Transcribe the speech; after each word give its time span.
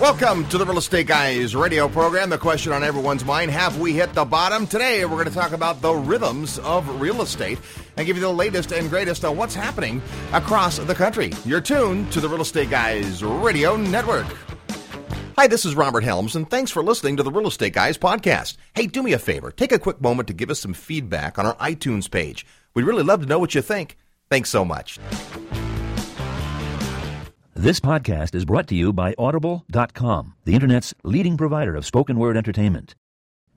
Welcome 0.00 0.46
to 0.48 0.58
the 0.58 0.66
Real 0.66 0.76
Estate 0.76 1.06
Guys 1.06 1.56
radio 1.56 1.88
program. 1.88 2.28
The 2.28 2.36
question 2.36 2.70
on 2.70 2.84
everyone's 2.84 3.24
mind 3.24 3.50
Have 3.50 3.80
we 3.80 3.94
hit 3.94 4.12
the 4.12 4.26
bottom? 4.26 4.66
Today, 4.66 5.02
we're 5.06 5.12
going 5.12 5.28
to 5.28 5.34
talk 5.34 5.52
about 5.52 5.80
the 5.80 5.94
rhythms 5.94 6.58
of 6.58 7.00
real 7.00 7.22
estate 7.22 7.58
and 7.96 8.06
give 8.06 8.14
you 8.14 8.20
the 8.20 8.28
latest 8.28 8.72
and 8.72 8.90
greatest 8.90 9.24
on 9.24 9.38
what's 9.38 9.54
happening 9.54 10.02
across 10.34 10.76
the 10.76 10.94
country. 10.94 11.32
You're 11.46 11.62
tuned 11.62 12.12
to 12.12 12.20
the 12.20 12.28
Real 12.28 12.42
Estate 12.42 12.68
Guys 12.68 13.24
radio 13.24 13.74
network. 13.76 14.26
Hi, 15.38 15.46
this 15.46 15.64
is 15.64 15.74
Robert 15.74 16.04
Helms, 16.04 16.36
and 16.36 16.48
thanks 16.48 16.70
for 16.70 16.82
listening 16.82 17.16
to 17.16 17.22
the 17.22 17.32
Real 17.32 17.46
Estate 17.48 17.72
Guys 17.72 17.96
podcast. 17.96 18.58
Hey, 18.74 18.86
do 18.86 19.02
me 19.02 19.14
a 19.14 19.18
favor. 19.18 19.50
Take 19.50 19.72
a 19.72 19.78
quick 19.78 20.02
moment 20.02 20.28
to 20.28 20.34
give 20.34 20.50
us 20.50 20.60
some 20.60 20.74
feedback 20.74 21.38
on 21.38 21.46
our 21.46 21.56
iTunes 21.56 22.10
page. 22.10 22.44
We'd 22.74 22.84
really 22.84 23.02
love 23.02 23.22
to 23.22 23.26
know 23.26 23.38
what 23.38 23.54
you 23.54 23.62
think. 23.62 23.96
Thanks 24.28 24.50
so 24.50 24.62
much. 24.62 24.98
This 27.58 27.80
podcast 27.80 28.34
is 28.34 28.44
brought 28.44 28.66
to 28.66 28.74
you 28.74 28.92
by 28.92 29.14
Audible.com, 29.16 30.34
the 30.44 30.52
Internet's 30.52 30.92
leading 31.04 31.38
provider 31.38 31.74
of 31.74 31.86
spoken 31.86 32.18
word 32.18 32.36
entertainment. 32.36 32.94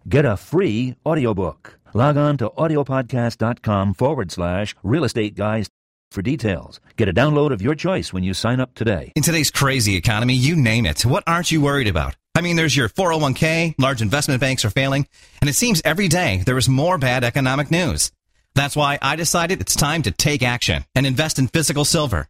Get 0.08 0.24
a 0.24 0.38
free 0.38 0.96
audiobook. 1.06 1.78
Log 1.94 2.16
on 2.16 2.38
to 2.38 2.50
audiblepodcast.com 2.50 3.96
forward 3.96 4.32
slash 4.32 4.74
real 4.84 5.04
estate 5.04 5.36
guys 5.36 5.68
for 6.12 6.22
details. 6.22 6.80
Get 6.96 7.10
a 7.10 7.14
download 7.14 7.52
of 7.52 7.62
your 7.62 7.76
choice 7.76 8.14
when 8.14 8.24
you 8.24 8.34
sign 8.34 8.62
up 8.62 8.74
today. 8.74 9.12
In 9.18 9.22
today's 9.22 9.52
crazy 9.52 9.98
economy, 9.98 10.34
you 10.34 10.56
name 10.56 10.86
it. 10.86 11.06
What 11.06 11.26
aren't 11.28 11.52
you 11.52 11.62
worried 11.62 11.90
about? 11.90 12.16
I 12.36 12.40
mean, 12.40 12.56
there's 12.56 12.78
your 12.78 12.88
401k, 12.88 13.76
large 13.78 14.02
investment 14.02 14.40
banks 14.40 14.64
are 14.64 14.70
failing, 14.70 15.10
and 15.42 15.50
it 15.50 15.56
seems 15.58 15.82
every 15.84 16.08
day 16.08 16.42
there 16.46 16.58
is 16.58 16.70
more 16.70 16.98
bad 16.98 17.26
economic 17.26 17.70
news. 17.70 18.14
That's 18.56 18.78
why 18.78 18.98
I 19.02 19.18
decided 19.18 19.60
it's 19.60 19.76
time 19.76 20.04
to 20.04 20.12
take 20.12 20.42
action 20.42 20.86
and 20.96 21.06
invest 21.06 21.38
in 21.38 21.50
physical 21.50 21.84
silver. 21.84 22.30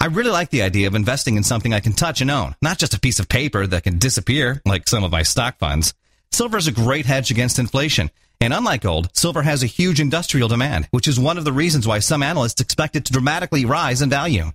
I 0.00 0.06
really 0.06 0.30
like 0.30 0.50
the 0.50 0.62
idea 0.62 0.86
of 0.86 0.94
investing 0.94 1.36
in 1.36 1.42
something 1.42 1.72
I 1.72 1.80
can 1.80 1.92
touch 1.92 2.20
and 2.20 2.30
own, 2.30 2.54
not 2.60 2.78
just 2.78 2.94
a 2.94 3.00
piece 3.00 3.18
of 3.18 3.28
paper 3.28 3.66
that 3.66 3.84
can 3.84 3.98
disappear 3.98 4.60
like 4.66 4.88
some 4.88 5.04
of 5.04 5.12
my 5.12 5.22
stock 5.22 5.58
funds. 5.58 5.94
Silver 6.30 6.58
is 6.58 6.66
a 6.66 6.72
great 6.72 7.06
hedge 7.06 7.30
against 7.30 7.58
inflation. 7.58 8.10
And 8.40 8.52
unlike 8.52 8.82
gold, 8.82 9.08
silver 9.16 9.42
has 9.42 9.62
a 9.62 9.66
huge 9.66 10.00
industrial 10.00 10.48
demand, 10.48 10.88
which 10.90 11.08
is 11.08 11.18
one 11.18 11.38
of 11.38 11.44
the 11.44 11.52
reasons 11.52 11.86
why 11.86 12.00
some 12.00 12.22
analysts 12.22 12.60
expect 12.60 12.96
it 12.96 13.04
to 13.06 13.12
dramatically 13.12 13.64
rise 13.64 14.02
in 14.02 14.10
value. 14.10 14.50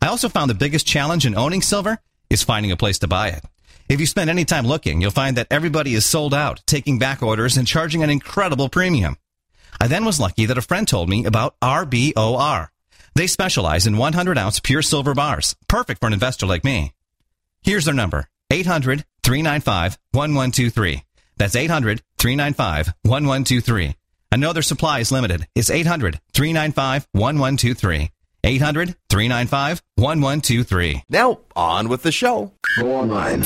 I 0.00 0.06
also 0.06 0.28
found 0.28 0.50
the 0.50 0.54
biggest 0.54 0.86
challenge 0.86 1.26
in 1.26 1.34
owning 1.34 1.62
silver 1.62 1.98
is 2.30 2.42
finding 2.42 2.70
a 2.70 2.76
place 2.76 2.98
to 3.00 3.08
buy 3.08 3.28
it. 3.28 3.42
If 3.88 4.00
you 4.00 4.06
spend 4.06 4.28
any 4.28 4.44
time 4.44 4.66
looking, 4.66 5.00
you'll 5.00 5.10
find 5.10 5.36
that 5.36 5.48
everybody 5.50 5.94
is 5.94 6.04
sold 6.04 6.34
out, 6.34 6.62
taking 6.66 6.98
back 6.98 7.22
orders 7.22 7.56
and 7.56 7.66
charging 7.66 8.02
an 8.02 8.10
incredible 8.10 8.68
premium. 8.68 9.16
I 9.80 9.88
then 9.88 10.04
was 10.04 10.20
lucky 10.20 10.46
that 10.46 10.58
a 10.58 10.62
friend 10.62 10.86
told 10.86 11.08
me 11.08 11.24
about 11.24 11.58
RBOR, 11.60 12.68
they 13.18 13.26
specialize 13.26 13.86
in 13.86 13.96
100 13.96 14.38
ounce 14.38 14.60
pure 14.60 14.80
silver 14.80 15.12
bars, 15.12 15.56
perfect 15.66 16.00
for 16.00 16.06
an 16.06 16.12
investor 16.12 16.46
like 16.46 16.64
me. 16.64 16.92
Here's 17.62 17.84
their 17.84 17.94
number 17.94 18.28
800 18.50 19.04
395 19.24 19.98
1123. 20.12 21.02
That's 21.36 21.56
800 21.56 22.00
395 22.18 22.86
1123. 23.02 23.94
I 24.30 24.36
know 24.36 24.52
their 24.52 24.62
supply 24.62 25.00
is 25.00 25.10
limited. 25.10 25.48
It's 25.54 25.70
800 25.70 26.20
395 26.32 27.08
1123. 27.12 28.10
800 28.44 28.94
395 29.10 29.82
1123. 29.96 31.02
Now, 31.08 31.40
on 31.56 31.88
with 31.88 32.02
the 32.02 32.12
show. 32.12 32.52
Go 32.78 32.94
online 32.94 33.42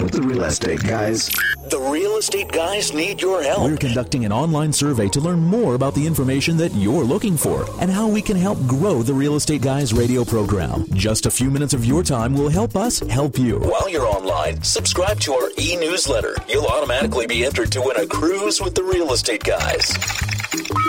with 0.00 0.12
the 0.12 0.22
real 0.22 0.44
estate 0.44 0.82
guys. 0.82 1.28
The 1.70 1.78
real 1.80 2.16
estate 2.16 2.50
guys 2.52 2.92
need 2.92 3.20
your 3.20 3.42
help. 3.42 3.70
We're 3.70 3.76
conducting 3.76 4.24
an 4.24 4.32
online 4.32 4.72
survey 4.72 5.08
to 5.08 5.20
learn 5.20 5.40
more 5.40 5.74
about 5.74 5.94
the 5.94 6.06
information 6.06 6.56
that 6.58 6.72
you're 6.74 7.04
looking 7.04 7.36
for 7.36 7.66
and 7.80 7.90
how 7.90 8.06
we 8.08 8.22
can 8.22 8.36
help 8.36 8.58
grow 8.66 9.02
the 9.02 9.14
Real 9.14 9.36
Estate 9.36 9.62
Guys 9.62 9.92
radio 9.92 10.24
program. 10.24 10.86
Just 10.92 11.26
a 11.26 11.30
few 11.30 11.50
minutes 11.50 11.74
of 11.74 11.84
your 11.84 12.02
time 12.02 12.34
will 12.34 12.48
help 12.48 12.76
us 12.76 13.00
help 13.08 13.38
you. 13.38 13.58
While 13.58 13.88
you're 13.88 14.06
online, 14.06 14.62
subscribe 14.62 15.18
to 15.20 15.34
our 15.34 15.50
e 15.58 15.76
newsletter. 15.76 16.34
You'll 16.48 16.66
automatically 16.66 17.26
be 17.26 17.44
entered 17.44 17.72
to 17.72 17.80
win 17.80 17.96
a 17.96 18.06
cruise 18.06 18.60
with 18.60 18.74
the 18.74 18.84
real 18.84 19.12
estate 19.12 19.44
guys. 19.44 19.92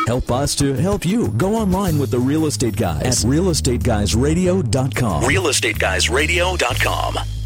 Help 0.05 0.31
us 0.31 0.55
to 0.55 0.73
help 0.73 1.05
you. 1.05 1.27
Go 1.29 1.55
online 1.55 1.97
with 1.99 2.11
the 2.11 2.19
Real 2.19 2.45
Estate 2.45 2.75
Guys 2.77 3.03
at 3.03 3.15
realestateguysradio.com. 3.29 5.23
Realestateguysradio.com. 5.23 7.36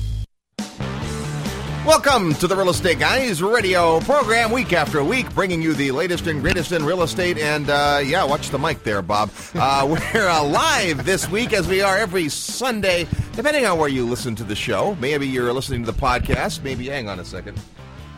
Welcome 1.91 2.35
to 2.35 2.47
the 2.47 2.56
Real 2.56 2.69
Estate 2.69 3.00
Guys 3.00 3.44
radio 3.44 4.00
program, 4.00 4.53
week 4.53 4.72
after 4.72 5.03
week, 5.03 5.35
bringing 5.35 5.62
you 5.62 5.74
the 5.74 5.91
latest 5.91 6.25
and 6.25 6.40
greatest 6.40 6.72
in 6.72 6.85
real 6.85 7.03
estate. 7.03 7.38
And 7.38 7.69
uh, 7.69 8.00
yeah, 8.02 8.24
watch 8.24 8.50
the 8.50 8.57
mic 8.57 8.84
there, 8.84 9.02
Bob. 9.02 9.29
Uh, 9.53 9.85
we're 10.13 10.29
uh, 10.29 10.41
live 10.41 11.03
this 11.03 11.29
week, 11.29 11.52
as 11.52 11.68
we 11.68 11.81
are 11.81 11.97
every 11.97 12.29
Sunday, 12.29 13.09
depending 13.34 13.66
on 13.66 13.78
where 13.78 13.90
you 13.90 14.06
listen 14.06 14.38
to 14.38 14.46
the 14.46 14.56
show. 14.56 14.96
Maybe 15.02 15.28
you're 15.28 15.52
listening 15.52 15.84
to 15.84 15.91
the 15.91 16.00
podcast. 16.00 16.63
Maybe, 16.63 16.88
hang 16.88 17.09
on 17.09 17.19
a 17.19 17.25
second. 17.25 17.59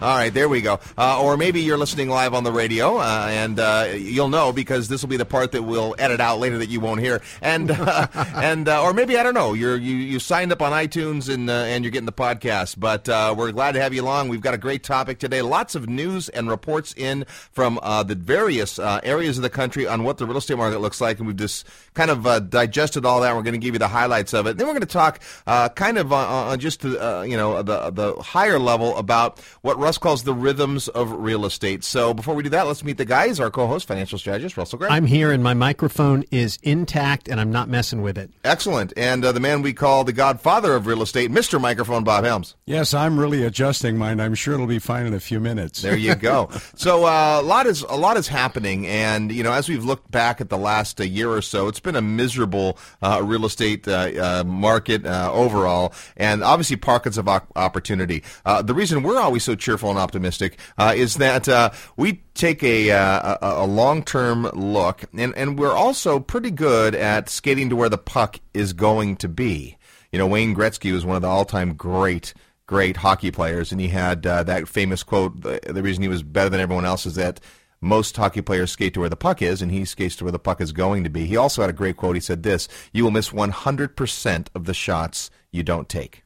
All 0.04 0.18
right, 0.18 0.34
there 0.34 0.50
we 0.50 0.60
go. 0.60 0.82
Uh, 0.98 1.22
or 1.24 1.38
maybe 1.38 1.62
you're 1.62 1.78
listening 1.78 2.10
live 2.10 2.34
on 2.34 2.44
the 2.44 2.52
radio, 2.52 2.98
uh, 2.98 3.28
and 3.30 3.58
uh, 3.58 3.88
you'll 3.96 4.28
know 4.28 4.52
because 4.52 4.90
this 4.90 5.02
will 5.02 5.08
be 5.08 5.16
the 5.16 5.24
part 5.24 5.54
that 5.54 5.64
we'll 5.64 5.96
edit 5.98 6.20
out 6.20 6.40
later 6.40 6.58
that 6.58 6.68
you 6.68 6.82
won't 6.82 7.00
hear. 7.00 7.22
And 7.42 7.72
uh, 7.72 8.08
and 8.36 8.68
uh, 8.68 8.84
or 8.84 8.94
maybe 8.94 9.18
I 9.18 9.24
don't 9.24 9.34
know. 9.34 9.54
You're 9.54 9.78
you, 9.78 9.96
you 9.96 10.20
signed 10.20 10.52
up 10.52 10.62
on 10.62 10.74
iTunes 10.74 11.34
and 11.34 11.50
uh, 11.50 11.54
and 11.54 11.86
you're 11.86 11.92
getting 11.92 12.06
the 12.06 12.12
podcast. 12.12 12.78
But 12.78 13.08
we're 13.38 13.54
glad 13.54 13.76
to 13.76 13.82
have 13.82 13.94
you 13.94 14.02
along. 14.02 14.28
We've 14.28 14.42
got 14.42 14.54
a 14.54 14.58
great 14.58 14.84
topic 14.84 15.20
today. 15.20 15.42
Lots 15.42 15.74
of 15.74 15.88
news 15.88 16.28
and 16.28 16.50
reports 16.50 16.94
in 16.98 17.24
from 17.54 17.80
the 17.82 18.16
various 18.20 18.80
areas 18.80 19.38
of 19.38 19.44
the 19.44 19.50
country 19.50 19.88
on 19.88 20.04
what 20.04 20.18
the 20.18 20.26
real 20.26 20.36
estate 20.36 20.58
market 20.58 20.80
looks 20.80 21.00
like, 21.00 21.20
and 21.20 21.28
we've 21.28 21.38
just 21.38 21.66
kind 21.94 22.12
of 22.12 22.50
digested 22.50 23.06
all 23.06 23.22
that. 23.22 23.34
We're 23.38 23.44
going 23.44 23.54
to 23.54 23.58
give 23.58 23.74
you 23.74 23.80
the 23.80 23.88
highlights 23.88 24.34
of 24.34 24.48
it. 24.48 24.58
Then 24.58 24.68
we're 24.68 24.74
going 24.74 24.82
to 24.82 24.86
talk 24.88 25.22
kind 25.46 25.98
of 25.98 26.12
on 26.12 26.60
just 26.60 26.84
you 26.84 26.92
know 27.38 27.64
the 27.64 27.90
the 27.90 28.16
higher 28.22 28.60
level 28.60 28.98
about 28.98 29.40
what 29.62 29.80
Russ 29.80 29.93
calls 29.98 30.24
the 30.24 30.34
rhythms 30.34 30.88
of 30.88 31.12
real 31.12 31.46
estate. 31.46 31.84
So 31.84 32.14
before 32.14 32.36
we 32.36 32.44
do 32.44 32.50
that, 32.50 32.68
let's 32.68 32.84
meet 32.84 32.98
the 32.98 33.06
guys. 33.06 33.40
Our 33.40 33.52
co-host, 33.52 33.88
financial 33.88 34.18
strategist 34.18 34.58
Russell 34.58 34.80
Gray. 34.80 34.90
I'm 34.90 35.06
here, 35.06 35.32
and 35.32 35.44
my 35.44 35.54
microphone 35.54 36.24
is 36.32 36.60
intact, 36.64 37.28
and 37.28 37.40
I'm 37.40 37.52
not 37.52 37.70
messing 37.70 38.02
with 38.02 38.18
it. 38.18 38.32
Excellent. 38.44 38.94
And 38.98 39.24
uh, 39.24 39.32
the 39.32 39.40
man 39.40 39.62
we 39.62 39.74
call 39.74 40.04
the 40.04 40.14
godfather 40.14 40.76
of 40.76 40.88
real 40.88 41.02
estate, 41.02 41.32
Mr. 41.32 41.60
Microphone, 41.60 42.04
Bob 42.04 42.24
Helms. 42.24 42.56
Yes, 42.66 42.94
I'm 42.94 43.20
really 43.20 43.44
adjusting 43.44 43.98
mine. 43.98 44.20
I'm 44.20 44.36
sure 44.36 44.54
it'll 44.54 44.68
be 44.68 44.80
fine 44.80 45.06
in 45.06 45.14
a 45.14 45.20
few 45.20 45.40
minutes. 45.40 45.82
There 45.82 45.98
you 45.98 46.16
go. 46.16 46.50
so 46.76 47.06
uh, 47.06 47.40
a 47.42 47.44
lot 47.44 47.66
is 47.66 47.82
a 47.82 47.96
lot 47.96 48.18
is 48.18 48.28
happening, 48.28 48.88
and 48.88 49.32
you 49.32 49.44
know, 49.44 49.52
as 49.52 49.68
we've 49.68 49.84
looked 49.84 50.10
back 50.12 50.42
at 50.42 50.50
the 50.50 50.58
last 50.58 51.00
uh, 51.00 51.04
year 51.04 51.30
or 51.30 51.42
so, 51.42 51.68
it's 51.68 51.80
been 51.80 51.96
a 51.96 52.02
miserable 52.02 52.78
uh, 53.02 53.22
real 53.24 53.46
estate 53.46 53.88
uh, 53.88 54.12
uh, 54.20 54.44
market 54.46 55.06
overall, 55.06 55.94
and 56.18 56.44
obviously 56.44 56.76
pockets 56.76 57.18
of 57.18 57.28
opportunity. 57.28 58.24
the 58.46 58.74
reason 58.74 59.04
we're 59.04 59.20
always 59.20 59.44
so 59.44 59.56
cheerful 59.56 59.73
cheerful 59.74 59.90
and 59.90 59.98
optimistic, 59.98 60.60
uh, 60.78 60.94
is 60.96 61.16
that 61.16 61.50
uh, 61.50 61.72
we 61.98 62.22
take 62.36 62.62
a, 62.64 62.92
uh, 62.92 63.38
a, 63.42 63.64
a 63.64 63.66
long 63.66 64.04
term 64.04 64.44
look, 64.54 65.04
and, 65.18 65.36
and 65.36 65.58
we're 65.58 65.74
also 65.74 66.20
pretty 66.20 66.52
good 66.52 66.94
at 66.94 67.28
skating 67.28 67.70
to 67.70 67.76
where 67.76 67.90
the 67.90 67.98
puck 67.98 68.40
is 68.54 68.74
going 68.74 69.16
to 69.18 69.28
be. 69.28 69.78
You 70.12 70.20
know, 70.20 70.28
Wayne 70.28 70.56
Gretzky 70.56 70.94
was 70.94 71.06
one 71.06 71.16
of 71.16 71.24
the 71.24 71.28
all 71.28 71.46
time 71.46 71.74
great 71.74 72.36
great 72.68 72.98
hockey 72.98 73.32
players, 73.32 73.72
and 73.72 73.82
he 73.82 73.88
had 73.88 74.26
uh, 74.28 74.44
that 74.44 74.68
famous 74.68 75.02
quote. 75.02 75.42
The, 75.42 75.60
the, 75.66 75.82
reason 75.82 76.04
he 76.04 76.08
was 76.08 76.24
better 76.24 76.50
than 76.50 76.62
everyone 76.62 76.86
else 76.86 77.06
is 77.06 77.16
that 77.16 77.40
most 77.82 78.16
hockey 78.16 78.42
players 78.42 78.72
skate 78.72 78.94
to 78.94 79.00
where 79.00 79.10
the 79.10 79.16
puck 79.16 79.42
is, 79.42 79.62
and 79.62 79.72
he 79.72 79.86
skates 79.86 80.16
to 80.18 80.24
where 80.24 80.32
the 80.32 80.40
puck 80.40 80.62
is 80.62 80.72
going 80.72 81.04
to 81.04 81.10
be. 81.10 81.26
He 81.26 81.36
also 81.36 81.62
had 81.62 81.70
a 81.70 81.74
great 81.74 81.98
quote. 81.98 82.16
He 82.16 82.22
said 82.22 82.44
this 82.44 82.68
You 82.94 83.04
will 83.04 83.12
miss 83.12 83.30
100% 83.30 84.48
of 84.54 84.66
the 84.66 84.74
shots 84.74 85.32
you 85.52 85.64
don't 85.64 85.90
take. 85.90 86.24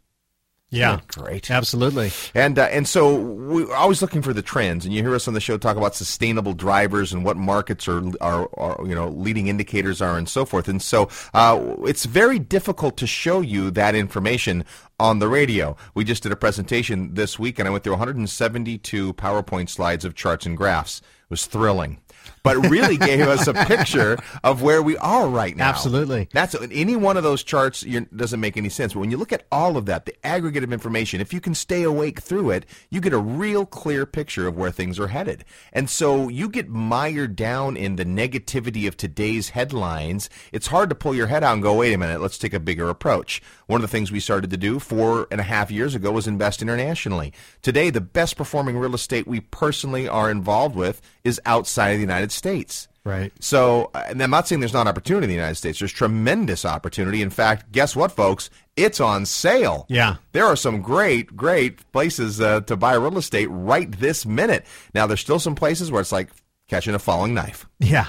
Yeah, 0.69 0.99
great, 1.07 1.49
absolutely. 1.49 2.11
And 2.35 2.59
uh, 2.59 2.63
and 2.63 2.85
so 2.85 3.15
we're 3.15 3.73
always 3.73 4.01
looking 4.01 4.21
for 4.21 4.33
the 4.33 4.41
trends, 4.41 4.83
and 4.83 4.93
you 4.93 5.01
hear 5.01 5.15
us 5.15 5.25
on 5.25 5.33
the 5.33 5.39
show 5.39 5.57
talk 5.57 5.77
about 5.77 5.95
sustainable 5.95 6.51
drivers 6.51 7.13
and 7.13 7.23
what 7.23 7.37
markets 7.37 7.87
are 7.87 8.03
are, 8.19 8.49
are 8.57 8.85
you 8.85 8.93
know 8.93 9.07
leading 9.07 9.47
indicators 9.47 10.01
are 10.01 10.17
and 10.17 10.27
so 10.27 10.43
forth. 10.43 10.67
And 10.67 10.81
so 10.81 11.07
uh, 11.33 11.75
it's 11.85 12.05
very 12.05 12.37
difficult 12.37 12.97
to 12.97 13.07
show 13.07 13.39
you 13.39 13.71
that 13.71 13.95
information 13.95 14.65
on 14.99 15.19
the 15.19 15.29
radio. 15.29 15.77
We 15.93 16.03
just 16.03 16.23
did 16.23 16.33
a 16.33 16.35
presentation 16.35 17.13
this 17.13 17.39
week, 17.39 17.59
and 17.59 17.67
I 17.67 17.71
went 17.71 17.85
through 17.85 17.93
172 17.93 19.13
PowerPoint 19.13 19.69
slides 19.69 20.03
of 20.03 20.15
charts 20.15 20.45
and 20.45 20.57
graphs. 20.57 20.99
It 20.99 21.29
was 21.29 21.45
thrilling 21.45 22.01
but 22.47 22.69
really 22.69 22.97
gave 23.09 23.27
us 23.27 23.47
a 23.47 23.53
picture 23.53 24.17
of 24.43 24.61
where 24.61 24.81
we 24.81 24.97
are 24.97 25.27
right 25.27 25.55
now. 25.55 25.67
Absolutely. 25.69 26.29
That's 26.31 26.55
any 26.71 26.95
one 26.95 27.17
of 27.17 27.23
those 27.23 27.43
charts 27.43 27.85
doesn't 28.15 28.39
make 28.39 28.57
any 28.57 28.69
sense. 28.69 28.93
But 28.93 29.01
when 29.01 29.11
you 29.11 29.17
look 29.17 29.33
at 29.33 29.45
all 29.51 29.77
of 29.77 29.85
that, 29.87 30.05
the 30.05 30.15
aggregate 30.25 30.63
of 30.63 30.71
information, 30.71 31.21
if 31.21 31.33
you 31.33 31.41
can 31.41 31.53
stay 31.53 31.83
awake 31.83 32.21
through 32.21 32.51
it, 32.51 32.65
you 32.89 33.01
get 33.01 33.13
a 33.13 33.17
real 33.17 33.65
clear 33.65 34.05
picture 34.05 34.47
of 34.47 34.55
where 34.55 34.71
things 34.71 34.99
are 34.99 35.07
headed. 35.07 35.43
And 35.73 35.89
so 35.89 36.29
you 36.29 36.49
get 36.49 36.69
mired 36.69 37.35
down 37.35 37.75
in 37.75 37.95
the 37.97 38.05
negativity 38.05 38.87
of 38.87 38.97
today's 38.97 39.49
headlines. 39.49 40.29
It's 40.51 40.67
hard 40.67 40.89
to 40.89 40.95
pull 40.95 41.15
your 41.15 41.27
head 41.27 41.43
out 41.43 41.53
and 41.53 41.63
go, 41.63 41.75
wait 41.75 41.93
a 41.93 41.97
minute, 41.97 42.21
let's 42.21 42.37
take 42.37 42.53
a 42.53 42.59
bigger 42.59 42.89
approach. 42.89 43.41
One 43.65 43.79
of 43.79 43.81
the 43.81 43.87
things 43.89 44.11
we 44.11 44.21
started 44.21 44.51
to 44.51 44.57
do 44.57 44.79
four 44.79 45.27
and 45.31 45.41
a 45.41 45.43
half 45.43 45.69
years 45.69 45.95
ago 45.95 46.11
was 46.11 46.27
invest 46.27 46.61
internationally. 46.61 47.33
Today, 47.61 47.89
the 47.89 47.99
best 47.99 48.37
performing 48.37 48.77
real 48.77 48.95
estate 48.95 49.27
we 49.27 49.41
personally 49.41 50.07
are 50.07 50.31
involved 50.31 50.75
with 50.75 51.01
is 51.25 51.41
outside 51.45 51.89
of 51.89 51.97
the 51.97 52.01
United 52.01 52.27
United 52.27 52.36
States. 52.37 52.87
Right. 53.03 53.31
So, 53.39 53.89
uh, 53.93 54.03
and 54.07 54.21
I'm 54.21 54.29
not 54.29 54.47
saying 54.47 54.59
there's 54.59 54.73
not 54.73 54.87
opportunity 54.87 55.25
in 55.25 55.29
the 55.29 55.35
United 55.35 55.55
States. 55.55 55.79
There's 55.79 55.93
tremendous 55.93 56.65
opportunity. 56.65 57.21
In 57.21 57.29
fact, 57.29 57.71
guess 57.71 57.95
what, 57.95 58.11
folks? 58.11 58.49
It's 58.75 58.99
on 58.99 59.25
sale. 59.25 59.85
Yeah. 59.89 60.17
There 60.33 60.45
are 60.45 60.57
some 60.57 60.81
great, 60.81 61.35
great 61.35 61.89
places 61.91 62.41
uh, 62.41 62.61
to 62.61 62.75
buy 62.75 62.95
real 62.95 63.17
estate 63.17 63.47
right 63.49 63.89
this 63.91 64.25
minute. 64.25 64.65
Now, 64.93 65.07
there's 65.07 65.21
still 65.21 65.39
some 65.39 65.55
places 65.55 65.89
where 65.89 66.01
it's 66.01 66.11
like 66.11 66.29
catching 66.67 66.95
a 66.95 66.99
falling 66.99 67.33
knife. 67.33 67.65
Yeah. 67.79 68.07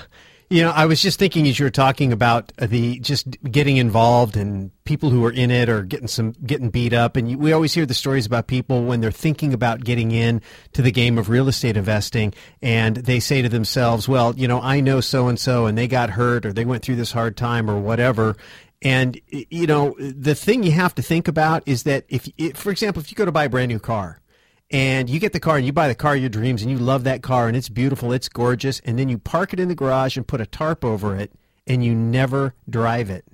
You 0.51 0.63
know, 0.63 0.71
I 0.71 0.87
was 0.87 1.03
just 1.03 1.19
thinking 1.19 1.47
as 1.47 1.59
you 1.59 1.67
were 1.67 1.71
talking 1.71 2.11
about 2.11 2.55
the 2.57 2.99
just 3.01 3.37
getting 3.43 3.77
involved 3.77 4.35
and 4.35 4.71
people 4.85 5.11
who 5.11 5.23
are 5.27 5.33
in 5.33 5.51
it 5.51 5.69
or 5.69 5.83
getting 5.83 6.09
some 6.09 6.33
getting 6.47 6.71
beat 6.71 6.95
up, 6.95 7.17
and 7.17 7.31
you, 7.31 7.37
we 7.37 7.53
always 7.53 7.75
hear 7.75 7.85
the 7.85 7.93
stories 7.93 8.25
about 8.25 8.47
people 8.47 8.85
when 8.85 9.03
they're 9.03 9.11
thinking 9.11 9.53
about 9.53 9.85
getting 9.85 10.11
in 10.11 10.41
to 10.73 10.81
the 10.81 10.91
game 10.91 11.19
of 11.19 11.29
real 11.29 11.49
estate 11.49 11.77
investing, 11.77 12.33
and 12.63 12.97
they 12.97 13.21
say 13.21 13.43
to 13.43 13.49
themselves, 13.51 14.09
"Well, 14.09 14.35
you 14.37 14.49
know, 14.49 14.59
I 14.63 14.81
know 14.81 15.03
so 15.03 15.29
and 15.29 15.39
so, 15.39 15.67
and 15.67 15.77
they 15.77 15.87
got 15.87 16.09
hurt 16.11 16.47
or 16.47 16.53
they 16.55 16.65
went 16.65 16.83
through 16.83 16.97
this 16.97 17.13
hard 17.13 17.37
time 17.37 17.71
or 17.71 17.79
whatever." 17.79 18.35
And 18.81 19.21
you 19.29 19.67
know, 19.67 19.97
the 19.99 20.35
thing 20.35 20.63
you 20.63 20.73
have 20.73 20.95
to 20.95 21.03
think 21.03 21.29
about 21.29 21.63
is 21.67 21.83
that 21.83 22.07
if, 22.09 22.27
for 22.57 22.71
example, 22.71 23.03
if 23.03 23.11
you 23.11 23.17
go 23.17 23.27
to 23.27 23.33
buy 23.33 23.45
a 23.45 23.49
brand 23.51 23.69
new 23.69 23.81
car 23.81 24.23
and 24.71 25.09
you 25.09 25.19
get 25.19 25.33
the 25.33 25.41
car 25.41 25.57
and 25.57 25.67
you 25.67 25.73
buy 25.73 25.89
the 25.89 25.95
car 25.95 26.15
of 26.15 26.21
your 26.21 26.29
dreams 26.29 26.63
and 26.63 26.71
you 26.71 26.79
love 26.79 27.05
that 27.05 27.23
car 27.23 27.49
and 27.49 27.57
it's 27.57 27.69
beautiful, 27.69 28.13
it's 28.13 28.29
gorgeous, 28.29 28.81
and 28.81 28.99
then 28.99 29.09
you 29.09 29.19
park 29.19 29.53
it 29.53 29.61
in 29.61 29.69
the 29.69 29.75
garage 29.75 30.17
and 30.17 30.27
put 30.27 30.41
a 30.41 30.47
tarp 30.47 30.85
over 30.85 31.17
it 31.17 31.33
and 31.67 31.85
you 31.85 31.95
never 31.95 32.55
drive 32.69 33.11
it, 33.11 33.25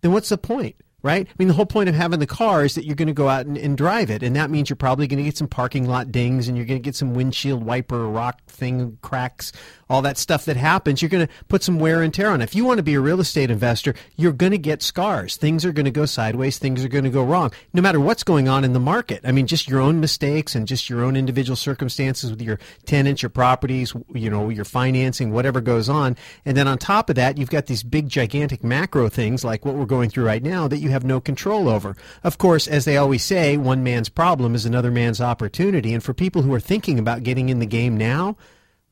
then 0.00 0.12
what's 0.12 0.28
the 0.28 0.38
point? 0.38 0.76
Right? 1.06 1.26
I 1.26 1.32
mean, 1.38 1.48
the 1.48 1.54
whole 1.54 1.66
point 1.66 1.88
of 1.88 1.94
having 1.94 2.18
the 2.18 2.26
car 2.26 2.64
is 2.64 2.74
that 2.74 2.84
you're 2.84 2.96
going 2.96 3.06
to 3.06 3.14
go 3.14 3.28
out 3.28 3.46
and, 3.46 3.56
and 3.56 3.78
drive 3.78 4.10
it, 4.10 4.22
and 4.24 4.34
that 4.34 4.50
means 4.50 4.68
you're 4.68 4.76
probably 4.76 5.06
going 5.06 5.18
to 5.18 5.24
get 5.24 5.36
some 5.36 5.46
parking 5.46 5.88
lot 5.88 6.10
dings, 6.10 6.48
and 6.48 6.56
you're 6.56 6.66
going 6.66 6.80
to 6.80 6.84
get 6.84 6.96
some 6.96 7.14
windshield 7.14 7.64
wiper 7.64 8.08
rock 8.08 8.42
thing 8.46 8.98
cracks, 9.02 9.52
all 9.88 10.02
that 10.02 10.18
stuff 10.18 10.44
that 10.46 10.56
happens. 10.56 11.00
You're 11.00 11.08
going 11.08 11.26
to 11.26 11.32
put 11.48 11.62
some 11.62 11.78
wear 11.78 12.02
and 12.02 12.12
tear 12.12 12.30
on. 12.30 12.42
If 12.42 12.54
you 12.54 12.64
want 12.64 12.78
to 12.78 12.82
be 12.82 12.94
a 12.94 13.00
real 13.00 13.20
estate 13.20 13.50
investor, 13.50 13.94
you're 14.16 14.32
going 14.32 14.52
to 14.52 14.58
get 14.58 14.82
scars. 14.82 15.36
Things 15.36 15.64
are 15.64 15.72
going 15.72 15.84
to 15.84 15.90
go 15.92 16.06
sideways. 16.06 16.58
Things 16.58 16.84
are 16.84 16.88
going 16.88 17.04
to 17.04 17.10
go 17.10 17.22
wrong, 17.22 17.52
no 17.72 17.80
matter 17.80 18.00
what's 18.00 18.24
going 18.24 18.48
on 18.48 18.64
in 18.64 18.72
the 18.72 18.80
market. 18.80 19.20
I 19.24 19.30
mean, 19.30 19.46
just 19.46 19.68
your 19.68 19.80
own 19.80 20.00
mistakes 20.00 20.54
and 20.54 20.66
just 20.66 20.90
your 20.90 21.04
own 21.04 21.16
individual 21.16 21.56
circumstances 21.56 22.30
with 22.30 22.42
your 22.42 22.58
tenants, 22.84 23.22
your 23.22 23.30
properties, 23.30 23.94
you 24.12 24.28
know, 24.28 24.48
your 24.48 24.64
financing, 24.64 25.30
whatever 25.30 25.60
goes 25.60 25.88
on, 25.88 26.16
and 26.44 26.56
then 26.56 26.66
on 26.66 26.78
top 26.78 27.08
of 27.08 27.16
that, 27.16 27.38
you've 27.38 27.50
got 27.50 27.66
these 27.66 27.82
big, 27.82 28.08
gigantic 28.08 28.64
macro 28.64 29.08
things 29.08 29.44
like 29.44 29.64
what 29.64 29.76
we're 29.76 29.86
going 29.86 30.10
through 30.10 30.24
right 30.24 30.42
now 30.42 30.66
that 30.66 30.78
you 30.78 30.90
have 30.96 31.04
no 31.04 31.20
control 31.20 31.68
over. 31.68 31.94
Of 32.24 32.38
course, 32.38 32.66
as 32.66 32.84
they 32.84 32.96
always 32.96 33.22
say, 33.22 33.56
one 33.56 33.84
man's 33.84 34.08
problem 34.08 34.54
is 34.54 34.64
another 34.64 34.90
man's 34.90 35.20
opportunity. 35.20 35.92
And 35.92 36.02
for 36.02 36.14
people 36.14 36.42
who 36.42 36.52
are 36.54 36.60
thinking 36.60 36.98
about 36.98 37.22
getting 37.22 37.48
in 37.50 37.58
the 37.58 37.66
game 37.66 37.96
now, 37.96 38.36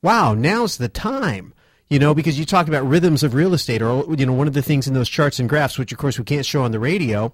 wow, 0.02 0.34
now's 0.34 0.76
the 0.76 0.88
time. 0.88 1.54
You 1.88 1.98
know, 1.98 2.14
because 2.14 2.38
you 2.38 2.44
talk 2.44 2.68
about 2.68 2.86
rhythms 2.86 3.22
of 3.22 3.34
real 3.34 3.54
estate, 3.54 3.82
or, 3.82 4.14
you 4.14 4.26
know, 4.26 4.32
one 4.32 4.46
of 4.46 4.54
the 4.54 4.62
things 4.62 4.86
in 4.86 4.94
those 4.94 5.08
charts 5.08 5.38
and 5.38 5.48
graphs, 5.48 5.78
which 5.78 5.92
of 5.92 5.98
course 5.98 6.18
we 6.18 6.24
can't 6.24 6.46
show 6.46 6.62
on 6.62 6.72
the 6.72 6.78
radio, 6.78 7.32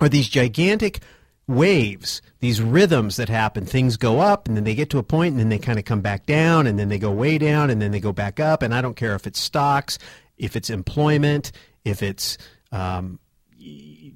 are 0.00 0.08
these 0.08 0.28
gigantic 0.28 1.00
waves, 1.46 2.22
these 2.40 2.60
rhythms 2.60 3.16
that 3.16 3.28
happen. 3.28 3.66
Things 3.66 3.96
go 3.96 4.20
up 4.20 4.46
and 4.46 4.56
then 4.56 4.64
they 4.64 4.74
get 4.74 4.90
to 4.90 4.98
a 4.98 5.02
point 5.02 5.32
and 5.32 5.40
then 5.40 5.48
they 5.48 5.58
kind 5.58 5.78
of 5.78 5.84
come 5.84 6.00
back 6.00 6.26
down 6.26 6.66
and 6.66 6.78
then 6.78 6.88
they 6.88 6.98
go 6.98 7.10
way 7.10 7.38
down 7.38 7.70
and 7.70 7.82
then 7.82 7.90
they 7.90 8.00
go 8.00 8.12
back 8.12 8.40
up. 8.40 8.62
And 8.62 8.74
I 8.74 8.80
don't 8.80 8.96
care 8.96 9.14
if 9.14 9.26
it's 9.26 9.40
stocks, 9.40 9.98
if 10.36 10.56
it's 10.56 10.70
employment, 10.70 11.52
if 11.84 12.02
it's 12.02 12.38
um, 12.70 13.18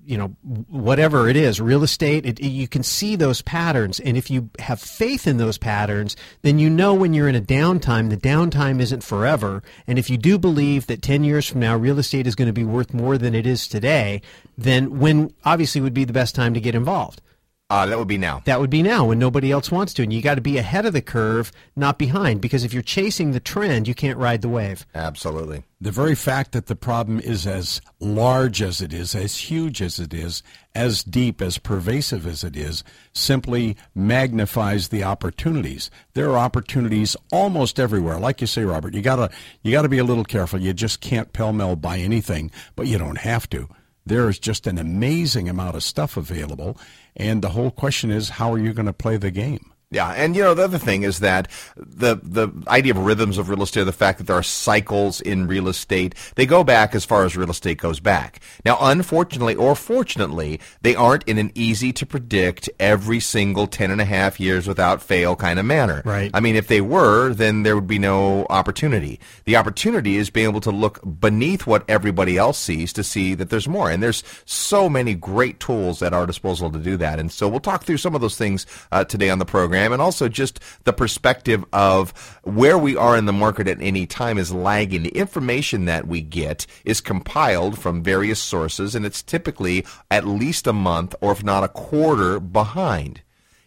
you 0.07 0.17
know 0.17 0.29
whatever 0.69 1.29
it 1.29 1.37
is 1.37 1.61
real 1.61 1.83
estate 1.83 2.25
it, 2.25 2.41
you 2.41 2.69
can 2.69 2.83
see 2.83 3.17
those 3.17 3.43
patterns. 3.43 4.01
And 4.01 4.17
if 4.17 4.31
you 4.31 4.51
have 4.59 4.81
faith 4.81 5.27
in 5.27 5.37
those 5.37 5.59
patterns 5.59 6.17
then 6.43 6.59
you 6.59 6.71
know 6.71 6.95
when 6.95 7.13
you're 7.13 7.29
in 7.29 7.35
a 7.35 7.41
downtime 7.41 8.11
the 8.11 8.17
downtime 8.17 8.81
isn't 8.81 9.03
forever. 9.03 9.63
And 9.87 9.99
if 9.99 10.09
you 10.09 10.17
do 10.17 10.39
believe 10.39 10.87
that 10.87 11.03
10 11.03 11.25
years 11.25 11.47
from 11.47 11.61
now 11.61 11.77
real 11.77 11.99
estate 11.99 12.27
is 12.27 12.35
going 12.35 12.47
to 12.47 12.53
be 12.53 12.65
worth 12.65 12.95
more 12.95 13.19
than 13.19 13.35
it 13.35 13.47
is 13.47 13.69
today 13.69 14.23
then 14.57 14.99
when 14.99 15.35
obviously 15.45 15.81
would 15.81 15.95
be 15.95 16.05
the 16.05 16.13
best 16.13 16.35
time 16.35 16.55
to 16.55 16.61
get 16.61 16.75
involved 16.75 17.21
uh, 17.69 17.85
that 17.87 17.99
would 17.99 18.07
be 18.07 18.19
now. 18.19 18.43
That 18.45 18.61
would 18.61 18.71
be 18.71 18.83
now 18.83 19.07
when 19.07 19.19
nobody 19.19 19.51
else 19.51 19.73
wants 19.73 19.93
to. 19.95 20.05
And 20.05 20.13
you 20.13 20.23
got 20.23 20.37
to 20.37 20.41
be 20.41 20.57
ahead 20.57 20.87
of 20.87 20.93
the 20.93 21.03
curve, 21.03 21.51
not 21.75 21.99
behind, 21.99 22.41
because 22.41 22.63
if 22.63 22.73
you're 22.73 22.83
chasing 22.83 23.33
the 23.33 23.41
trend, 23.41 23.89
you 23.89 23.95
can't 23.95 24.19
ride 24.19 24.43
the 24.43 24.49
wave. 24.49 24.87
Absolutely. 24.95 25.65
The 25.81 25.91
very 25.91 26.15
fact 26.15 26.53
that 26.53 26.67
the 26.67 26.77
problem 26.77 27.19
is 27.19 27.45
as 27.45 27.81
large 27.99 28.63
as 28.63 28.81
it 28.81 28.93
is, 28.93 29.17
as 29.17 29.37
huge 29.37 29.83
as 29.83 29.99
it 29.99 30.15
is, 30.15 30.45
as 30.77 31.03
deep, 31.03 31.43
as 31.43 31.59
pervasive 31.59 32.25
as 32.25 32.45
it 32.45 32.57
is, 32.57 32.85
simply 33.13 33.77
magnifies 33.97 34.89
the 34.89 35.03
opportunities. 35.03 35.91
There 36.15 36.31
are 36.31 36.39
opportunities 36.39 37.17
almost 37.33 37.81
everywhere. 37.81 38.21
Like 38.21 38.41
you 38.41 38.47
say, 38.47 38.63
Robert, 38.63 38.95
you 38.95 39.03
gotta 39.03 39.31
you 39.63 39.73
gotta 39.73 39.89
be 39.89 39.99
a 39.99 40.05
little 40.05 40.25
careful. 40.25 40.61
You 40.61 40.73
just 40.73 41.01
can't 41.01 41.33
pell 41.33 41.53
mell 41.53 41.75
buy 41.75 41.99
anything, 41.99 42.53
but 42.77 42.87
you 42.87 42.97
don't 42.97 43.19
have 43.19 43.51
to. 43.51 43.69
There 44.07 44.29
is 44.29 44.39
just 44.39 44.69
an 44.69 44.79
amazing 44.79 45.49
amount 45.49 45.75
of 45.75 45.83
stuff 45.83 46.17
available 46.17 46.79
and 47.17 47.43
the 47.43 47.51
whole 47.51 47.71
question 47.71 48.11
is, 48.11 48.29
how 48.31 48.53
are 48.53 48.59
you 48.59 48.73
going 48.73 48.87
to 48.87 48.93
play 48.93 49.17
the 49.17 49.31
game? 49.31 49.73
Yeah, 49.93 50.11
and 50.11 50.35
you 50.35 50.43
know 50.43 50.53
the 50.53 50.65
other 50.65 50.79
thing 50.79 51.05
is 51.05 51.21
that 51.21 51.49
the 51.77 52.17
the 52.21 52.49
idea 52.67 52.93
of 52.93 52.99
rhythms 52.99 53.39
of 53.39 53.49
real 53.49 53.63
estate, 53.63 53.85
the 53.85 53.93
fact 53.93 54.19
that 54.19 54.27
there 54.27 54.35
are 54.35 54.43
cycles 54.43 55.21
in 55.21 55.47
real 55.47 55.69
estate, 55.69 56.17
they 56.35 56.45
go 56.45 56.65
back 56.65 56.93
as 56.93 57.05
far 57.05 57.25
as 57.25 57.37
real 57.37 57.51
estate 57.51 57.79
goes 57.79 58.01
back. 58.01 58.41
Now, 58.65 58.79
unfortunately 58.81 59.55
or 59.55 59.77
fortunately, 59.77 60.59
they 60.83 60.97
aren't 60.97 61.23
in 61.29 61.39
an 61.39 61.53
easy 61.55 61.93
to 61.93 62.05
predict 62.05 62.69
every 62.81 63.21
single 63.21 63.69
ten 63.69 63.93
and 63.93 64.01
a 64.01 64.05
half 64.05 64.41
years 64.41 64.67
without 64.67 65.03
fail 65.03 65.37
kind 65.37 65.57
of 65.57 65.65
manner. 65.65 66.03
Right. 66.05 66.33
I 66.35 66.41
mean, 66.41 66.57
if 66.57 66.67
they 66.67 66.81
were, 66.81 67.33
then 67.33 67.63
there 67.63 67.77
would 67.77 67.87
be 67.87 68.01
no 68.01 68.45
opportunity. 68.51 69.21
The 69.45 69.55
opportunity 69.55 70.17
is 70.17 70.31
being 70.31 70.49
able 70.49 70.63
to 70.63 70.73
look 70.73 70.99
beneath 71.21 71.65
what 71.65 71.89
everybody 71.89 72.37
else 72.37 72.59
sees 72.59 72.93
to 72.95 73.05
see 73.05 73.35
that 73.35 73.51
there's 73.51 73.69
more. 73.69 73.89
And 73.89 74.03
there's 74.03 74.25
so 74.47 74.89
many 74.89 75.15
great 75.15 75.61
tools 75.61 76.03
at 76.03 76.13
our 76.13 76.27
disposal 76.27 76.73
to 76.73 76.79
do 76.81 76.97
that. 76.97 77.21
And 77.21 77.31
so 77.31 77.49
we'll 77.49 77.61
talk 77.61 77.85
through 77.85 77.99
some 77.99 78.17
of 78.17 78.21
those 78.21 78.37
things 78.37 78.67
uh, 78.91 79.05
today 79.05 79.31
on 79.31 79.39
the 79.39 79.45
program 79.45 79.76
program 79.77 79.93
and 79.93 80.03
also 80.03 80.29
just 80.29 80.61
the 80.85 80.93
perspective 80.93 81.65
of 81.73 82.13
where 82.45 82.79
we 82.79 82.97
are 82.97 83.17
in 83.17 83.27
the 83.27 83.33
market 83.33 83.69
at 83.69 83.81
any 83.81 84.07
time 84.07 84.39
is 84.39 84.53
lagging. 84.53 85.03
The 85.03 85.11
information 85.11 85.85
that 85.85 86.07
we 86.07 86.23
get 86.23 86.67
is 86.85 87.01
compiled 87.01 87.79
from 87.79 88.03
various 88.03 88.41
sources 88.41 88.95
and 88.95 89.05
it's 89.05 89.23
typically 89.23 89.85
at 90.11 90.27
least 90.27 90.67
a 90.67 90.73
month 90.73 91.15
or 91.21 91.33
if 91.33 91.45
not 91.45 91.65
a 91.65 91.69
quarter 91.69 92.41
behind. 92.41 93.21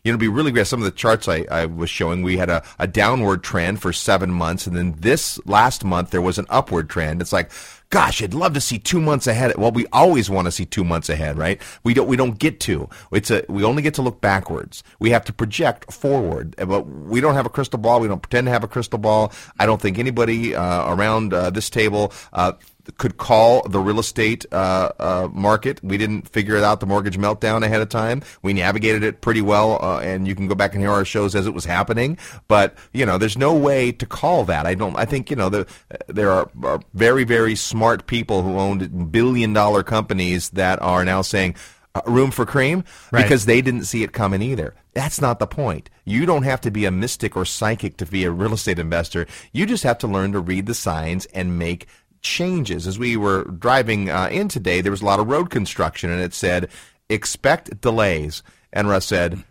You 0.03 0.11
know, 0.11 0.15
it'd 0.15 0.21
be 0.21 0.27
really 0.29 0.51
great. 0.51 0.65
Some 0.65 0.79
of 0.79 0.85
the 0.85 0.91
charts 0.97 1.27
I, 1.27 1.45
I 1.51 1.65
was 1.65 1.89
showing, 1.89 2.23
we 2.23 2.37
had 2.37 2.49
a, 2.49 2.63
a 2.79 2.87
downward 2.87 3.43
trend 3.43 3.81
for 3.81 3.91
seven 3.91 4.31
months, 4.31 4.65
and 4.65 4.73
then 4.73 4.95
this 4.97 5.45
last 5.45 5.83
month 5.83 6.11
there 6.11 6.21
was 6.21 6.37
an 6.37 6.45
upward 6.49 6.89
trend. 6.89 7.21
It's 7.21 7.33
like, 7.33 7.51
gosh, 7.89 8.21
I'd 8.21 8.33
love 8.33 8.53
to 8.53 8.61
see 8.61 8.79
two 8.79 9.01
months 9.01 9.27
ahead. 9.27 9.55
Well, 9.57 9.71
we 9.71 9.85
always 9.91 10.29
want 10.29 10.45
to 10.45 10.51
see 10.51 10.65
two 10.65 10.83
months 10.83 11.09
ahead, 11.09 11.37
right? 11.37 11.61
We 11.83 11.93
don't. 11.93 12.07
We 12.07 12.15
don't 12.15 12.37
get 12.37 12.59
to. 12.61 12.89
It's 13.11 13.31
a. 13.31 13.43
We 13.49 13.63
only 13.63 13.81
get 13.81 13.93
to 13.95 14.01
look 14.01 14.21
backwards. 14.21 14.83
We 14.99 15.09
have 15.11 15.25
to 15.25 15.33
project 15.33 15.91
forward, 15.91 16.55
but 16.57 16.83
we 16.83 17.21
don't 17.21 17.35
have 17.35 17.45
a 17.45 17.49
crystal 17.49 17.79
ball. 17.79 17.99
We 17.99 18.07
don't 18.07 18.21
pretend 18.21 18.45
to 18.47 18.51
have 18.51 18.63
a 18.63 18.67
crystal 18.67 18.99
ball. 18.99 19.33
I 19.59 19.65
don't 19.65 19.81
think 19.81 19.97
anybody 19.97 20.55
uh, 20.55 20.93
around 20.93 21.33
uh, 21.33 21.49
this 21.49 21.69
table 21.69 22.13
uh, 22.33 22.53
could 22.97 23.17
call 23.17 23.67
the 23.67 23.79
real 23.79 23.99
estate 23.99 24.45
uh, 24.51 24.91
uh, 24.99 25.27
market. 25.31 25.83
We 25.83 25.97
didn't 25.97 26.27
figure 26.29 26.55
it 26.55 26.63
out 26.63 26.79
the 26.79 26.85
mortgage 26.85 27.17
meltdown 27.17 27.63
ahead 27.63 27.81
of 27.81 27.89
time. 27.89 28.21
We 28.41 28.53
navigated 28.53 29.03
it 29.03 29.21
pretty 29.21 29.41
well, 29.41 29.83
uh, 29.83 29.99
and 29.99 30.27
you 30.27 30.35
can 30.35 30.47
go 30.47 30.55
back 30.55 30.73
and 30.73 30.81
hear 30.81 30.91
our 30.91 31.05
shows 31.05 31.35
as 31.35 31.47
it 31.47 31.53
was 31.53 31.65
happening. 31.65 32.17
But 32.47 32.75
you 32.93 33.05
know, 33.05 33.17
there's 33.17 33.37
no 33.37 33.53
way 33.53 33.91
to 33.91 34.05
call 34.05 34.43
that. 34.45 34.65
I 34.65 34.75
don't. 34.75 34.97
I 34.97 35.05
think 35.05 35.29
you 35.29 35.35
know 35.35 35.49
the, 35.49 35.67
there 36.07 36.31
are, 36.31 36.49
are 36.63 36.81
very 36.93 37.23
very 37.23 37.55
smart 37.55 38.07
people 38.07 38.41
who 38.41 38.57
owned 38.57 39.11
billion 39.11 39.53
dollar 39.53 39.83
companies 39.83 40.49
that 40.51 40.81
are 40.81 41.05
now 41.05 41.21
saying. 41.21 41.55
Uh, 41.95 42.01
room 42.05 42.29
for 42.29 42.45
cream 42.45 42.83
right. 43.11 43.23
because 43.23 43.47
they 43.47 43.63
didn't 43.63 43.85
see 43.85 44.03
it 44.03 44.13
coming 44.13 44.43
either. 44.43 44.75
That's 44.93 45.19
not 45.19 45.39
the 45.39 45.47
point. 45.47 45.89
You 46.05 46.27
don't 46.27 46.43
have 46.43 46.61
to 46.61 46.69
be 46.69 46.85
a 46.85 46.91
mystic 46.91 47.35
or 47.35 47.45
psychic 47.45 47.97
to 47.97 48.05
be 48.05 48.25
a 48.25 48.31
real 48.31 48.53
estate 48.53 48.77
investor. 48.77 49.25
You 49.53 49.65
just 49.65 49.81
have 49.81 49.97
to 49.99 50.07
learn 50.07 50.33
to 50.33 50.39
read 50.39 50.67
the 50.67 50.75
signs 50.75 51.25
and 51.27 51.57
make 51.57 51.87
changes. 52.21 52.87
As 52.87 52.99
we 52.99 53.17
were 53.17 53.43
driving 53.45 54.09
uh, 54.09 54.29
in 54.31 54.47
today, 54.47 54.81
there 54.81 54.91
was 54.91 55.01
a 55.01 55.05
lot 55.05 55.19
of 55.19 55.27
road 55.27 55.49
construction, 55.49 56.09
and 56.09 56.21
it 56.21 56.33
said, 56.33 56.69
expect 57.09 57.81
delays. 57.81 58.43
And 58.71 58.87
Russ 58.87 59.05
said, 59.05 59.43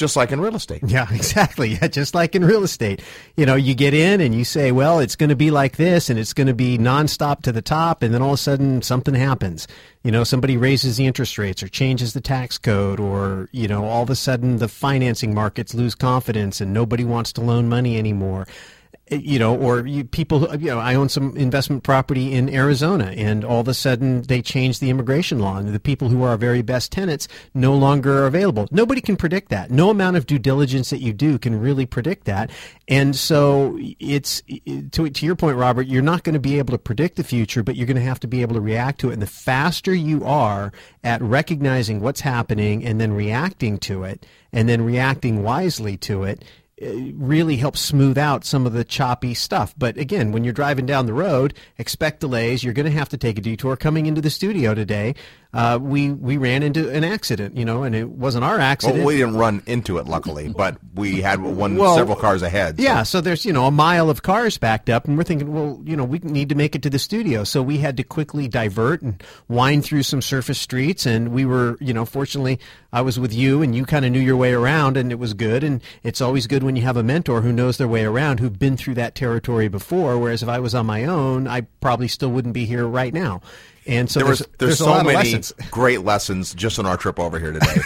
just 0.00 0.16
like 0.16 0.32
in 0.32 0.40
real 0.40 0.56
estate. 0.56 0.82
Yeah, 0.86 1.06
exactly. 1.12 1.74
Yeah, 1.74 1.86
just 1.86 2.14
like 2.14 2.34
in 2.34 2.42
real 2.42 2.64
estate. 2.64 3.02
You 3.36 3.44
know, 3.44 3.54
you 3.54 3.74
get 3.74 3.92
in 3.92 4.20
and 4.20 4.34
you 4.34 4.44
say, 4.44 4.72
well, 4.72 4.98
it's 4.98 5.14
going 5.14 5.28
to 5.28 5.36
be 5.36 5.50
like 5.50 5.76
this 5.76 6.08
and 6.08 6.18
it's 6.18 6.32
going 6.32 6.46
to 6.46 6.54
be 6.54 6.78
nonstop 6.78 7.42
to 7.42 7.52
the 7.52 7.60
top. 7.60 8.02
And 8.02 8.14
then 8.14 8.22
all 8.22 8.30
of 8.30 8.34
a 8.34 8.38
sudden 8.38 8.80
something 8.80 9.14
happens. 9.14 9.68
You 10.02 10.10
know, 10.10 10.24
somebody 10.24 10.56
raises 10.56 10.96
the 10.96 11.06
interest 11.06 11.36
rates 11.36 11.62
or 11.62 11.68
changes 11.68 12.14
the 12.14 12.20
tax 12.22 12.56
code 12.56 12.98
or, 12.98 13.50
you 13.52 13.68
know, 13.68 13.84
all 13.84 14.02
of 14.02 14.08
a 14.08 14.16
sudden 14.16 14.56
the 14.56 14.68
financing 14.68 15.34
markets 15.34 15.74
lose 15.74 15.94
confidence 15.94 16.62
and 16.62 16.72
nobody 16.72 17.04
wants 17.04 17.34
to 17.34 17.42
loan 17.42 17.68
money 17.68 17.98
anymore 17.98 18.46
you 19.10 19.38
know, 19.38 19.56
or 19.56 19.86
you, 19.86 20.04
people, 20.04 20.54
you 20.56 20.68
know, 20.68 20.78
I 20.78 20.94
own 20.94 21.08
some 21.08 21.36
investment 21.36 21.82
property 21.82 22.32
in 22.32 22.48
Arizona, 22.48 23.12
and 23.16 23.44
all 23.44 23.60
of 23.60 23.68
a 23.68 23.74
sudden 23.74 24.22
they 24.22 24.40
change 24.40 24.78
the 24.78 24.88
immigration 24.90 25.38
law, 25.40 25.56
and 25.56 25.68
the 25.68 25.80
people 25.80 26.08
who 26.08 26.22
are 26.22 26.30
our 26.30 26.36
very 26.36 26.62
best 26.62 26.92
tenants 26.92 27.26
no 27.52 27.74
longer 27.74 28.22
are 28.22 28.26
available. 28.26 28.68
Nobody 28.70 29.00
can 29.00 29.16
predict 29.16 29.48
that. 29.48 29.70
No 29.70 29.90
amount 29.90 30.16
of 30.16 30.26
due 30.26 30.38
diligence 30.38 30.90
that 30.90 31.00
you 31.00 31.12
do 31.12 31.38
can 31.38 31.60
really 31.60 31.86
predict 31.86 32.24
that. 32.24 32.50
And 32.88 33.16
so 33.16 33.76
it's 33.98 34.42
to, 34.92 35.10
to 35.10 35.26
your 35.26 35.36
point, 35.36 35.56
Robert, 35.56 35.86
you're 35.86 36.02
not 36.02 36.22
going 36.22 36.34
to 36.34 36.40
be 36.40 36.58
able 36.58 36.72
to 36.72 36.78
predict 36.78 37.16
the 37.16 37.24
future, 37.24 37.62
but 37.62 37.76
you're 37.76 37.86
going 37.86 37.96
to 37.96 38.02
have 38.02 38.20
to 38.20 38.28
be 38.28 38.42
able 38.42 38.54
to 38.54 38.60
react 38.60 39.00
to 39.00 39.10
it. 39.10 39.14
And 39.14 39.22
the 39.22 39.26
faster 39.26 39.94
you 39.94 40.24
are 40.24 40.72
at 41.02 41.20
recognizing 41.20 42.00
what's 42.00 42.20
happening 42.20 42.84
and 42.84 43.00
then 43.00 43.12
reacting 43.12 43.78
to 43.78 44.04
it, 44.04 44.24
and 44.52 44.68
then 44.68 44.84
reacting 44.84 45.42
wisely 45.42 45.96
to 45.96 46.24
it, 46.24 46.44
Uh, 46.82 47.12
really 47.14 47.56
helps 47.56 47.78
smooth 47.78 48.16
out 48.16 48.42
some 48.44 48.64
of 48.64 48.72
the 48.72 48.84
choppy 48.84 49.34
stuff. 49.34 49.74
But 49.76 49.98
again, 49.98 50.32
when 50.32 50.44
you're 50.44 50.54
driving 50.54 50.86
down 50.86 51.04
the 51.04 51.12
road, 51.12 51.52
expect 51.76 52.20
delays. 52.20 52.64
You're 52.64 52.72
going 52.72 52.90
to 52.90 52.98
have 52.98 53.10
to 53.10 53.18
take 53.18 53.36
a 53.36 53.42
detour. 53.42 53.76
Coming 53.76 54.06
into 54.06 54.22
the 54.22 54.30
studio 54.30 54.72
today, 54.74 55.14
uh, 55.52 55.78
we 55.82 56.10
we 56.12 56.36
ran 56.36 56.62
into 56.62 56.88
an 56.90 57.02
accident, 57.02 57.56
you 57.56 57.64
know, 57.64 57.82
and 57.82 57.94
it 57.94 58.08
wasn't 58.08 58.44
our 58.44 58.58
accident. 58.60 58.98
Well, 58.98 59.06
we 59.08 59.16
didn't 59.16 59.36
run 59.36 59.62
into 59.66 59.98
it, 59.98 60.06
luckily, 60.06 60.48
but 60.48 60.76
we 60.94 61.20
had 61.22 61.40
one 61.42 61.76
Well, 61.76 61.96
several 61.96 62.16
cars 62.16 62.42
ahead. 62.42 62.76
so- 62.76 62.82
Yeah, 62.82 63.02
so 63.02 63.20
there's 63.20 63.44
you 63.44 63.52
know 63.52 63.66
a 63.66 63.70
mile 63.70 64.10
of 64.10 64.22
cars 64.22 64.58
backed 64.58 64.88
up, 64.88 65.06
and 65.08 65.18
we're 65.18 65.24
thinking, 65.24 65.52
well, 65.52 65.80
you 65.84 65.96
know, 65.96 66.04
we 66.04 66.20
need 66.20 66.48
to 66.50 66.54
make 66.54 66.76
it 66.76 66.82
to 66.82 66.90
the 66.90 66.98
studio, 67.00 67.42
so 67.44 67.62
we 67.62 67.78
had 67.78 67.96
to 67.96 68.04
quickly 68.04 68.46
divert 68.48 69.02
and 69.02 69.22
wind 69.48 69.84
through 69.84 70.04
some 70.04 70.22
surface 70.22 70.60
streets, 70.60 71.04
and 71.06 71.30
we 71.32 71.44
were, 71.44 71.76
you 71.80 71.92
know, 71.92 72.04
fortunately, 72.04 72.60
I 72.92 73.00
was 73.02 73.18
with 73.18 73.32
you, 73.34 73.60
and 73.62 73.74
you 73.74 73.84
kind 73.86 74.04
of 74.04 74.12
knew 74.12 74.20
your 74.20 74.36
way 74.36 74.52
around, 74.52 74.96
and 74.96 75.10
it 75.10 75.18
was 75.18 75.34
good, 75.34 75.64
and 75.64 75.80
it's 76.04 76.20
always 76.20 76.46
good 76.46 76.62
when 76.62 76.76
you 76.76 76.82
have 76.82 76.96
a 76.96 77.02
mentor 77.02 77.40
who 77.40 77.52
knows 77.52 77.76
their 77.76 77.88
way 77.88 78.04
around, 78.04 78.38
who've 78.40 78.58
been 78.58 78.76
through 78.76 78.94
that 78.94 79.14
territory 79.16 79.68
before. 79.68 80.18
Whereas 80.18 80.42
if 80.44 80.48
I 80.48 80.58
was 80.60 80.74
on 80.74 80.86
my 80.86 81.04
own, 81.04 81.48
I 81.48 81.62
probably 81.80 82.08
still 82.08 82.30
wouldn't 82.30 82.54
be 82.54 82.66
here 82.66 82.86
right 82.86 83.12
now. 83.14 83.40
And 83.86 84.10
so 84.10 84.20
there 84.20 84.28
was 84.28 84.40
there's, 84.40 84.48
there's, 84.58 84.78
there's 84.78 84.78
so 84.78 85.02
many 85.02 85.16
lessons. 85.16 85.52
great 85.70 86.02
lessons 86.02 86.54
just 86.54 86.78
on 86.78 86.86
our 86.86 86.96
trip 86.96 87.18
over 87.18 87.38
here 87.38 87.52
today, 87.52 87.76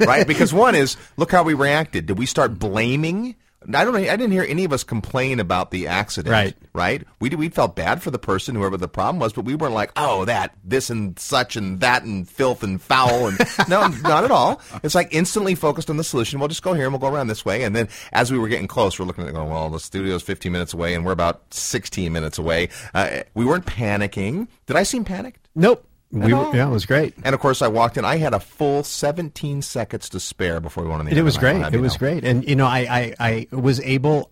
right? 0.00 0.26
Because 0.26 0.52
one 0.52 0.74
is 0.74 0.96
look 1.16 1.30
how 1.30 1.42
we 1.42 1.54
reacted. 1.54 2.06
Did 2.06 2.18
we 2.18 2.26
start 2.26 2.58
blaming? 2.58 3.36
I 3.68 3.84
don't. 3.84 3.94
I 3.96 4.16
didn't 4.16 4.32
hear 4.32 4.44
any 4.46 4.64
of 4.64 4.72
us 4.72 4.84
complain 4.84 5.40
about 5.40 5.70
the 5.70 5.86
accident. 5.86 6.32
Right. 6.32 6.54
Right. 6.72 7.06
We 7.20 7.30
we 7.30 7.48
felt 7.48 7.76
bad 7.76 8.02
for 8.02 8.10
the 8.10 8.18
person, 8.18 8.54
whoever 8.54 8.76
the 8.76 8.88
problem 8.88 9.20
was, 9.20 9.32
but 9.32 9.44
we 9.44 9.54
weren't 9.54 9.74
like, 9.74 9.92
oh, 9.96 10.24
that, 10.24 10.54
this, 10.64 10.90
and 10.90 11.18
such, 11.18 11.56
and 11.56 11.80
that, 11.80 12.02
and 12.02 12.28
filth, 12.28 12.62
and 12.62 12.80
foul, 12.80 13.28
and 13.28 13.38
no, 13.68 13.86
not 13.88 14.24
at 14.24 14.30
all. 14.30 14.60
It's 14.82 14.94
like 14.94 15.08
instantly 15.12 15.54
focused 15.54 15.90
on 15.90 15.96
the 15.96 16.04
solution. 16.04 16.40
We'll 16.40 16.48
just 16.48 16.62
go 16.62 16.74
here 16.74 16.84
and 16.84 16.92
we'll 16.92 17.00
go 17.00 17.14
around 17.14 17.28
this 17.28 17.44
way. 17.44 17.62
And 17.62 17.74
then 17.74 17.88
as 18.12 18.32
we 18.32 18.38
were 18.38 18.48
getting 18.48 18.68
close, 18.68 18.98
we're 18.98 19.06
looking 19.06 19.24
at 19.24 19.30
it 19.30 19.34
going, 19.34 19.50
well, 19.50 19.70
the 19.70 19.80
studio's 19.80 20.22
15 20.22 20.50
minutes 20.50 20.74
away, 20.74 20.94
and 20.94 21.04
we're 21.04 21.12
about 21.12 21.42
16 21.54 22.12
minutes 22.12 22.38
away. 22.38 22.68
Uh, 22.92 23.20
we 23.34 23.44
weren't 23.44 23.66
panicking. 23.66 24.48
Did 24.66 24.76
I 24.76 24.82
seem 24.82 25.04
panicked? 25.04 25.48
Nope. 25.54 25.86
We 26.14 26.32
were, 26.32 26.54
yeah, 26.56 26.68
it 26.68 26.70
was 26.70 26.86
great. 26.86 27.14
And 27.24 27.34
of 27.34 27.40
course, 27.40 27.60
I 27.60 27.68
walked 27.68 27.96
in. 27.96 28.04
I 28.04 28.16
had 28.16 28.32
a 28.34 28.40
full 28.40 28.82
17 28.84 29.62
seconds 29.62 30.08
to 30.10 30.20
spare 30.20 30.60
before 30.60 30.84
we 30.84 30.90
went 30.90 31.00
on 31.00 31.06
the 31.06 31.10
And 31.10 31.18
air. 31.18 31.22
it 31.22 31.24
was 31.24 31.36
great. 31.36 31.56
It 31.74 31.80
was 31.80 31.94
know. 31.94 31.98
great. 31.98 32.24
And 32.24 32.48
you 32.48 32.56
know, 32.56 32.66
I 32.66 32.78
I, 32.80 33.14
I 33.20 33.46
was 33.50 33.80
able. 33.80 34.30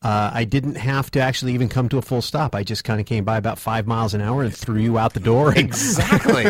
Uh, 0.00 0.30
I 0.32 0.44
didn't 0.44 0.76
have 0.76 1.10
to 1.10 1.20
actually 1.20 1.54
even 1.54 1.68
come 1.68 1.88
to 1.88 1.98
a 1.98 2.02
full 2.02 2.22
stop. 2.22 2.54
I 2.54 2.62
just 2.62 2.84
kind 2.84 3.00
of 3.00 3.06
came 3.06 3.24
by 3.24 3.36
about 3.36 3.58
five 3.58 3.84
miles 3.88 4.14
an 4.14 4.20
hour 4.20 4.44
and 4.44 4.54
threw 4.56 4.78
you 4.80 4.96
out 4.96 5.12
the 5.12 5.18
door. 5.18 5.52
Exactly. 5.58 6.44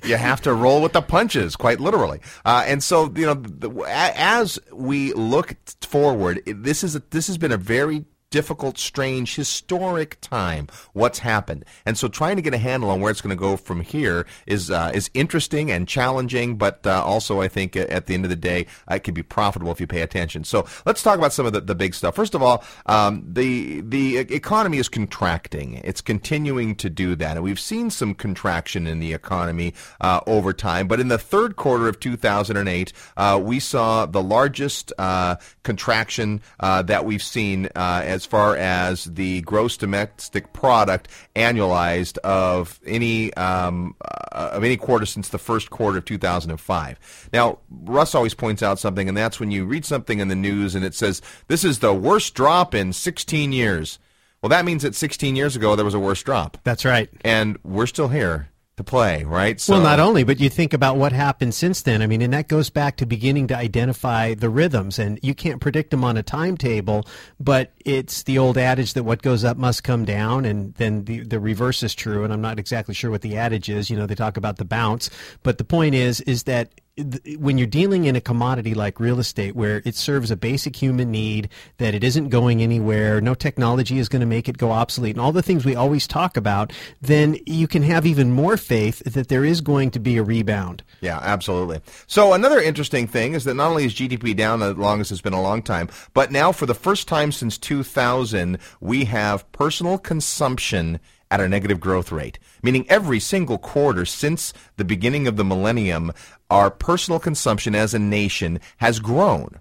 you 0.04 0.16
have 0.16 0.42
to 0.42 0.52
roll 0.52 0.82
with 0.82 0.92
the 0.92 1.00
punches, 1.00 1.56
quite 1.56 1.80
literally. 1.80 2.20
Uh, 2.44 2.62
and 2.66 2.82
so, 2.82 3.10
you 3.16 3.24
know, 3.24 3.32
the, 3.34 3.70
as 3.88 4.58
we 4.70 5.14
look 5.14 5.56
forward, 5.80 6.42
this 6.46 6.84
is 6.84 6.94
a, 6.94 7.02
this 7.08 7.26
has 7.26 7.38
been 7.38 7.52
a 7.52 7.56
very 7.56 8.04
difficult, 8.34 8.76
strange, 8.78 9.36
historic 9.36 10.20
time. 10.20 10.66
What's 10.92 11.20
happened, 11.20 11.64
and 11.86 11.96
so 11.96 12.08
trying 12.08 12.34
to 12.34 12.42
get 12.42 12.52
a 12.52 12.58
handle 12.58 12.90
on 12.90 13.00
where 13.00 13.12
it's 13.12 13.20
going 13.20 13.30
to 13.30 13.40
go 13.40 13.56
from 13.56 13.80
here 13.80 14.26
is 14.44 14.72
uh, 14.72 14.90
is 14.92 15.08
interesting 15.14 15.70
and 15.70 15.86
challenging, 15.86 16.56
but 16.56 16.84
uh, 16.84 17.00
also 17.04 17.40
I 17.40 17.46
think 17.46 17.76
at 17.76 18.06
the 18.06 18.14
end 18.14 18.24
of 18.24 18.30
the 18.30 18.36
day, 18.36 18.66
it 18.90 19.04
can 19.04 19.14
be 19.14 19.22
profitable 19.22 19.70
if 19.70 19.80
you 19.80 19.86
pay 19.86 20.00
attention. 20.00 20.42
So 20.42 20.66
let's 20.84 21.00
talk 21.00 21.16
about 21.16 21.32
some 21.32 21.46
of 21.46 21.52
the, 21.52 21.60
the 21.60 21.76
big 21.76 21.94
stuff. 21.94 22.16
First 22.16 22.34
of 22.34 22.42
all, 22.42 22.64
um, 22.86 23.24
the 23.24 23.82
the 23.82 24.18
economy 24.18 24.78
is 24.78 24.88
contracting. 24.88 25.74
It's 25.84 26.00
continuing 26.00 26.74
to 26.76 26.90
do 26.90 27.14
that, 27.14 27.36
and 27.36 27.44
we've 27.44 27.60
seen 27.60 27.88
some 27.88 28.16
contraction 28.16 28.88
in 28.88 28.98
the 28.98 29.12
economy 29.12 29.74
uh, 30.00 30.22
over 30.26 30.52
time. 30.52 30.88
But 30.88 30.98
in 30.98 31.06
the 31.06 31.18
third 31.18 31.54
quarter 31.54 31.86
of 31.86 32.00
2008, 32.00 32.92
uh, 33.16 33.40
we 33.40 33.60
saw 33.60 34.06
the 34.06 34.22
largest 34.24 34.92
uh, 34.98 35.36
contraction 35.62 36.42
that 36.58 37.04
we've 37.04 37.22
seen 37.22 37.68
uh, 37.76 38.02
as 38.24 38.30
far 38.30 38.56
as 38.56 39.04
the 39.04 39.42
gross 39.42 39.76
domestic 39.76 40.54
product 40.54 41.08
annualized 41.36 42.16
of 42.18 42.80
any 42.86 43.34
um, 43.34 43.94
uh, 44.00 44.50
of 44.52 44.64
any 44.64 44.78
quarter 44.78 45.04
since 45.04 45.28
the 45.28 45.38
first 45.38 45.68
quarter 45.68 45.98
of 45.98 46.06
2005. 46.06 47.28
Now, 47.34 47.58
Russ 47.68 48.14
always 48.14 48.32
points 48.32 48.62
out 48.62 48.78
something, 48.78 49.08
and 49.08 49.16
that's 49.16 49.38
when 49.38 49.50
you 49.50 49.66
read 49.66 49.84
something 49.84 50.20
in 50.20 50.28
the 50.28 50.34
news 50.34 50.74
and 50.74 50.86
it 50.86 50.94
says 50.94 51.20
this 51.48 51.64
is 51.64 51.80
the 51.80 51.92
worst 51.92 52.34
drop 52.34 52.74
in 52.74 52.94
16 52.94 53.52
years. 53.52 53.98
Well, 54.40 54.48
that 54.48 54.64
means 54.64 54.82
that 54.84 54.94
16 54.94 55.36
years 55.36 55.54
ago 55.54 55.76
there 55.76 55.84
was 55.84 55.94
a 55.94 56.00
worse 56.00 56.22
drop, 56.22 56.56
that's 56.64 56.86
right. 56.86 57.10
and 57.22 57.58
we're 57.62 57.86
still 57.86 58.08
here 58.08 58.48
to 58.76 58.84
play, 58.84 59.22
right? 59.22 59.62
well, 59.68 59.80
not 59.80 60.00
only, 60.00 60.24
but 60.24 60.40
you 60.40 60.48
think 60.50 60.72
about 60.72 60.96
what 60.96 61.12
happened 61.12 61.54
since 61.54 61.82
then. 61.82 62.02
I 62.02 62.08
mean, 62.08 62.20
and 62.20 62.32
that 62.32 62.48
goes 62.48 62.70
back 62.70 62.96
to 62.96 63.06
beginning 63.06 63.46
to 63.48 63.56
identify 63.56 64.34
the 64.34 64.48
rhythms, 64.48 64.98
and 64.98 65.20
you 65.22 65.34
can't 65.34 65.60
predict 65.60 65.90
them 65.92 66.02
on 66.02 66.16
a 66.16 66.24
timetable. 66.24 67.04
But 67.38 67.72
it's 67.84 68.24
the 68.24 68.38
old 68.38 68.58
adage 68.58 68.94
that 68.94 69.04
what 69.04 69.22
goes 69.22 69.44
up 69.44 69.56
must 69.56 69.84
come 69.84 70.04
down, 70.04 70.44
and 70.44 70.74
then 70.74 71.04
the 71.04 71.20
the 71.20 71.38
reverse 71.38 71.82
is 71.84 71.94
true. 71.94 72.24
And 72.24 72.32
I'm 72.32 72.40
not 72.40 72.58
exactly 72.58 72.94
sure 72.94 73.10
what 73.10 73.22
the 73.22 73.36
adage 73.36 73.68
is. 73.68 73.90
You 73.90 73.96
know, 73.96 74.06
they 74.06 74.16
talk 74.16 74.36
about 74.36 74.56
the 74.56 74.64
bounce, 74.64 75.08
but 75.44 75.58
the 75.58 75.64
point 75.64 75.94
is, 75.94 76.20
is 76.22 76.42
that 76.44 76.70
th- 76.70 76.83
when 76.96 77.58
you're 77.58 77.66
dealing 77.66 78.04
in 78.04 78.14
a 78.14 78.20
commodity 78.20 78.72
like 78.72 79.00
real 79.00 79.18
estate 79.18 79.56
where 79.56 79.82
it 79.84 79.96
serves 79.96 80.30
a 80.30 80.36
basic 80.36 80.76
human 80.76 81.10
need 81.10 81.48
that 81.78 81.92
it 81.92 82.04
isn't 82.04 82.28
going 82.28 82.62
anywhere 82.62 83.20
no 83.20 83.34
technology 83.34 83.98
is 83.98 84.08
going 84.08 84.20
to 84.20 84.26
make 84.26 84.48
it 84.48 84.58
go 84.58 84.70
obsolete 84.70 85.16
and 85.16 85.20
all 85.20 85.32
the 85.32 85.42
things 85.42 85.64
we 85.64 85.74
always 85.74 86.06
talk 86.06 86.36
about 86.36 86.72
then 87.02 87.36
you 87.46 87.66
can 87.66 87.82
have 87.82 88.06
even 88.06 88.30
more 88.30 88.56
faith 88.56 89.00
that 89.00 89.28
there 89.28 89.44
is 89.44 89.60
going 89.60 89.90
to 89.90 89.98
be 89.98 90.16
a 90.16 90.22
rebound 90.22 90.84
Yeah, 91.00 91.18
absolutely. 91.20 91.80
So 92.06 92.32
another 92.32 92.60
interesting 92.60 93.06
thing 93.06 93.34
is 93.34 93.44
that 93.44 93.54
not 93.54 93.70
only 93.70 93.84
is 93.84 93.94
GDP 93.94 94.36
down 94.36 94.62
as 94.62 94.76
long 94.76 95.00
as 95.00 95.10
it's 95.10 95.20
been 95.20 95.32
a 95.32 95.42
long 95.42 95.62
time, 95.62 95.88
but 96.12 96.30
now 96.30 96.52
for 96.52 96.66
the 96.66 96.74
first 96.74 97.08
time 97.08 97.32
since 97.32 97.58
2000, 97.58 98.58
we 98.80 99.04
have 99.04 99.50
personal 99.52 99.98
consumption 99.98 101.00
at 101.30 101.40
a 101.40 101.48
negative 101.48 101.80
growth 101.80 102.12
rate, 102.12 102.38
meaning 102.62 102.86
every 102.88 103.20
single 103.20 103.58
quarter 103.58 104.04
since 104.04 104.52
the 104.76 104.84
beginning 104.84 105.26
of 105.26 105.36
the 105.36 105.44
millennium, 105.44 106.12
our 106.50 106.70
personal 106.70 107.18
consumption 107.18 107.74
as 107.74 107.94
a 107.94 107.98
nation 107.98 108.60
has 108.78 109.00
grown. 109.00 109.60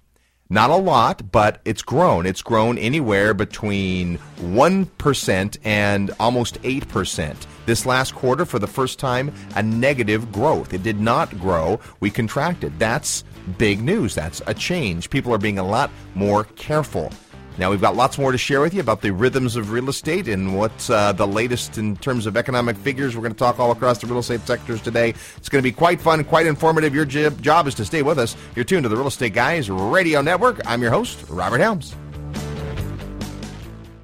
Not 0.49 0.69
a 0.69 0.75
lot, 0.75 1.31
but 1.31 1.61
it's 1.65 1.81
grown. 1.81 2.27
It's 2.27 2.43
grown 2.43 2.77
anywhere 2.77 3.33
between 3.33 4.19
1% 4.39 5.57
and 5.63 6.11
almost 6.19 6.61
8%. 6.61 7.35
This 7.65 7.85
last 7.85 8.13
quarter, 8.13 8.45
for 8.45 8.59
the 8.59 8.67
first 8.67 8.99
time, 8.99 9.33
a 9.55 9.63
negative 9.63 10.31
growth. 10.31 10.73
It 10.73 10.83
did 10.83 10.99
not 10.99 11.39
grow. 11.39 11.79
We 12.01 12.11
contracted. 12.11 12.77
That's 12.77 13.23
big 13.57 13.81
news. 13.81 14.13
That's 14.13 14.41
a 14.45 14.53
change. 14.53 15.09
People 15.09 15.33
are 15.33 15.39
being 15.39 15.57
a 15.59 15.67
lot 15.67 15.89
more 16.13 16.43
careful. 16.43 17.11
Now, 17.59 17.69
we've 17.69 17.81
got 17.81 17.95
lots 17.95 18.17
more 18.17 18.31
to 18.31 18.37
share 18.37 18.61
with 18.61 18.73
you 18.73 18.79
about 18.81 19.01
the 19.01 19.11
rhythms 19.11 19.55
of 19.55 19.71
real 19.71 19.87
estate 19.87 20.27
and 20.27 20.57
what's 20.57 20.89
uh, 20.89 21.13
the 21.13 21.27
latest 21.27 21.77
in 21.77 21.95
terms 21.97 22.25
of 22.25 22.35
economic 22.35 22.75
figures. 22.77 23.15
We're 23.15 23.21
going 23.21 23.33
to 23.33 23.37
talk 23.37 23.59
all 23.59 23.71
across 23.71 23.99
the 23.99 24.07
real 24.07 24.17
estate 24.19 24.41
sectors 24.41 24.81
today. 24.81 25.09
It's 25.37 25.49
going 25.49 25.61
to 25.61 25.69
be 25.69 25.71
quite 25.71 26.01
fun, 26.01 26.23
quite 26.23 26.47
informative. 26.47 26.95
Your 26.95 27.05
job, 27.05 27.39
job 27.43 27.67
is 27.67 27.75
to 27.75 27.85
stay 27.85 28.01
with 28.01 28.17
us. 28.17 28.35
You're 28.55 28.65
tuned 28.65 28.83
to 28.83 28.89
the 28.89 28.97
Real 28.97 29.05
Estate 29.07 29.33
Guys 29.33 29.69
Radio 29.69 30.21
Network. 30.21 30.61
I'm 30.65 30.81
your 30.81 30.89
host, 30.89 31.23
Robert 31.29 31.59
Helms. 31.59 31.95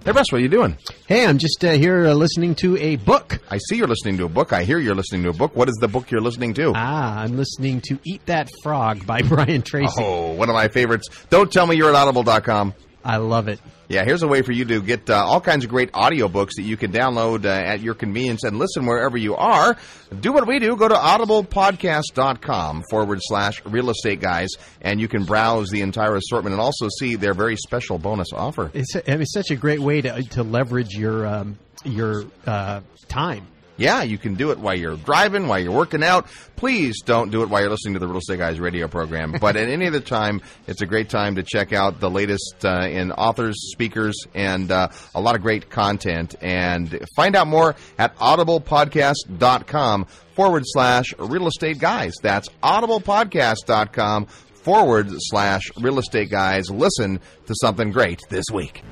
Hey, 0.06 0.12
Russ, 0.12 0.32
what 0.32 0.38
are 0.39 0.41
you 0.41 0.48
doing? 0.50 0.77
hey 1.08 1.25
i'm 1.25 1.38
just 1.39 1.63
uh, 1.65 1.72
here 1.72 2.06
uh, 2.08 2.13
listening 2.13 2.53
to 2.56 2.77
a 2.77 2.96
book 2.98 3.39
I 3.50 3.58
see 3.58 3.77
you're 3.77 3.88
listening 3.88 4.18
to 4.18 4.25
a 4.25 4.29
book. 4.29 4.53
I 4.53 4.63
hear 4.63 4.77
you're 4.79 4.94
listening 4.96 5.24
to 5.24 5.29
a 5.29 5.34
book. 5.34 5.56
What 5.56 5.70
is 5.70 5.75
the 5.82 5.88
book 5.88 6.10
you're 6.12 6.22
listening 6.22 6.53
to? 6.56 6.72
ah 6.75 7.20
i'm 7.22 7.36
listening 7.36 7.82
to 7.89 8.00
eat 8.06 8.25
that 8.27 8.48
frog 8.63 9.06
by 9.08 9.22
brian 9.24 9.62
tracy 9.63 9.91
Oh, 9.98 10.34
one 10.34 10.50
of 10.50 10.53
my 10.56 10.68
favorites. 10.68 11.08
Don't 11.29 11.51
tell 11.51 11.65
me 11.68 11.75
you're 11.75 11.89
at 11.89 11.96
audible.com. 11.96 12.74
i 13.03 13.18
love 13.18 13.48
it 13.48 13.60
Yeah, 13.89 14.06
here's 14.06 14.22
a 14.22 14.27
way 14.27 14.44
for 14.44 14.51
you 14.51 14.65
to 14.65 14.84
get 14.84 15.10
uh, 15.10 15.15
all 15.15 15.41
kinds 15.41 15.63
of 15.65 15.72
great 15.72 15.91
audiobooks 15.94 16.51
that 16.58 16.62
you 16.62 16.77
can 16.77 16.91
download 16.91 17.46
uh, 17.46 17.50
at 17.50 17.79
your 17.82 17.96
convenience 17.96 18.44
and 18.44 18.60
listen 18.60 18.86
wherever 18.86 19.18
you 19.18 19.36
are. 19.36 19.77
Do 20.22 20.32
what 20.32 20.46
we 20.46 20.60
do. 20.60 20.75
Go 20.75 20.88
to 20.88 20.94
audiblepodcast.com 20.94 22.84
forward 22.89 23.20
slash 23.24 23.65
real 23.65 23.89
estate 23.89 24.22
guys, 24.22 24.50
and 24.82 25.01
you 25.01 25.08
can 25.08 25.24
browse 25.24 25.70
the 25.70 25.82
entire 25.82 26.15
assortment 26.15 26.53
and 26.53 26.62
also 26.62 26.88
see 27.00 27.15
their 27.15 27.34
very 27.34 27.56
special 27.56 27.98
bonus 27.98 28.27
offer. 28.32 28.70
it's, 28.75 28.96
it's 28.96 29.34
such 29.34 29.50
a 29.50 29.56
great 29.56 29.79
way 29.79 30.01
to, 30.01 30.22
to 30.22 30.44
leverage 30.44 30.94
your 30.96 31.25
um, 31.25 31.58
your 31.84 32.25
uh, 32.46 32.82
time 33.08 33.48
Yeah, 33.79 34.03
you 34.03 34.17
can 34.17 34.36
do 34.36 34.51
it 34.51 34.59
while 34.59 34.75
you're 34.75 34.98
driving, 34.98 35.48
while 35.48 35.57
you're 35.57 35.71
working 35.71 36.03
out. 36.03 36.27
Please 36.57 37.01
don't 37.01 37.31
do 37.31 37.43
it 37.43 37.50
while 37.50 37.62
you're 37.62 37.69
listening 37.69 37.93
to 37.93 38.00
the 38.00 38.07
Real 38.07 38.17
Estate 38.17 38.38
Guys 38.38 38.59
radio 38.59 38.89
program. 38.89 39.33
But 39.39 39.55
at 39.55 39.69
any 39.69 39.88
other 39.88 40.01
time, 40.01 40.41
it's 40.67 40.81
a 40.81 40.86
great 40.86 41.09
time 41.09 41.36
to 41.36 41.43
check 41.43 41.71
out 41.71 42.01
the 42.01 42.09
latest 42.09 42.65
uh, 42.65 42.81
in 42.89 43.13
authors, 43.13 43.71
speakers, 43.71 44.15
and 44.36 44.69
uh, 44.69 44.89
a 45.15 45.21
lot 45.21 45.36
of 45.36 45.41
great 45.41 45.69
content. 45.69 46.36
And 46.41 47.07
find 47.15 47.38
out 47.38 47.48
more 47.48 47.77
at 47.98 48.17
audiblepodcast.com 48.17 50.05
forward 50.36 50.63
slash 50.65 51.13
real 51.17 51.48
estate 51.48 51.79
guys. 51.79 52.13
That's 52.21 52.50
audiblepodcast.com 52.62 54.25
forward 54.25 55.07
slash 55.12 55.71
real 55.77 56.00
estate 56.00 56.29
guys. 56.29 56.69
Listen 56.69 57.21
to 57.45 57.55
something 57.62 57.91
great 57.91 58.19
this 58.29 58.45
week. 58.51 58.83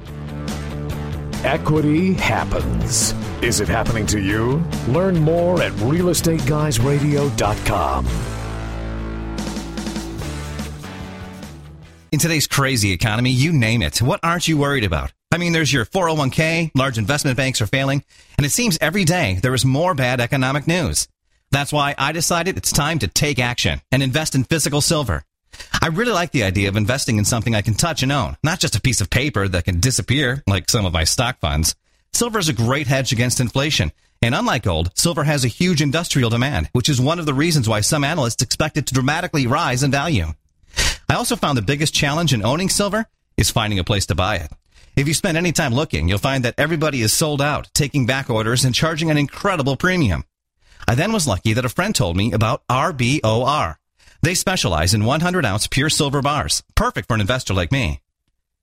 Equity 1.43 2.13
happens. 2.13 3.13
Is 3.43 3.59
it 3.59 3.67
happening 3.67 4.07
to 4.07 4.19
you? 4.19 4.65
Learn 4.87 5.19
more 5.19 5.61
at 5.61 5.71
realestateguysradio.com. 5.73 8.07
In 12.11 12.19
today's 12.19 12.47
crazy 12.47 12.91
economy, 12.91 13.29
you 13.29 13.53
name 13.53 13.83
it. 13.83 14.01
What 14.01 14.19
aren't 14.23 14.47
you 14.47 14.57
worried 14.57 14.83
about? 14.83 15.13
I 15.31 15.37
mean, 15.37 15.53
there's 15.53 15.71
your 15.71 15.85
401k, 15.85 16.71
large 16.73 16.97
investment 16.97 17.37
banks 17.37 17.61
are 17.61 17.67
failing, 17.67 18.03
and 18.37 18.45
it 18.45 18.51
seems 18.51 18.79
every 18.81 19.03
day 19.03 19.37
there 19.43 19.53
is 19.53 19.65
more 19.65 19.93
bad 19.93 20.19
economic 20.19 20.67
news. 20.67 21.07
That's 21.51 21.71
why 21.71 21.93
I 21.97 22.13
decided 22.13 22.57
it's 22.57 22.71
time 22.71 22.97
to 22.99 23.07
take 23.07 23.37
action 23.37 23.81
and 23.91 24.01
invest 24.01 24.33
in 24.33 24.45
physical 24.45 24.81
silver. 24.81 25.23
I 25.81 25.87
really 25.87 26.11
like 26.11 26.31
the 26.31 26.43
idea 26.43 26.69
of 26.69 26.75
investing 26.75 27.17
in 27.17 27.25
something 27.25 27.55
I 27.55 27.61
can 27.61 27.73
touch 27.73 28.03
and 28.03 28.11
own, 28.11 28.37
not 28.43 28.59
just 28.59 28.75
a 28.75 28.81
piece 28.81 29.01
of 29.01 29.09
paper 29.09 29.47
that 29.47 29.65
can 29.65 29.79
disappear 29.79 30.43
like 30.47 30.69
some 30.69 30.85
of 30.85 30.93
my 30.93 31.03
stock 31.03 31.39
funds. 31.39 31.75
Silver 32.13 32.39
is 32.39 32.49
a 32.49 32.53
great 32.53 32.87
hedge 32.87 33.11
against 33.11 33.39
inflation. 33.39 33.91
And 34.21 34.33
unlike 34.33 34.63
gold, 34.63 34.91
silver 34.95 35.23
has 35.23 35.45
a 35.45 35.49
huge 35.49 35.81
industrial 35.81 36.29
demand, 36.29 36.69
which 36.73 36.89
is 36.89 36.99
one 36.99 37.19
of 37.19 37.25
the 37.25 37.33
reasons 37.33 37.69
why 37.69 37.81
some 37.81 38.03
analysts 38.03 38.41
expect 38.41 38.77
it 38.77 38.87
to 38.87 38.93
dramatically 38.93 39.45
rise 39.45 39.83
in 39.83 39.91
value. 39.91 40.33
I 41.09 41.13
also 41.13 41.35
found 41.35 41.57
the 41.57 41.61
biggest 41.61 41.93
challenge 41.93 42.33
in 42.33 42.43
owning 42.43 42.69
silver 42.69 43.05
is 43.37 43.51
finding 43.51 43.79
a 43.79 43.83
place 43.83 44.07
to 44.07 44.15
buy 44.15 44.37
it. 44.37 44.51
If 44.95 45.07
you 45.07 45.13
spend 45.13 45.37
any 45.37 45.51
time 45.51 45.75
looking, 45.75 46.09
you'll 46.09 46.17
find 46.17 46.43
that 46.43 46.55
everybody 46.57 47.03
is 47.03 47.13
sold 47.13 47.41
out, 47.41 47.69
taking 47.73 48.07
back 48.07 48.31
orders 48.31 48.65
and 48.65 48.73
charging 48.73 49.11
an 49.11 49.17
incredible 49.17 49.77
premium. 49.77 50.25
I 50.87 50.95
then 50.95 51.13
was 51.13 51.27
lucky 51.27 51.53
that 51.53 51.65
a 51.65 51.69
friend 51.69 51.93
told 51.93 52.17
me 52.17 52.31
about 52.31 52.65
RBOR. 52.67 53.75
They 54.21 54.35
specialize 54.35 54.93
in 54.93 55.05
100 55.05 55.45
ounce 55.45 55.67
pure 55.67 55.89
silver 55.89 56.21
bars, 56.21 56.63
perfect 56.75 57.07
for 57.07 57.15
an 57.15 57.21
investor 57.21 57.53
like 57.53 57.71
me. 57.71 58.01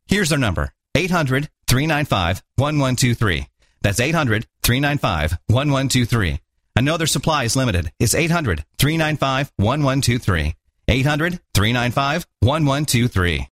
Here's 0.06 0.28
their 0.28 0.38
number 0.38 0.73
800 0.94 1.49
395 1.66 2.42
1123. 2.56 3.46
That's 3.82 4.00
800 4.00 4.46
395 4.62 5.32
1123. 5.49 6.40
I 6.76 6.80
know 6.80 6.96
their 6.96 7.06
supply 7.06 7.44
is 7.44 7.56
limited. 7.56 7.92
It's 7.99 8.14
800 8.14 8.64
395 8.78 9.52
1123. 9.56 10.54
800 10.88 11.40
395 11.54 12.26
1123. 12.40 13.49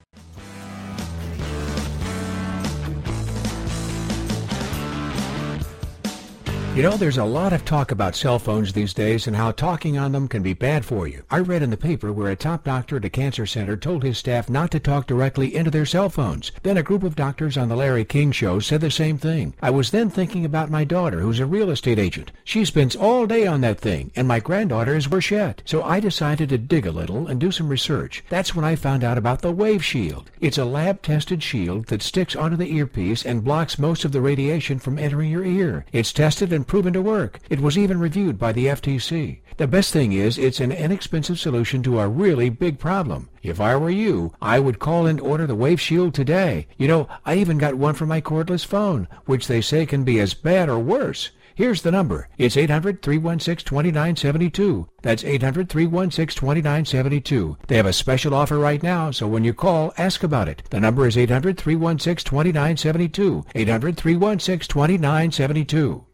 You 6.75 6.83
know, 6.83 6.97
there's 6.97 7.19
a 7.19 7.25
lot 7.25 7.53
of 7.53 7.67
talk 7.67 7.91
about 7.91 8.17
cell 8.17 8.39
phones 8.39 8.73
these 8.73 8.95
days 8.95 9.27
and 9.27 9.37
how 9.37 9.53
talking 9.53 9.99
on 9.99 10.13
them 10.13 10.27
can 10.27 10.43
be 10.43 10.55
bad 10.55 10.87
for 10.87 11.07
you. 11.07 11.23
I 11.31 11.41
read 11.41 11.61
in 11.61 11.69
the 11.69 11.77
paper 11.77 12.15
where 12.15 12.31
a 12.31 12.35
top 12.35 12.65
doctor 12.65 12.97
at 12.97 13.05
a 13.05 13.11
cancer 13.11 13.45
center 13.45 13.77
told 13.77 14.03
his 14.03 14.17
staff 14.17 14.49
not 14.49 14.71
to 14.71 14.81
talk 14.81 15.07
directly 15.07 15.55
into 15.55 15.71
their 15.71 15.85
cell 15.85 16.09
phones. 16.09 16.51
Then 16.63 16.79
a 16.79 16.83
group 16.83 17.03
of 17.03 17.15
doctors 17.15 17.59
on 17.59 17.69
the 17.69 17.77
Larry 17.77 18.07
King 18.07 18.33
show 18.33 18.59
said 18.59 18.81
the 18.81 18.91
same 18.91 19.19
thing. 19.19 19.53
I 19.61 19.69
was 19.69 19.91
then 19.91 20.09
thinking 20.09 20.47
about 20.47 20.71
my 20.71 20.83
daughter, 20.83 21.21
who's 21.21 21.41
a 21.41 21.47
real 21.47 21.69
estate 21.69 21.99
agent. 21.99 22.33
She 22.43 22.65
spends 22.65 22.97
all 22.97 23.27
day 23.27 23.47
on 23.47 23.61
that 23.61 23.79
thing, 23.79 24.11
and 24.17 24.27
my 24.27 24.41
granddaughter 24.41 24.97
is 24.97 25.09
Worshette. 25.09 25.59
So 25.67 25.83
I 25.83 26.01
decided 26.01 26.49
to 26.49 26.59
dig 26.59 26.87
a 26.87 26.91
little 26.91 27.27
and 27.27 27.39
do 27.39 27.53
some 27.53 27.69
research. 27.69 28.25
That's 28.31 28.55
when 28.55 28.65
I 28.65 28.77
found 28.77 29.05
out 29.05 29.19
about 29.19 29.43
the 29.43 29.53
Wave 29.53 29.85
Shield. 29.85 30.31
It's 30.41 30.57
a 30.57 30.65
lab-tested 30.65 31.43
shield 31.43 31.89
that 31.89 32.01
sticks 32.01 32.35
onto 32.35 32.57
the 32.57 32.75
earpiece 32.75 33.27
and 33.27 33.45
blocks 33.45 33.79
most 33.79 34.07
of 34.07 34.13
the 34.13 34.23
radiation 34.23 34.79
from 34.79 34.99
entering 34.99 35.31
your 35.31 35.45
ear. 35.45 35.85
It's 35.93 36.15
tested 36.15 36.51
and 36.51 36.62
proven 36.65 36.93
to 36.93 37.03
work. 37.03 37.41
It 37.51 37.61
was 37.61 37.79
even 37.79 37.99
reviewed 37.99 38.39
by 38.39 38.53
the 38.53 38.67
FTC. 38.67 39.41
The 39.57 39.67
best 39.67 39.93
thing 39.93 40.13
is 40.13 40.39
it's 40.39 40.61
an 40.61 40.73
inexpensive 40.73 41.39
solution 41.39 41.83
to 41.83 42.01
a 42.01 42.09
really 42.09 42.49
big 42.49 42.79
problem. 42.79 43.29
If 43.43 43.61
I 43.61 43.77
were 43.77 43.91
you, 43.91 44.33
I 44.41 44.59
would 44.59 44.79
call 44.79 45.07
and 45.07 45.21
order 45.21 45.47
the 45.47 45.55
Wave 45.55 45.81
Shield 45.81 46.15
today. 46.15 46.67
You 46.79 46.89
know, 46.89 47.09
I 47.27 47.35
even 47.35 47.59
got 47.59 47.75
one 47.75 47.95
for 47.95 48.07
my 48.07 48.21
cordless 48.21 48.65
phone, 48.65 49.09
which 49.27 49.47
they 49.47 49.61
say 49.61 49.87
can 49.87 50.05
be 50.05 50.21
as 50.21 50.35
bad 50.35 50.69
or 50.69 50.79
worse. 50.79 51.31
Here's 51.55 51.83
the 51.83 51.91
number. 51.91 52.31
It's 52.39 52.57
800-316-2972. 52.57 54.89
That's 55.03 55.23
800-316-2972. 55.23 57.57
They 57.67 57.77
have 57.77 57.85
a 57.85 57.93
special 57.93 58.35
offer 58.35 58.59
right 58.59 58.83
now, 58.83 59.11
so 59.11 59.29
when 59.29 59.45
you 59.45 59.53
call, 59.53 59.93
ask 59.99 60.23
about 60.23 60.49
it. 60.49 60.63
The 60.71 60.81
number 60.81 61.07
is 61.07 61.17
800-316-2972. 61.17 63.45
800-316-2972. 63.55 66.05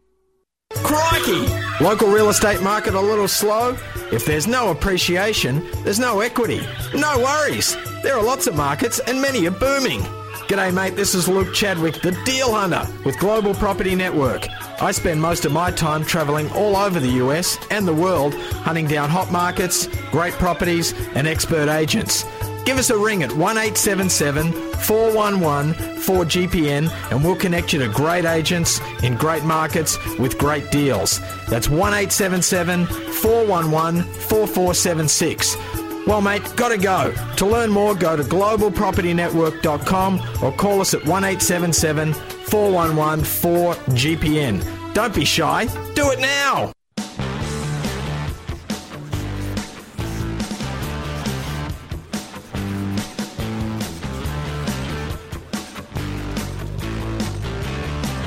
Crikey! 0.75 1.47
Local 1.83 2.09
real 2.09 2.29
estate 2.29 2.61
market 2.61 2.93
a 2.93 3.01
little 3.01 3.27
slow? 3.27 3.75
If 4.11 4.25
there's 4.25 4.45
no 4.45 4.69
appreciation, 4.69 5.67
there's 5.83 5.99
no 5.99 6.19
equity. 6.19 6.61
No 6.93 7.17
worries. 7.17 7.75
There 8.03 8.15
are 8.15 8.23
lots 8.23 8.45
of 8.45 8.55
markets 8.55 8.99
and 8.99 9.19
many 9.21 9.47
are 9.47 9.51
booming. 9.51 10.01
G'day 10.47 10.73
mate, 10.73 10.95
this 10.95 11.15
is 11.15 11.27
Luke 11.27 11.53
Chadwick, 11.53 12.01
the 12.01 12.11
Deal 12.23 12.53
Hunter 12.53 12.87
with 13.03 13.17
Global 13.19 13.53
Property 13.55 13.95
Network. 13.95 14.47
I 14.81 14.91
spend 14.91 15.21
most 15.21 15.43
of 15.45 15.51
my 15.51 15.71
time 15.71 16.03
traveling 16.03 16.51
all 16.51 16.75
over 16.75 16.99
the 16.99 17.23
US 17.23 17.57
and 17.71 17.87
the 17.87 17.93
world 17.93 18.35
hunting 18.35 18.87
down 18.87 19.09
hot 19.09 19.31
markets, 19.31 19.87
great 20.11 20.33
properties 20.33 20.93
and 21.15 21.27
expert 21.27 21.67
agents. 21.69 22.25
Give 22.69 22.77
us 22.77 22.91
a 22.91 22.97
ring 22.99 23.23
at 23.23 23.35
1877 23.35 24.53
411 24.53 25.73
4GPN 25.73 26.91
and 27.09 27.23
we'll 27.23 27.35
connect 27.35 27.73
you 27.73 27.79
to 27.79 27.87
great 27.87 28.25
agents 28.25 28.79
in 29.01 29.15
great 29.15 29.43
markets 29.43 29.97
with 30.19 30.37
great 30.37 30.69
deals. 30.69 31.19
That's 31.47 31.67
1877 31.67 32.85
411 32.85 34.03
4476. 34.03 35.57
Well, 36.05 36.21
mate, 36.21 36.43
gotta 36.55 36.77
go. 36.77 37.11
To 37.37 37.45
learn 37.47 37.71
more, 37.71 37.95
go 37.95 38.15
to 38.15 38.21
globalpropertynetwork.com 38.21 40.21
or 40.43 40.51
call 40.51 40.79
us 40.79 40.93
at 40.93 41.07
1877 41.07 42.13
411 42.13 43.25
4GPN. 43.25 44.93
Don't 44.93 45.15
be 45.15 45.25
shy, 45.25 45.65
do 45.95 46.11
it 46.11 46.19
now! 46.19 46.71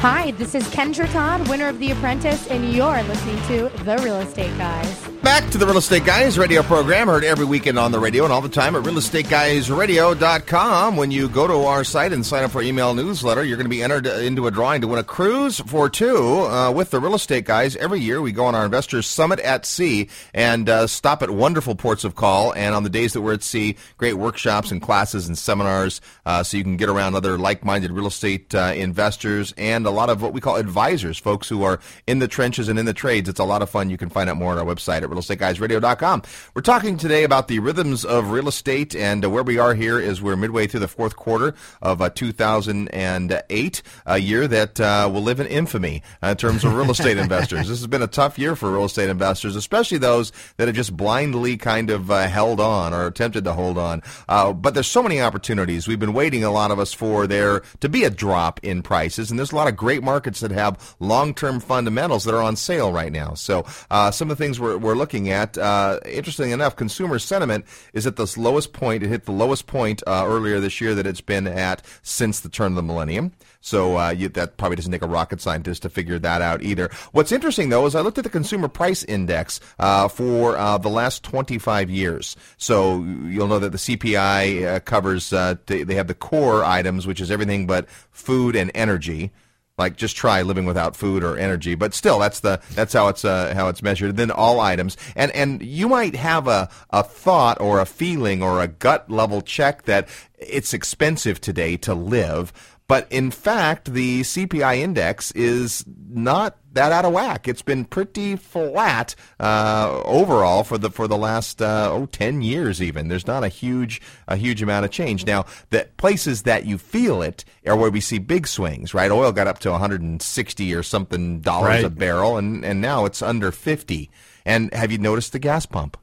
Hi, 0.03 0.33
this 0.33 0.57
is 0.57 0.65
Kendra 0.65 1.09
Todd, 1.12 1.49
winner 1.49 1.69
of 1.69 1.79
The 1.79 1.93
Apprentice, 1.93 2.49
and 2.49 2.73
you're 2.73 3.01
listening 3.05 3.41
to 3.47 3.85
The 3.85 3.99
Real 3.99 4.17
Estate 4.17 4.51
Guys. 4.59 5.12
Back 5.23 5.49
to 5.51 5.59
the 5.59 5.67
Real 5.67 5.79
Estate 5.79 6.05
Guys 6.05 6.37
radio 6.37 6.65
program, 6.65 7.07
heard 7.07 7.23
every 7.23 7.45
weekend 7.45 7.79
on 7.79 7.93
the 7.93 8.01
radio 8.01 8.25
and 8.25 8.33
all 8.33 8.41
the 8.41 8.49
time 8.49 8.75
at 8.75 8.83
realestateguysradio.com. 8.83 10.97
When 10.97 11.13
you 11.13 11.29
go 11.29 11.47
to 11.47 11.63
our 11.63 11.85
site 11.85 12.13
and 12.13 12.27
sign 12.27 12.43
up 12.43 12.51
for 12.51 12.59
our 12.59 12.65
email 12.65 12.93
newsletter, 12.93 13.45
you're 13.45 13.57
going 13.57 13.67
to 13.67 13.71
be 13.71 13.85
entered 13.85 14.07
into 14.07 14.49
a 14.49 14.51
drawing 14.51 14.81
to 14.81 14.89
win 14.89 14.99
a 14.99 15.05
cruise 15.05 15.61
for 15.61 15.89
two 15.89 16.17
uh, 16.17 16.73
with 16.73 16.91
the 16.91 16.99
Real 16.99 17.15
Estate 17.15 17.45
Guys. 17.45 17.77
Every 17.77 18.01
year 18.01 18.21
we 18.21 18.33
go 18.33 18.47
on 18.47 18.57
our 18.57 18.65
Investors 18.65 19.07
Summit 19.07 19.39
at 19.41 19.65
Sea 19.65 20.09
and 20.35 20.69
uh, 20.69 20.89
stop 20.89 21.23
at 21.23 21.31
wonderful 21.31 21.77
ports 21.77 22.03
of 22.03 22.17
call. 22.17 22.53
And 22.55 22.75
on 22.75 22.83
the 22.83 22.91
days 22.91 23.13
that 23.13 23.21
we're 23.21 23.35
at 23.35 23.45
sea, 23.45 23.77
great 23.99 24.15
workshops 24.15 24.73
and 24.73 24.83
classes 24.83 25.29
and 25.29 25.39
seminars 25.39 26.01
uh, 26.27 26.43
so 26.43 26.57
you 26.57 26.65
can 26.65 26.77
get 26.77 26.89
around 26.89 27.15
other 27.15 27.39
like-minded 27.39 27.93
real 27.93 28.09
estate 28.09 28.53
uh, 28.57 28.73
investors 28.75 29.55
and 29.57 29.87
a 29.87 29.91
lot 29.91 30.11
of 30.11 30.21
what 30.21 30.33
we 30.33 30.41
call 30.41 30.57
advisors, 30.57 31.17
folks 31.17 31.49
who 31.49 31.63
are 31.63 31.79
in 32.09 32.19
the 32.19 32.27
trenches 32.27 32.69
and 32.69 32.77
in 32.77 32.87
the 32.87 32.93
trades. 32.93 33.29
It's 33.29 33.39
a 33.39 33.45
lot 33.45 33.63
of 33.63 33.71
fun. 33.71 33.89
You 33.89 33.97
can 33.97 34.09
find 34.09 34.29
out 34.29 34.37
more 34.37 34.51
on 34.51 34.59
our 34.59 34.65
website 34.65 35.03
at 35.03 35.12
realestateguysradio.com. 35.12 36.22
We're 36.55 36.62
talking 36.62 36.96
today 36.96 37.25
about 37.25 37.48
the 37.48 37.59
rhythms 37.59 38.05
of 38.05 38.31
real 38.31 38.48
estate, 38.48 38.94
and 38.94 39.25
uh, 39.25 39.31
where 39.31 39.42
we 39.42 39.59
are 39.59 39.75
here 39.75 39.98
is 39.98 40.22
we're 40.22 40.37
midway 40.37 40.66
through 40.66 40.81
the 40.81 40.88
fourth 40.88 41.16
quarter 41.16 41.55
of 41.81 42.01
uh, 42.01 42.11
2008, 42.11 43.83
a 44.07 44.18
year 44.18 44.48
that 44.48 44.81
uh, 44.81 45.11
will 45.12 45.22
live 45.22 45.40
in 45.40 45.46
infamy 45.46 46.03
uh, 46.22 46.29
in 46.29 46.37
terms 46.37 46.64
of 46.64 46.75
real 46.75 46.90
estate 46.92 47.18
investors. 47.18 47.68
This 47.68 47.79
has 47.79 47.87
been 47.87 48.03
a 48.03 48.07
tough 48.07 48.38
year 48.38 48.57
for 48.57 48.70
real 48.70 48.85
estate 48.85 49.09
investors, 49.09 49.57
especially 49.57 49.98
those 49.98 50.33
that 50.57 50.68
have 50.68 50.77
just 50.77 50.96
blindly 50.96 51.57
kind 51.57 51.90
of 51.90 52.11
uh, 52.11 52.29
held 52.29 52.61
on 52.61 52.94
or 52.94 53.07
attempted 53.07 53.44
to 53.44 53.53
hold 53.53 53.79
on. 53.79 54.03
Uh, 54.29 54.53
but 54.53 54.75
there's 54.75 54.87
so 54.87 55.03
many 55.03 55.20
opportunities. 55.20 55.87
We've 55.87 56.01
been 56.01 56.12
waiting, 56.12 56.44
a 56.44 56.51
lot 56.51 56.70
of 56.70 56.79
us, 56.79 56.92
for 56.92 57.27
there 57.27 57.62
to 57.81 57.88
be 57.88 58.05
a 58.05 58.11
drop 58.11 58.61
in 58.62 58.83
prices, 58.83 59.31
and 59.31 59.38
there's 59.38 59.53
a 59.53 59.57
lot 59.57 59.68
of 59.68 59.77
great 59.77 60.03
markets 60.03 60.40
that 60.40 60.51
have 60.51 60.96
long-term 61.01 61.61
fundamentals 61.61 62.25
that 62.25 62.35
are 62.35 62.42
on 62.42 62.57
sale 62.57 62.92
right 62.92 63.12
now. 63.12 63.35
So 63.35 63.64
some 64.12 64.31
of 64.31 64.38
the 64.38 64.44
things 64.44 64.59
we're, 64.59 64.77
we're 64.79 64.94
looking 65.03 65.31
at. 65.31 65.59
Uh, 65.59 65.99
interestingly 66.07 66.53
enough, 66.53 66.77
consumer 66.77 67.19
sentiment 67.19 67.65
is 67.93 68.07
at 68.07 68.15
the 68.15 68.33
lowest 68.37 68.73
point. 68.73 69.03
It 69.03 69.09
hit 69.09 69.25
the 69.25 69.33
lowest 69.33 69.67
point 69.67 70.01
uh, 70.07 70.25
earlier 70.29 70.61
this 70.61 70.81
year 70.81 70.95
that 70.95 71.09
it's 71.09 71.21
been 71.21 71.49
at 71.49 71.85
since 72.03 72.38
the 72.38 72.49
turn 72.49 72.71
of 72.71 72.77
the 72.77 72.85
millennium. 72.85 73.33
So 73.61 73.99
uh, 73.99 74.11
you, 74.11 74.29
that 74.29 74.59
probably 74.59 74.77
doesn't 74.77 74.93
take 74.93 75.03
a 75.03 75.09
rocket 75.09 75.41
scientist 75.41 75.83
to 75.83 75.88
figure 75.88 76.21
that 76.21 76.41
out 76.41 76.62
either. 76.62 76.88
What's 77.11 77.33
interesting 77.33 77.69
though 77.69 77.85
is 77.87 77.97
I 77.97 78.01
looked 78.01 78.19
at 78.19 78.25
the 78.25 78.31
consumer 78.31 78.69
price 78.69 79.03
index 79.03 79.59
uh, 79.81 80.07
for 80.07 80.57
uh, 80.57 80.79
the 80.79 80.88
last 80.88 81.25
25 81.25 81.91
years. 81.91 82.37
So 82.59 83.03
you'll 83.03 83.49
know 83.49 83.59
that 83.59 83.73
the 83.73 83.79
CPI 83.79 84.77
uh, 84.77 84.81
covers 84.81 85.33
uh, 85.33 85.57
they, 85.67 85.83
they 85.83 85.97
have 85.97 86.07
the 86.07 86.15
core 86.15 86.65
items, 86.65 87.09
which 87.09 87.21
is 87.21 87.29
everything 87.29 87.67
but 87.67 87.88
food 88.12 88.55
and 88.55 88.71
energy 88.73 89.33
like 89.79 89.97
just 89.97 90.17
try 90.17 90.43
living 90.43 90.67
without 90.67 90.97
food 90.97 91.25
or 91.25 91.37
energy. 91.37 91.75
But 91.75 91.95
still 91.95 92.19
that's 92.19 92.41
the 92.41 92.61
that's 92.75 92.93
how 92.93 93.09
it's 93.09 93.25
uh, 93.25 93.55
how 93.55 93.69
it's 93.69 93.83
measured. 93.83 94.11
And 94.11 94.19
then 94.19 94.31
all 94.31 94.61
items. 94.61 94.97
And 95.17 95.31
and 95.33 95.63
you 95.63 95.89
might 95.89 96.15
have 96.17 96.47
a 96.47 96.69
a 96.91 97.03
thought 97.03 97.61
or 97.61 97.81
a 97.81 97.87
feeling 97.87 98.43
or 98.43 98.61
a 98.61 98.69
gut 98.69 99.11
level 99.11 99.41
check 99.41 99.83
that 99.83 100.09
it's 100.39 100.75
expensive 100.75 101.41
today 101.41 101.77
to 101.79 101.95
live 101.95 102.53
but 102.93 103.07
in 103.11 103.31
fact, 103.31 103.95
the 103.95 104.21
CPI 104.21 104.77
index 104.77 105.31
is 105.31 105.83
not 106.11 106.59
that 106.75 106.93
out 106.93 107.07
of 107.07 107.15
whack. 107.15 107.49
It's 107.49 107.63
been 107.63 107.87
pretty 107.87 108.37
flat 108.37 109.15
uh, 109.41 110.03
overall 110.05 110.63
for 110.63 110.77
the 110.77 110.91
for 110.91 111.09
the 111.09 111.17
last 111.17 111.63
uh, 111.63 111.89
oh 111.91 112.05
10 112.05 112.43
years 112.43 112.83
even. 112.83 113.09
There's 113.09 113.27
not 113.27 113.45
a 113.45 113.49
huge 113.49 114.03
a 114.29 114.37
huge 114.37 114.61
amount 114.61 114.85
of 114.85 114.91
change. 114.91 115.25
Now, 115.25 115.47
the 115.71 115.89
places 115.97 116.43
that 116.43 116.67
you 116.67 116.77
feel 116.77 117.23
it 117.23 117.47
are 117.67 117.79
where 117.79 117.91
we 117.91 118.03
see 118.03 118.19
big 118.19 118.47
swings, 118.47 118.93
right? 118.93 119.11
Oil 119.11 119.33
got 119.33 119.47
up 119.47 119.59
to 119.61 119.71
160 119.71 120.75
or 120.75 120.83
something 120.83 121.41
dollars 121.41 121.69
Right. 121.69 121.85
a 121.87 121.89
barrel 121.89 122.37
and 122.37 122.63
and 122.63 122.83
now 122.83 123.07
it's 123.07 123.23
under 123.23 123.51
50. 123.51 124.11
And 124.45 124.71
have 124.75 124.93
you 124.93 124.99
noticed 124.99 125.33
the 125.33 125.39
gas 125.39 125.65
pump? 125.65 125.97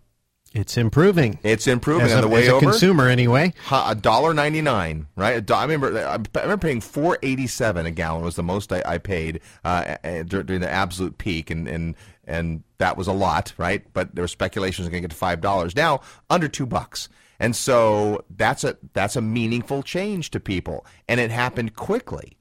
It's 0.53 0.77
improving. 0.77 1.38
It's 1.43 1.67
improving 1.67 2.07
As 2.07 2.13
on 2.13 2.19
a- 2.19 2.21
the 2.23 2.27
way 2.27 2.41
as 2.43 2.47
a 2.47 2.53
over. 2.53 2.65
consumer, 2.71 3.07
anyway. 3.07 3.53
A 3.71 3.93
dollar 3.93 4.33
ninety 4.33 4.62
nine, 4.62 5.05
right? 5.15 5.49
I 5.51 5.62
remember. 5.63 5.95
I 5.97 6.15
remember 6.41 6.57
paying 6.57 6.81
four 6.81 7.19
eighty 7.21 7.45
seven 7.45 7.85
a 7.85 7.91
gallon 7.91 8.23
was 8.23 8.35
the 8.35 8.41
most 8.43 8.73
I, 8.73 8.81
I 8.85 8.97
paid 8.97 9.41
uh, 9.63 9.95
uh, 10.03 10.23
during 10.23 10.62
the 10.62 10.69
absolute 10.69 11.19
peak, 11.19 11.51
and 11.51 11.67
and 11.67 11.95
and 12.25 12.63
that 12.79 12.97
was 12.97 13.07
a 13.07 13.13
lot, 13.13 13.53
right? 13.57 13.83
But 13.93 14.15
there 14.15 14.23
was 14.23 14.31
speculation 14.31 14.81
it 14.81 14.85
was 14.85 14.89
going 14.89 15.03
to 15.03 15.07
get 15.07 15.12
to 15.12 15.17
five 15.17 15.39
dollars. 15.39 15.75
Now 15.75 16.01
under 16.31 16.47
two 16.47 16.65
bucks, 16.65 17.09
and 17.39 17.55
so 17.55 18.25
that's 18.35 18.63
a 18.63 18.75
that's 18.93 19.15
a 19.15 19.21
meaningful 19.21 19.83
change 19.83 20.31
to 20.31 20.39
people, 20.39 20.83
and 21.07 21.19
it 21.19 21.29
happened 21.29 21.75
quickly, 21.75 22.38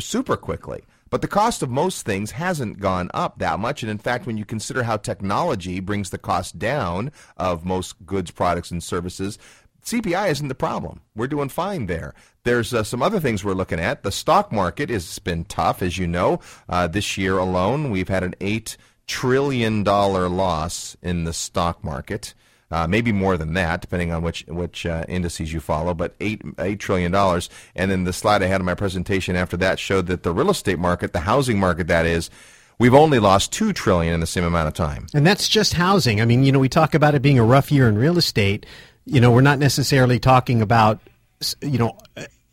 super 0.00 0.36
quickly. 0.36 0.82
But 1.14 1.20
the 1.20 1.28
cost 1.28 1.62
of 1.62 1.70
most 1.70 2.04
things 2.04 2.32
hasn't 2.32 2.80
gone 2.80 3.08
up 3.14 3.38
that 3.38 3.60
much. 3.60 3.84
And 3.84 3.90
in 3.92 3.98
fact, 3.98 4.26
when 4.26 4.36
you 4.36 4.44
consider 4.44 4.82
how 4.82 4.96
technology 4.96 5.78
brings 5.78 6.10
the 6.10 6.18
cost 6.18 6.58
down 6.58 7.12
of 7.36 7.64
most 7.64 8.04
goods, 8.04 8.32
products, 8.32 8.72
and 8.72 8.82
services, 8.82 9.38
CPI 9.84 10.28
isn't 10.30 10.48
the 10.48 10.56
problem. 10.56 11.02
We're 11.14 11.28
doing 11.28 11.50
fine 11.50 11.86
there. 11.86 12.14
There's 12.42 12.74
uh, 12.74 12.82
some 12.82 13.00
other 13.00 13.20
things 13.20 13.44
we're 13.44 13.52
looking 13.52 13.78
at. 13.78 14.02
The 14.02 14.10
stock 14.10 14.50
market 14.50 14.90
has 14.90 15.20
been 15.20 15.44
tough, 15.44 15.82
as 15.82 15.98
you 15.98 16.08
know. 16.08 16.40
Uh, 16.68 16.88
this 16.88 17.16
year 17.16 17.38
alone, 17.38 17.92
we've 17.92 18.08
had 18.08 18.24
an 18.24 18.34
$8 18.40 18.76
trillion 19.06 19.84
loss 19.84 20.96
in 21.00 21.22
the 21.22 21.32
stock 21.32 21.84
market. 21.84 22.34
Uh, 22.74 22.88
maybe 22.88 23.12
more 23.12 23.36
than 23.36 23.54
that, 23.54 23.80
depending 23.80 24.10
on 24.10 24.20
which 24.20 24.44
which 24.48 24.84
uh, 24.84 25.04
indices 25.08 25.52
you 25.52 25.60
follow. 25.60 25.94
But 25.94 26.16
eight 26.18 26.42
eight 26.58 26.80
trillion 26.80 27.12
dollars, 27.12 27.48
and 27.76 27.88
then 27.88 28.02
the 28.02 28.12
slide 28.12 28.42
I 28.42 28.46
had 28.46 28.60
in 28.60 28.66
my 28.66 28.74
presentation 28.74 29.36
after 29.36 29.56
that 29.58 29.78
showed 29.78 30.08
that 30.08 30.24
the 30.24 30.34
real 30.34 30.50
estate 30.50 30.80
market, 30.80 31.12
the 31.12 31.20
housing 31.20 31.60
market, 31.60 31.86
that 31.86 32.04
is, 32.04 32.30
we've 32.80 32.92
only 32.92 33.20
lost 33.20 33.52
two 33.52 33.72
trillion 33.72 34.12
in 34.12 34.18
the 34.18 34.26
same 34.26 34.42
amount 34.42 34.66
of 34.66 34.74
time. 34.74 35.06
And 35.14 35.24
that's 35.24 35.46
just 35.46 35.74
housing. 35.74 36.20
I 36.20 36.24
mean, 36.24 36.42
you 36.42 36.50
know, 36.50 36.58
we 36.58 36.68
talk 36.68 36.96
about 36.96 37.14
it 37.14 37.22
being 37.22 37.38
a 37.38 37.44
rough 37.44 37.70
year 37.70 37.88
in 37.88 37.96
real 37.96 38.18
estate. 38.18 38.66
You 39.04 39.20
know, 39.20 39.30
we're 39.30 39.40
not 39.40 39.60
necessarily 39.60 40.18
talking 40.18 40.60
about, 40.60 40.98
you 41.62 41.78
know, 41.78 41.96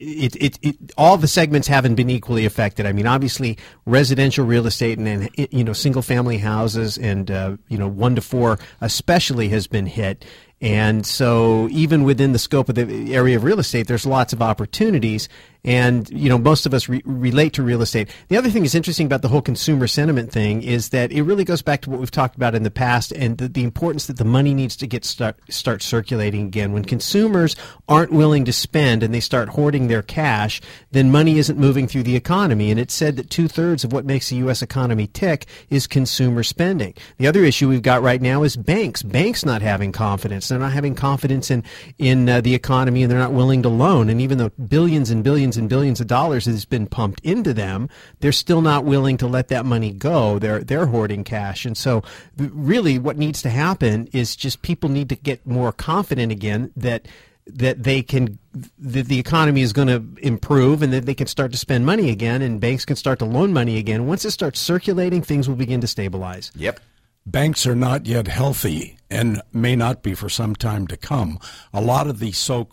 it, 0.01 0.35
it, 0.37 0.59
it 0.61 0.75
all 0.97 1.15
the 1.17 1.27
segments 1.27 1.67
haven't 1.67 1.95
been 1.95 2.09
equally 2.09 2.45
affected. 2.45 2.85
I 2.85 2.91
mean, 2.91 3.05
obviously, 3.05 3.57
residential 3.85 4.45
real 4.45 4.65
estate 4.65 4.97
and, 4.97 5.07
and 5.07 5.29
you 5.51 5.63
know, 5.63 5.73
single 5.73 6.01
family 6.01 6.39
houses 6.39 6.97
and 6.97 7.29
uh, 7.29 7.57
you 7.67 7.77
know, 7.77 7.87
one 7.87 8.15
to 8.15 8.21
four 8.21 8.57
especially 8.81 9.49
has 9.49 9.67
been 9.67 9.85
hit. 9.85 10.25
And 10.59 11.05
so, 11.05 11.67
even 11.69 12.03
within 12.03 12.33
the 12.33 12.39
scope 12.39 12.69
of 12.69 12.75
the 12.75 13.15
area 13.15 13.35
of 13.35 13.43
real 13.43 13.59
estate, 13.59 13.87
there's 13.87 14.05
lots 14.05 14.33
of 14.33 14.41
opportunities. 14.41 15.29
And 15.63 16.09
you 16.09 16.29
know, 16.29 16.37
most 16.37 16.65
of 16.65 16.73
us 16.73 16.89
re- 16.89 17.03
relate 17.05 17.53
to 17.53 17.63
real 17.63 17.81
estate. 17.81 18.09
The 18.29 18.37
other 18.37 18.49
thing 18.49 18.63
that's 18.63 18.75
interesting 18.75 19.05
about 19.05 19.21
the 19.21 19.27
whole 19.27 19.41
consumer 19.41 19.87
sentiment 19.87 20.31
thing 20.31 20.63
is 20.63 20.89
that 20.89 21.11
it 21.11 21.21
really 21.21 21.43
goes 21.43 21.61
back 21.61 21.81
to 21.81 21.89
what 21.89 21.99
we've 21.99 22.09
talked 22.09 22.35
about 22.35 22.55
in 22.55 22.63
the 22.63 22.71
past, 22.71 23.11
and 23.11 23.37
the, 23.37 23.47
the 23.47 23.63
importance 23.63 24.07
that 24.07 24.17
the 24.17 24.25
money 24.25 24.53
needs 24.53 24.75
to 24.77 24.87
get 24.87 25.05
start 25.05 25.37
start 25.49 25.83
circulating 25.83 26.47
again. 26.47 26.71
When 26.71 26.85
consumers 26.85 27.55
aren't 27.87 28.11
willing 28.11 28.45
to 28.45 28.53
spend 28.53 29.03
and 29.03 29.13
they 29.13 29.19
start 29.19 29.49
hoarding 29.49 29.87
their 29.87 30.01
cash, 30.01 30.61
then 30.91 31.11
money 31.11 31.37
isn't 31.37 31.59
moving 31.59 31.87
through 31.87 32.03
the 32.03 32.15
economy. 32.15 32.71
And 32.71 32.79
it's 32.79 32.93
said 32.93 33.15
that 33.17 33.29
two 33.29 33.47
thirds 33.47 33.83
of 33.83 33.93
what 33.93 34.05
makes 34.05 34.29
the 34.29 34.37
U.S. 34.37 34.61
economy 34.61 35.07
tick 35.07 35.45
is 35.69 35.85
consumer 35.85 36.43
spending. 36.43 36.93
The 37.17 37.27
other 37.27 37.43
issue 37.43 37.69
we've 37.69 37.81
got 37.81 38.01
right 38.01 38.21
now 38.21 38.43
is 38.43 38.55
banks. 38.55 39.03
Banks 39.03 39.45
not 39.45 39.61
having 39.61 39.91
confidence. 39.91 40.47
They're 40.47 40.59
not 40.59 40.73
having 40.73 40.95
confidence 40.95 41.51
in 41.51 41.63
in 41.99 42.27
uh, 42.27 42.41
the 42.41 42.55
economy, 42.55 43.03
and 43.03 43.11
they're 43.11 43.19
not 43.19 43.33
willing 43.33 43.61
to 43.61 43.69
loan. 43.69 44.09
And 44.09 44.19
even 44.21 44.39
though 44.39 44.49
billions 44.49 45.11
and 45.11 45.23
billions 45.23 45.50
and 45.57 45.69
billions 45.69 46.01
of 46.01 46.07
dollars 46.07 46.45
has 46.45 46.65
been 46.65 46.87
pumped 46.87 47.19
into 47.21 47.53
them, 47.53 47.89
they're 48.19 48.31
still 48.31 48.61
not 48.61 48.85
willing 48.85 49.17
to 49.17 49.27
let 49.27 49.47
that 49.49 49.65
money 49.65 49.91
go. 49.91 50.39
They're 50.39 50.63
they're 50.63 50.87
hoarding 50.87 51.23
cash, 51.23 51.65
and 51.65 51.77
so 51.77 52.03
really, 52.37 52.99
what 52.99 53.17
needs 53.17 53.41
to 53.43 53.49
happen 53.49 54.07
is 54.13 54.35
just 54.35 54.61
people 54.61 54.89
need 54.89 55.09
to 55.09 55.15
get 55.15 55.45
more 55.45 55.71
confident 55.71 56.31
again 56.31 56.71
that 56.75 57.07
that 57.47 57.83
they 57.83 58.01
can 58.01 58.37
that 58.77 59.07
the 59.07 59.19
economy 59.19 59.61
is 59.61 59.73
going 59.73 59.87
to 59.87 60.03
improve 60.21 60.81
and 60.81 60.93
that 60.93 61.05
they 61.05 61.13
can 61.15 61.27
start 61.27 61.51
to 61.51 61.57
spend 61.57 61.85
money 61.85 62.09
again 62.09 62.41
and 62.41 62.59
banks 62.61 62.85
can 62.85 62.95
start 62.95 63.17
to 63.19 63.25
loan 63.25 63.51
money 63.51 63.77
again 63.77 64.05
once 64.05 64.23
it 64.25 64.31
starts 64.31 64.59
circulating 64.59 65.21
things 65.21 65.49
will 65.49 65.55
begin 65.55 65.81
to 65.81 65.87
stabilize 65.87 66.51
Yep. 66.55 66.79
Banks 67.25 67.67
are 67.67 67.75
not 67.75 68.07
yet 68.07 68.27
healthy 68.27 68.97
and 69.09 69.41
may 69.53 69.75
not 69.75 70.01
be 70.01 70.15
for 70.15 70.27
some 70.27 70.55
time 70.55 70.87
to 70.87 70.97
come. 70.97 71.37
A 71.71 71.81
lot 71.81 72.07
of 72.07 72.17
the 72.17 72.31
so 72.31 72.65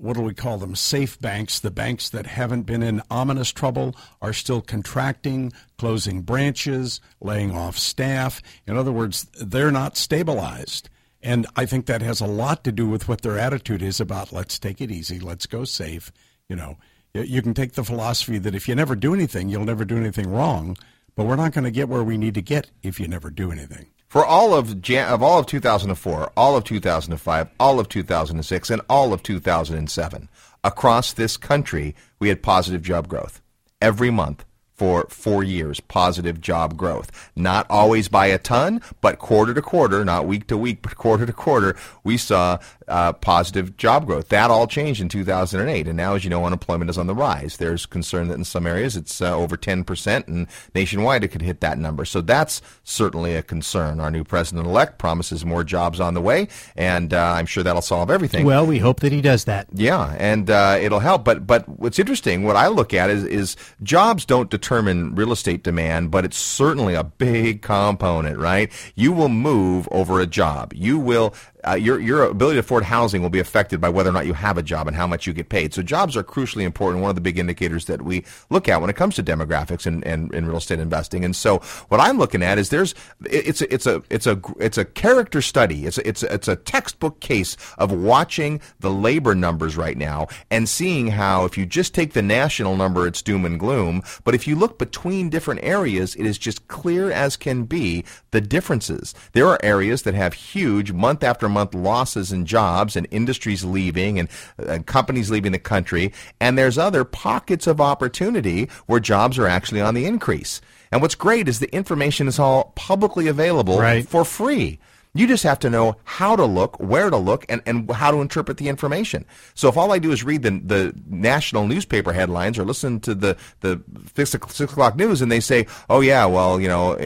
what 0.00 0.16
do 0.16 0.22
we 0.22 0.34
call 0.34 0.58
them, 0.58 0.74
safe 0.74 1.18
banks, 1.20 1.60
the 1.60 1.70
banks 1.70 2.08
that 2.10 2.26
haven't 2.26 2.62
been 2.62 2.82
in 2.82 3.02
ominous 3.10 3.52
trouble, 3.52 3.94
are 4.22 4.32
still 4.32 4.60
contracting, 4.60 5.52
closing 5.76 6.22
branches, 6.22 7.00
laying 7.20 7.52
off 7.52 7.78
staff. 7.78 8.42
In 8.66 8.76
other 8.76 8.92
words, 8.92 9.24
they're 9.40 9.70
not 9.70 9.96
stabilized. 9.96 10.88
And 11.22 11.46
I 11.56 11.66
think 11.66 11.86
that 11.86 12.02
has 12.02 12.20
a 12.20 12.26
lot 12.26 12.64
to 12.64 12.72
do 12.72 12.88
with 12.88 13.08
what 13.08 13.22
their 13.22 13.38
attitude 13.38 13.82
is 13.82 14.00
about 14.00 14.32
let's 14.32 14.58
take 14.58 14.80
it 14.80 14.90
easy, 14.90 15.18
let's 15.18 15.46
go 15.46 15.64
safe. 15.64 16.12
You 16.48 16.56
know, 16.56 16.78
you 17.14 17.42
can 17.42 17.54
take 17.54 17.72
the 17.72 17.84
philosophy 17.84 18.38
that 18.38 18.54
if 18.54 18.68
you 18.68 18.74
never 18.74 18.94
do 18.94 19.14
anything, 19.14 19.48
you'll 19.48 19.64
never 19.64 19.84
do 19.84 19.96
anything 19.96 20.30
wrong, 20.30 20.76
but 21.16 21.26
we're 21.26 21.36
not 21.36 21.52
going 21.52 21.64
to 21.64 21.70
get 21.70 21.88
where 21.88 22.04
we 22.04 22.16
need 22.16 22.34
to 22.34 22.42
get 22.42 22.70
if 22.82 23.00
you 23.00 23.08
never 23.08 23.30
do 23.30 23.50
anything. 23.50 23.86
For 24.08 24.24
all 24.24 24.54
of 24.54 24.80
Jan- 24.80 25.08
of 25.08 25.22
all 25.22 25.38
of 25.38 25.44
2004, 25.46 26.32
all 26.34 26.56
of 26.56 26.64
2005, 26.64 27.48
all 27.60 27.78
of 27.78 27.90
2006, 27.90 28.70
and 28.70 28.80
all 28.88 29.12
of 29.12 29.22
2007, 29.22 30.28
across 30.64 31.12
this 31.12 31.36
country, 31.36 31.94
we 32.18 32.28
had 32.30 32.42
positive 32.42 32.80
job 32.80 33.06
growth 33.06 33.42
every 33.82 34.10
month 34.10 34.46
for 34.74 35.06
four 35.10 35.44
years. 35.44 35.80
Positive 35.80 36.40
job 36.40 36.76
growth, 36.76 37.30
not 37.36 37.66
always 37.68 38.08
by 38.08 38.26
a 38.26 38.38
ton, 38.38 38.80
but 39.02 39.18
quarter 39.18 39.52
to 39.52 39.60
quarter, 39.60 40.04
not 40.06 40.26
week 40.26 40.46
to 40.46 40.56
week, 40.56 40.80
but 40.80 40.96
quarter 40.96 41.26
to 41.26 41.32
quarter, 41.32 41.76
we 42.02 42.16
saw 42.16 42.58
uh, 42.88 43.12
positive 43.12 43.76
job 43.76 44.06
growth. 44.06 44.28
That 44.28 44.50
all 44.50 44.66
changed 44.66 45.00
in 45.00 45.08
2008, 45.08 45.86
and 45.86 45.96
now, 45.96 46.14
as 46.14 46.24
you 46.24 46.30
know, 46.30 46.44
unemployment 46.44 46.90
is 46.90 46.98
on 46.98 47.06
the 47.06 47.14
rise. 47.14 47.56
There's 47.56 47.86
concern 47.86 48.28
that 48.28 48.34
in 48.34 48.44
some 48.44 48.66
areas 48.66 48.96
it's 48.96 49.20
uh, 49.20 49.34
over 49.34 49.56
10 49.56 49.84
percent, 49.84 50.26
and 50.28 50.46
nationwide 50.74 51.24
it 51.24 51.28
could 51.28 51.42
hit 51.42 51.60
that 51.60 51.78
number. 51.78 52.04
So 52.04 52.20
that's 52.20 52.60
certainly 52.84 53.34
a 53.34 53.42
concern. 53.42 54.00
Our 54.00 54.10
new 54.10 54.24
president-elect 54.24 54.98
promises 54.98 55.44
more 55.44 55.64
jobs 55.64 56.00
on 56.00 56.14
the 56.14 56.20
way, 56.20 56.48
and 56.76 57.12
uh, 57.12 57.34
I'm 57.36 57.46
sure 57.46 57.62
that'll 57.62 57.82
solve 57.82 58.10
everything. 58.10 58.44
well 58.44 58.66
we 58.66 58.78
hope 58.78 59.00
that 59.00 59.12
he 59.12 59.20
does 59.20 59.44
that 59.44 59.68
Yeah, 59.72 60.14
and 60.18 60.50
uh, 60.50 60.78
it'll 60.80 61.00
help. 61.00 61.24
But 61.24 61.46
but 61.46 61.68
what's 61.68 61.98
interesting, 61.98 62.44
what 62.44 62.56
I 62.56 62.68
look 62.68 62.94
at 62.94 63.10
is 63.10 63.24
is 63.24 63.56
jobs 63.82 64.24
don't 64.24 64.50
determine 64.50 65.14
real 65.14 65.32
estate 65.32 65.62
demand, 65.62 66.10
but 66.10 66.24
it's 66.24 66.36
certainly 66.38 66.94
a 66.94 67.04
big 67.04 67.62
component, 67.62 68.38
right? 68.38 68.72
You 68.94 69.12
will 69.12 69.28
move 69.28 69.88
over 69.90 70.20
a 70.20 70.26
job. 70.26 70.72
You 70.74 70.98
will 70.98 71.34
uh, 71.68 71.74
your 71.74 71.98
your 72.00 72.24
ability 72.24 72.56
to 72.56 72.60
afford 72.60 72.84
housing 72.84 73.22
will 73.22 73.30
be 73.30 73.38
affected 73.38 73.80
by 73.80 73.88
whether 73.88 74.10
or 74.10 74.12
not 74.12 74.26
you 74.26 74.32
have 74.32 74.56
a 74.56 74.62
job 74.62 74.86
and 74.88 74.96
how 74.96 75.06
much 75.06 75.26
you 75.26 75.32
get 75.32 75.48
paid. 75.48 75.74
So 75.74 75.82
jobs 75.82 76.16
are 76.16 76.24
crucially 76.24 76.62
important. 76.62 77.02
One 77.02 77.10
of 77.10 77.14
the 77.14 77.20
big 77.20 77.38
indicators 77.38 77.84
that 77.86 78.02
we 78.02 78.24
look 78.48 78.68
at 78.68 78.80
when 78.80 78.88
it 78.88 78.96
comes 78.96 79.16
to 79.16 79.22
demographics 79.22 79.86
and, 79.86 80.06
and, 80.06 80.32
and 80.32 80.46
real 80.46 80.58
estate 80.58 80.78
investing. 80.78 81.24
And 81.24 81.36
so 81.36 81.58
what 81.88 82.00
I'm 82.00 82.18
looking 82.18 82.42
at 82.42 82.58
is 82.58 82.70
there's 82.70 82.94
it's 83.24 83.60
a, 83.60 83.72
it's 83.72 83.86
a 83.86 84.02
it's 84.08 84.26
a 84.26 84.40
it's 84.58 84.78
a 84.78 84.84
character 84.84 85.42
study. 85.42 85.86
It's 85.86 85.98
a, 85.98 86.08
it's 86.08 86.22
a, 86.22 86.32
it's 86.32 86.48
a 86.48 86.56
textbook 86.56 87.20
case 87.20 87.56
of 87.76 87.92
watching 87.92 88.60
the 88.80 88.90
labor 88.90 89.34
numbers 89.34 89.76
right 89.76 89.96
now 89.96 90.28
and 90.50 90.68
seeing 90.68 91.08
how 91.08 91.44
if 91.44 91.58
you 91.58 91.66
just 91.66 91.94
take 91.94 92.14
the 92.14 92.22
national 92.22 92.76
number, 92.76 93.06
it's 93.06 93.20
doom 93.22 93.44
and 93.44 93.60
gloom. 93.60 94.02
But 94.24 94.34
if 94.34 94.46
you 94.46 94.56
look 94.56 94.78
between 94.78 95.28
different 95.28 95.62
areas, 95.62 96.14
it 96.16 96.24
is 96.24 96.38
just 96.38 96.66
clear 96.68 97.10
as 97.10 97.36
can 97.36 97.64
be 97.64 98.04
the 98.30 98.40
differences. 98.40 99.14
There 99.32 99.46
are 99.46 99.58
areas 99.62 100.02
that 100.02 100.14
have 100.14 100.32
huge 100.34 100.92
month 100.92 101.22
after 101.22 101.48
month 101.48 101.57
losses 101.74 102.32
in 102.32 102.46
jobs 102.46 102.96
and 102.96 103.06
industries 103.10 103.64
leaving 103.64 104.18
and, 104.18 104.28
and 104.58 104.86
companies 104.86 105.30
leaving 105.30 105.52
the 105.52 105.58
country. 105.58 106.12
And 106.40 106.56
there's 106.58 106.78
other 106.78 107.04
pockets 107.04 107.66
of 107.66 107.80
opportunity 107.80 108.68
where 108.86 109.00
jobs 109.00 109.38
are 109.38 109.46
actually 109.46 109.80
on 109.80 109.94
the 109.94 110.06
increase. 110.06 110.60
And 110.90 111.02
what's 111.02 111.14
great 111.14 111.48
is 111.48 111.58
the 111.58 111.74
information 111.74 112.28
is 112.28 112.38
all 112.38 112.72
publicly 112.74 113.26
available 113.28 113.78
Right. 113.78 114.08
for 114.08 114.24
free. 114.24 114.78
You 115.14 115.26
just 115.26 115.42
have 115.42 115.58
to 115.60 115.70
know 115.70 115.96
how 116.04 116.36
to 116.36 116.44
look, 116.44 116.78
where 116.78 117.10
to 117.10 117.16
look, 117.16 117.44
and, 117.48 117.62
and 117.66 117.90
how 117.90 118.10
to 118.10 118.20
interpret 118.20 118.58
the 118.58 118.68
information. 118.68 119.24
So 119.54 119.68
if 119.68 119.76
all 119.76 119.90
I 119.92 119.98
do 119.98 120.12
is 120.12 120.22
read 120.22 120.42
the, 120.42 120.50
the 120.50 120.94
national 121.08 121.66
newspaper 121.66 122.12
headlines 122.12 122.58
or 122.58 122.64
listen 122.64 123.00
to 123.00 123.14
the, 123.14 123.36
the 123.60 123.82
six, 124.14 124.34
o'clock- 124.34 124.52
six 124.52 124.72
o'clock 124.72 124.96
news 124.96 125.20
and 125.22 125.32
they 125.32 125.40
say, 125.40 125.66
oh 125.88 126.00
yeah, 126.00 126.26
well, 126.26 126.60
you 126.60 126.68
know, 126.68 126.96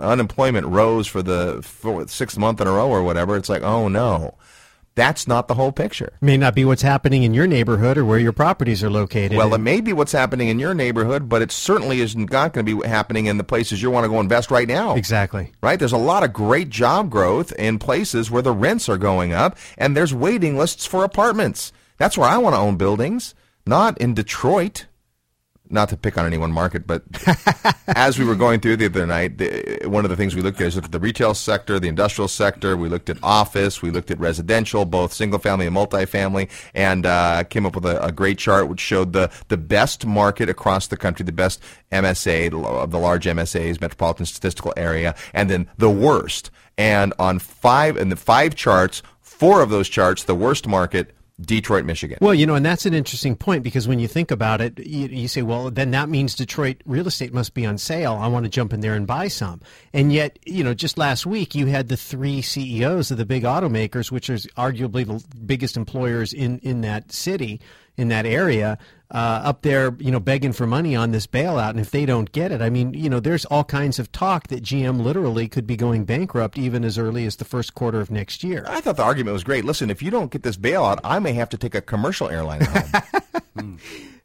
unemployment 0.00 0.66
rose 0.66 1.06
for 1.06 1.22
the 1.22 1.60
for 1.62 2.06
sixth 2.08 2.38
month 2.38 2.60
in 2.60 2.66
a 2.66 2.72
row 2.72 2.88
or 2.88 3.02
whatever, 3.02 3.36
it's 3.36 3.48
like, 3.48 3.62
oh 3.62 3.88
no. 3.88 4.34
That's 4.98 5.28
not 5.28 5.46
the 5.46 5.54
whole 5.54 5.70
picture. 5.70 6.12
May 6.20 6.36
not 6.36 6.56
be 6.56 6.64
what's 6.64 6.82
happening 6.82 7.22
in 7.22 7.32
your 7.32 7.46
neighborhood 7.46 7.96
or 7.96 8.04
where 8.04 8.18
your 8.18 8.32
properties 8.32 8.82
are 8.82 8.90
located. 8.90 9.38
Well, 9.38 9.54
it 9.54 9.58
may 9.58 9.80
be 9.80 9.92
what's 9.92 10.10
happening 10.10 10.48
in 10.48 10.58
your 10.58 10.74
neighborhood, 10.74 11.28
but 11.28 11.40
it 11.40 11.52
certainly 11.52 12.00
is 12.00 12.16
not 12.16 12.52
going 12.52 12.66
to 12.66 12.76
be 12.76 12.84
happening 12.84 13.26
in 13.26 13.36
the 13.38 13.44
places 13.44 13.80
you 13.80 13.92
want 13.92 14.02
to 14.02 14.08
go 14.08 14.18
invest 14.18 14.50
right 14.50 14.66
now. 14.66 14.96
Exactly. 14.96 15.52
Right? 15.62 15.78
There's 15.78 15.92
a 15.92 15.96
lot 15.96 16.24
of 16.24 16.32
great 16.32 16.68
job 16.68 17.10
growth 17.10 17.52
in 17.52 17.78
places 17.78 18.28
where 18.28 18.42
the 18.42 18.50
rents 18.50 18.88
are 18.88 18.98
going 18.98 19.32
up, 19.32 19.56
and 19.76 19.96
there's 19.96 20.12
waiting 20.12 20.58
lists 20.58 20.84
for 20.84 21.04
apartments. 21.04 21.72
That's 21.98 22.18
where 22.18 22.28
I 22.28 22.38
want 22.38 22.56
to 22.56 22.60
own 22.60 22.76
buildings, 22.76 23.36
not 23.64 23.96
in 23.98 24.14
Detroit. 24.14 24.86
Not 25.70 25.90
to 25.90 25.96
pick 25.96 26.16
on 26.16 26.24
any 26.24 26.38
one 26.38 26.50
market, 26.50 26.86
but 26.86 27.02
as 27.88 28.18
we 28.18 28.24
were 28.24 28.34
going 28.34 28.60
through 28.60 28.76
the 28.78 28.86
other 28.86 29.06
night, 29.06 29.36
the, 29.36 29.80
one 29.84 30.04
of 30.04 30.10
the 30.10 30.16
things 30.16 30.34
we 30.34 30.40
looked 30.40 30.60
at 30.60 30.68
is 30.68 30.76
looked 30.76 30.86
at 30.86 30.92
the 30.92 31.00
retail 31.00 31.34
sector, 31.34 31.78
the 31.78 31.88
industrial 31.88 32.28
sector. 32.28 32.76
We 32.76 32.88
looked 32.88 33.10
at 33.10 33.18
office. 33.22 33.82
We 33.82 33.90
looked 33.90 34.10
at 34.10 34.18
residential, 34.18 34.84
both 34.84 35.12
single 35.12 35.38
family 35.38 35.66
and 35.66 35.76
multifamily, 35.76 36.48
and 36.74 37.04
uh, 37.04 37.44
came 37.44 37.66
up 37.66 37.74
with 37.74 37.84
a, 37.84 38.02
a 38.02 38.12
great 38.12 38.38
chart 38.38 38.68
which 38.68 38.80
showed 38.80 39.12
the 39.12 39.30
the 39.48 39.58
best 39.58 40.06
market 40.06 40.48
across 40.48 40.86
the 40.86 40.96
country, 40.96 41.24
the 41.24 41.32
best 41.32 41.62
MSA 41.92 42.52
of 42.64 42.90
the 42.90 42.98
large 42.98 43.26
MSAs, 43.26 43.80
metropolitan 43.80 44.26
statistical 44.26 44.72
area, 44.76 45.14
and 45.34 45.50
then 45.50 45.68
the 45.76 45.90
worst. 45.90 46.50
And 46.78 47.12
on 47.18 47.38
five 47.40 47.96
in 47.96 48.08
the 48.08 48.16
five 48.16 48.54
charts, 48.54 49.02
four 49.20 49.60
of 49.62 49.70
those 49.70 49.88
charts, 49.88 50.24
the 50.24 50.34
worst 50.34 50.66
market, 50.66 51.14
Detroit, 51.40 51.84
Michigan. 51.84 52.18
Well, 52.20 52.34
you 52.34 52.46
know, 52.46 52.56
and 52.56 52.66
that's 52.66 52.84
an 52.84 52.94
interesting 52.94 53.36
point 53.36 53.62
because 53.62 53.86
when 53.86 54.00
you 54.00 54.08
think 54.08 54.30
about 54.30 54.60
it, 54.60 54.78
you, 54.78 55.06
you 55.06 55.28
say, 55.28 55.42
well, 55.42 55.70
then 55.70 55.92
that 55.92 56.08
means 56.08 56.34
Detroit 56.34 56.82
real 56.84 57.06
estate 57.06 57.32
must 57.32 57.54
be 57.54 57.64
on 57.64 57.78
sale. 57.78 58.14
I 58.14 58.26
want 58.26 58.44
to 58.44 58.50
jump 58.50 58.72
in 58.72 58.80
there 58.80 58.94
and 58.94 59.06
buy 59.06 59.28
some. 59.28 59.60
And 59.92 60.12
yet, 60.12 60.38
you 60.44 60.64
know, 60.64 60.74
just 60.74 60.98
last 60.98 61.26
week 61.26 61.54
you 61.54 61.66
had 61.66 61.88
the 61.88 61.96
three 61.96 62.42
CEOs 62.42 63.12
of 63.12 63.18
the 63.18 63.24
big 63.24 63.44
automakers, 63.44 64.10
which 64.10 64.28
is 64.28 64.46
arguably 64.56 65.06
the 65.06 65.24
biggest 65.38 65.76
employers 65.76 66.32
in, 66.32 66.58
in 66.58 66.80
that 66.80 67.12
city, 67.12 67.60
in 67.96 68.08
that 68.08 68.26
area, 68.26 68.78
uh, 69.10 69.40
up 69.44 69.62
there, 69.62 69.96
you 69.98 70.10
know, 70.10 70.20
begging 70.20 70.52
for 70.52 70.66
money 70.66 70.94
on 70.94 71.12
this 71.12 71.26
bailout. 71.26 71.70
And 71.70 71.80
if 71.80 71.90
they 71.90 72.04
don't 72.04 72.30
get 72.30 72.52
it, 72.52 72.60
I 72.60 72.68
mean, 72.68 72.92
you 72.94 73.08
know, 73.08 73.20
there's 73.20 73.44
all 73.46 73.64
kinds 73.64 73.98
of 73.98 74.12
talk 74.12 74.48
that 74.48 74.62
GM 74.62 75.00
literally 75.00 75.48
could 75.48 75.66
be 75.66 75.76
going 75.76 76.04
bankrupt 76.04 76.58
even 76.58 76.84
as 76.84 76.98
early 76.98 77.24
as 77.24 77.36
the 77.36 77.44
first 77.44 77.74
quarter 77.74 78.00
of 78.00 78.10
next 78.10 78.44
year. 78.44 78.64
I 78.68 78.80
thought 78.80 78.96
the 78.96 79.04
argument 79.04 79.32
was 79.32 79.44
great. 79.44 79.64
Listen, 79.64 79.90
if 79.90 80.02
you 80.02 80.10
don't 80.10 80.30
get 80.30 80.42
this 80.42 80.56
bailout, 80.56 81.00
I 81.04 81.18
may 81.18 81.32
have 81.32 81.48
to 81.50 81.58
take 81.58 81.74
a 81.74 81.80
commercial 81.80 82.28
airline 82.28 82.64
home. 82.64 83.78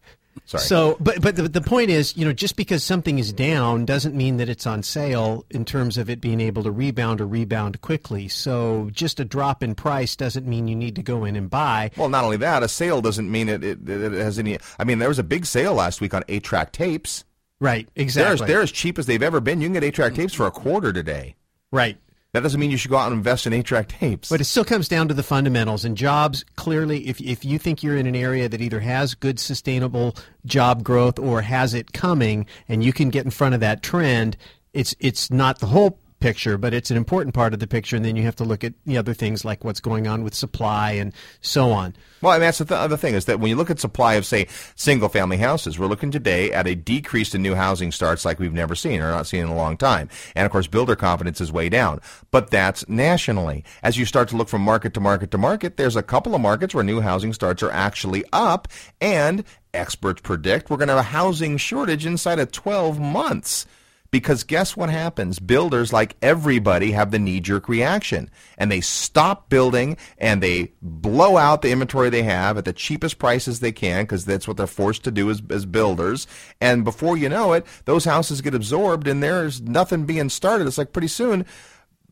Sorry. 0.53 0.63
So, 0.63 0.97
but 0.99 1.21
but 1.21 1.35
the, 1.35 1.47
the 1.49 1.61
point 1.61 1.89
is, 1.89 2.15
you 2.15 2.25
know, 2.25 2.33
just 2.33 2.55
because 2.55 2.83
something 2.83 3.17
is 3.19 3.33
down 3.33 3.85
doesn't 3.85 4.15
mean 4.15 4.37
that 4.37 4.49
it's 4.49 4.67
on 4.67 4.83
sale 4.83 5.45
in 5.49 5.65
terms 5.65 5.97
of 5.97 6.09
it 6.09 6.21
being 6.21 6.39
able 6.39 6.61
to 6.63 6.71
rebound 6.71 7.19
or 7.21 7.25
rebound 7.27 7.81
quickly. 7.81 8.27
So, 8.27 8.89
just 8.91 9.19
a 9.19 9.25
drop 9.25 9.63
in 9.63 9.73
price 9.75 10.15
doesn't 10.15 10.45
mean 10.47 10.67
you 10.67 10.75
need 10.75 10.95
to 10.97 11.03
go 11.03 11.25
in 11.25 11.35
and 11.35 11.49
buy. 11.49 11.91
Well, 11.97 12.09
not 12.09 12.23
only 12.23 12.37
that, 12.37 12.61
a 12.63 12.67
sale 12.67 13.01
doesn't 13.01 13.31
mean 13.31 13.49
it, 13.49 13.63
it, 13.63 13.89
it 13.89 14.11
has 14.13 14.37
any. 14.37 14.57
I 14.77 14.83
mean, 14.83 14.99
there 14.99 15.09
was 15.09 15.19
a 15.19 15.23
big 15.23 15.45
sale 15.45 15.73
last 15.73 16.01
week 16.01 16.13
on 16.13 16.23
eight 16.27 16.43
track 16.43 16.71
tapes. 16.71 17.25
Right, 17.59 17.87
They're, 17.95 18.03
exactly. 18.03 18.43
as- 18.43 18.47
they're 18.47 18.61
as 18.61 18.71
cheap 18.71 18.99
as 18.99 19.05
they've 19.05 19.23
ever 19.23 19.39
been. 19.39 19.61
You 19.61 19.67
can 19.67 19.73
get 19.73 19.83
eight 19.83 19.95
track 19.95 20.13
tapes 20.15 20.33
for 20.33 20.45
a 20.45 20.51
quarter 20.51 20.91
today. 20.91 21.35
Right. 21.71 21.97
That 22.33 22.41
doesn't 22.41 22.59
mean 22.59 22.71
you 22.71 22.77
should 22.77 22.89
go 22.89 22.97
out 22.97 23.11
and 23.11 23.17
invest 23.17 23.45
in 23.45 23.53
eight 23.53 23.65
track 23.65 23.89
tapes. 23.89 24.29
But 24.29 24.41
it 24.41 24.45
still 24.45 24.65
comes 24.65 24.87
down 24.87 25.07
to 25.07 25.13
the 25.13 25.21
fundamentals 25.21 25.85
and 25.85 25.95
jobs. 25.95 26.43
Clearly, 26.55 27.07
if 27.07 27.21
if 27.21 27.45
you 27.45 27.59
think 27.59 27.83
you're 27.83 27.95
in 27.95 28.07
an 28.07 28.15
area 28.15 28.49
that 28.49 28.59
either 28.59 28.79
has 28.79 29.13
good 29.13 29.39
sustainable 29.39 30.15
job 30.45 30.83
growth 30.83 31.19
or 31.19 31.43
has 31.43 31.75
it 31.75 31.93
coming, 31.93 32.47
and 32.67 32.83
you 32.83 32.91
can 32.91 33.11
get 33.11 33.23
in 33.23 33.29
front 33.29 33.53
of 33.53 33.61
that 33.61 33.83
trend, 33.83 34.35
it's 34.73 34.95
it's 34.99 35.29
not 35.29 35.59
the 35.59 35.67
whole 35.67 35.99
picture, 36.23 36.57
but 36.57 36.73
it's 36.73 36.89
an 36.89 36.95
important 36.95 37.35
part 37.35 37.53
of 37.53 37.59
the 37.59 37.67
picture. 37.67 37.97
And 37.97 38.05
then 38.05 38.15
you 38.15 38.23
have 38.23 38.37
to 38.37 38.45
look 38.45 38.63
at 38.63 38.73
the 38.85 38.97
other 38.97 39.13
things 39.13 39.43
like 39.43 39.65
what's 39.65 39.81
going 39.81 40.07
on 40.07 40.23
with 40.23 40.33
supply 40.33 40.91
and 40.91 41.11
so 41.41 41.71
on. 41.71 41.93
Well, 42.21 42.31
and 42.31 42.41
that's 42.41 42.59
the 42.59 42.65
th- 42.65 42.79
other 42.79 42.95
thing 42.95 43.13
is 43.13 43.25
that 43.25 43.41
when 43.41 43.49
you 43.49 43.57
look 43.57 43.69
at 43.69 43.81
supply 43.81 44.13
of, 44.13 44.25
say, 44.25 44.47
single 44.75 45.09
family 45.09 45.35
houses, 45.35 45.77
we're 45.77 45.87
looking 45.87 46.11
today 46.11 46.49
at 46.53 46.65
a 46.65 46.75
decrease 46.75 47.35
in 47.35 47.41
new 47.41 47.55
housing 47.55 47.91
starts 47.91 48.23
like 48.23 48.39
we've 48.39 48.53
never 48.53 48.73
seen 48.73 49.01
or 49.01 49.11
not 49.11 49.27
seen 49.27 49.41
in 49.41 49.49
a 49.49 49.55
long 49.55 49.75
time. 49.75 50.07
And 50.33 50.45
of 50.45 50.51
course, 50.53 50.65
builder 50.65 50.95
confidence 50.95 51.41
is 51.41 51.51
way 51.51 51.67
down. 51.67 51.99
But 52.31 52.49
that's 52.51 52.87
nationally. 52.87 53.65
As 53.83 53.97
you 53.97 54.05
start 54.05 54.29
to 54.29 54.37
look 54.37 54.47
from 54.47 54.61
market 54.61 54.93
to 54.93 55.01
market 55.01 55.29
to 55.31 55.37
market, 55.37 55.75
there's 55.75 55.97
a 55.97 56.03
couple 56.03 56.33
of 56.33 56.39
markets 56.39 56.73
where 56.73 56.85
new 56.85 57.01
housing 57.01 57.33
starts 57.33 57.61
are 57.61 57.71
actually 57.71 58.23
up. 58.31 58.69
And 59.01 59.43
experts 59.73 60.21
predict 60.21 60.69
we're 60.69 60.77
going 60.77 60.87
to 60.87 60.93
have 60.93 61.05
a 61.05 61.09
housing 61.09 61.57
shortage 61.57 62.05
inside 62.05 62.39
of 62.39 62.49
12 62.53 62.97
months. 62.97 63.65
Because 64.13 64.43
guess 64.43 64.77
what 64.77 64.91
happens? 64.91 65.39
Builders, 65.39 65.91
like 65.91 66.15
everybody, 66.21 66.91
have 66.91 67.09
the 67.09 67.17
knee 67.17 67.39
jerk 67.39 67.67
reaction. 67.67 68.29
And 68.59 68.71
they 68.71 68.79
stop 68.79 69.49
building 69.49 69.97
and 70.19 70.43
they 70.43 70.73
blow 70.83 71.35
out 71.35 71.63
the 71.63 71.71
inventory 71.71 72.11
they 72.11 72.21
have 72.21 72.55
at 72.59 72.65
the 72.65 72.73
cheapest 72.73 73.17
prices 73.17 73.59
they 73.59 73.71
can 73.71 74.03
because 74.03 74.23
that's 74.23 74.47
what 74.47 74.57
they're 74.57 74.67
forced 74.67 75.03
to 75.05 75.11
do 75.11 75.31
as, 75.31 75.41
as 75.49 75.65
builders. 75.65 76.27
And 76.61 76.83
before 76.83 77.17
you 77.17 77.27
know 77.27 77.53
it, 77.53 77.65
those 77.85 78.05
houses 78.05 78.41
get 78.41 78.53
absorbed 78.53 79.07
and 79.07 79.23
there's 79.23 79.61
nothing 79.61 80.05
being 80.05 80.29
started. 80.29 80.67
It's 80.67 80.77
like 80.77 80.93
pretty 80.93 81.07
soon 81.07 81.43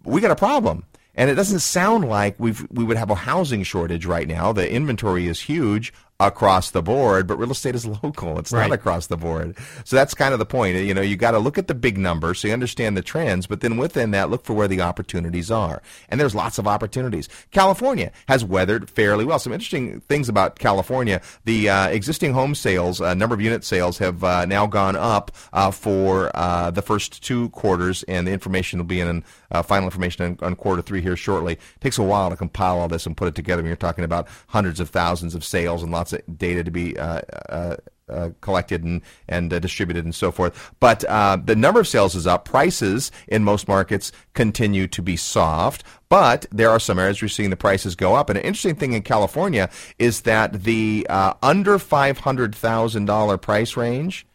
we 0.04 0.22
got 0.22 0.32
a 0.32 0.36
problem. 0.36 0.86
And 1.14 1.30
it 1.30 1.36
doesn't 1.36 1.60
sound 1.60 2.10
like 2.10 2.36
we've 2.40 2.66
we 2.72 2.84
would 2.84 2.98
have 2.98 3.12
a 3.12 3.16
housing 3.16 3.62
shortage 3.62 4.08
right 4.08 4.28
now. 4.28 4.52
The 4.54 4.72
inventory 4.72 5.28
is 5.28 5.42
huge 5.42 5.94
across 6.28 6.72
the 6.72 6.82
board, 6.82 7.28
but 7.28 7.38
real 7.38 7.52
estate 7.52 7.76
is 7.76 7.86
local. 8.04 8.38
It's 8.40 8.52
Right. 8.52 8.68
not 8.70 8.74
across 8.76 9.08
the 9.08 9.18
board. 9.18 9.58
So 9.86 9.96
that's 9.96 10.14
kind 10.14 10.34
of 10.34 10.40
the 10.40 10.46
point. 10.46 10.78
You 10.78 10.94
know, 10.94 11.02
you 11.02 11.16
got 11.16 11.32
to 11.32 11.40
look 11.40 11.58
at 11.58 11.68
the 11.68 11.74
big 11.76 11.98
numbers 11.98 12.40
so 12.40 12.48
you 12.48 12.54
understand 12.54 12.96
the 12.96 13.02
trends, 13.02 13.48
but 13.48 13.62
then 13.62 13.78
within 13.78 14.12
that, 14.12 14.30
look 14.30 14.46
for 14.46 14.54
where 14.54 14.68
the 14.68 14.82
opportunities 14.82 15.50
are. 15.52 15.82
And 16.10 16.20
there's 16.20 16.36
lots 16.36 16.58
of 16.58 16.68
opportunities. 16.68 17.28
California 17.52 18.12
has 18.28 18.44
weathered 18.46 18.90
fairly 18.90 19.26
well. 19.26 19.40
Some 19.40 19.54
interesting 19.54 20.02
things 20.02 20.30
about 20.30 20.60
California. 20.60 21.22
The 21.46 21.70
uh, 21.70 21.88
existing 21.88 22.34
home 22.34 22.56
sales, 22.56 23.02
uh, 23.02 23.14
number 23.14 23.34
of 23.36 23.42
unit 23.42 23.64
sales 23.64 23.98
have 23.98 24.24
uh, 24.24 24.46
now 24.46 24.68
gone 24.68 24.96
up 24.96 25.32
uh, 25.54 25.72
for 25.72 26.32
uh, 26.36 26.72
the 26.72 26.82
first 26.82 27.24
two 27.24 27.50
quarters, 27.50 28.04
and 28.04 28.28
the 28.28 28.32
information 28.32 28.80
will 28.80 28.86
be 28.86 29.00
in 29.02 29.24
uh, 29.52 29.62
final 29.62 29.86
information 29.86 30.38
on, 30.42 30.46
on 30.48 30.56
quarter 30.56 30.82
three 30.82 31.02
here 31.02 31.16
shortly. 31.16 31.54
It 31.54 31.60
takes 31.82 31.98
a 31.98 32.04
while 32.04 32.30
to 32.30 32.36
compile 32.36 32.80
all 32.80 32.88
this 32.88 33.06
and 33.06 33.18
put 33.18 33.28
it 33.28 33.36
together. 33.36 33.62
When 33.62 33.68
you're 33.70 33.76
talking 33.76 34.04
about 34.04 34.28
hundreds 34.48 34.80
of 34.80 34.90
thousands 34.90 35.36
of 35.36 35.44
sales 35.44 35.84
and 35.84 35.92
lots 35.92 36.11
of 36.14 36.22
data 36.38 36.64
to 36.64 36.72
be 36.72 36.98
uh, 36.98 37.22
uh, 37.50 37.76
uh, 38.10 38.30
collected 38.42 38.84
and 38.84 39.02
and 39.28 39.50
distributed 39.62 40.04
and 40.04 40.14
so 40.14 40.32
forth. 40.32 40.74
But 40.80 41.02
the 41.02 41.56
number 41.56 41.80
of 41.80 41.88
sales 41.88 42.16
is 42.16 42.28
up. 42.28 42.46
Prices 42.46 43.12
in 43.28 43.44
most 43.44 43.68
markets 43.68 44.12
continue 44.34 44.88
to 44.88 45.02
be 45.02 45.16
soft. 45.16 45.84
But 46.10 46.46
there 46.52 46.70
are 46.70 46.80
some 46.80 47.00
areas 47.00 47.22
we're 47.22 47.30
seeing 47.30 47.52
the 47.52 47.56
prices 47.56 47.96
go 47.96 48.16
up. 48.16 48.30
And 48.30 48.38
an 48.38 48.44
interesting 48.44 48.76
thing 48.76 48.94
in 48.94 49.02
California 49.02 49.70
is 49.98 50.22
that 50.22 50.64
the 50.64 51.08
under 51.42 51.80
five 51.80 52.20
hundred 52.20 52.54
thousand 52.54 53.06
dollar 53.06 53.38
price 53.38 53.78
range, 53.78 54.26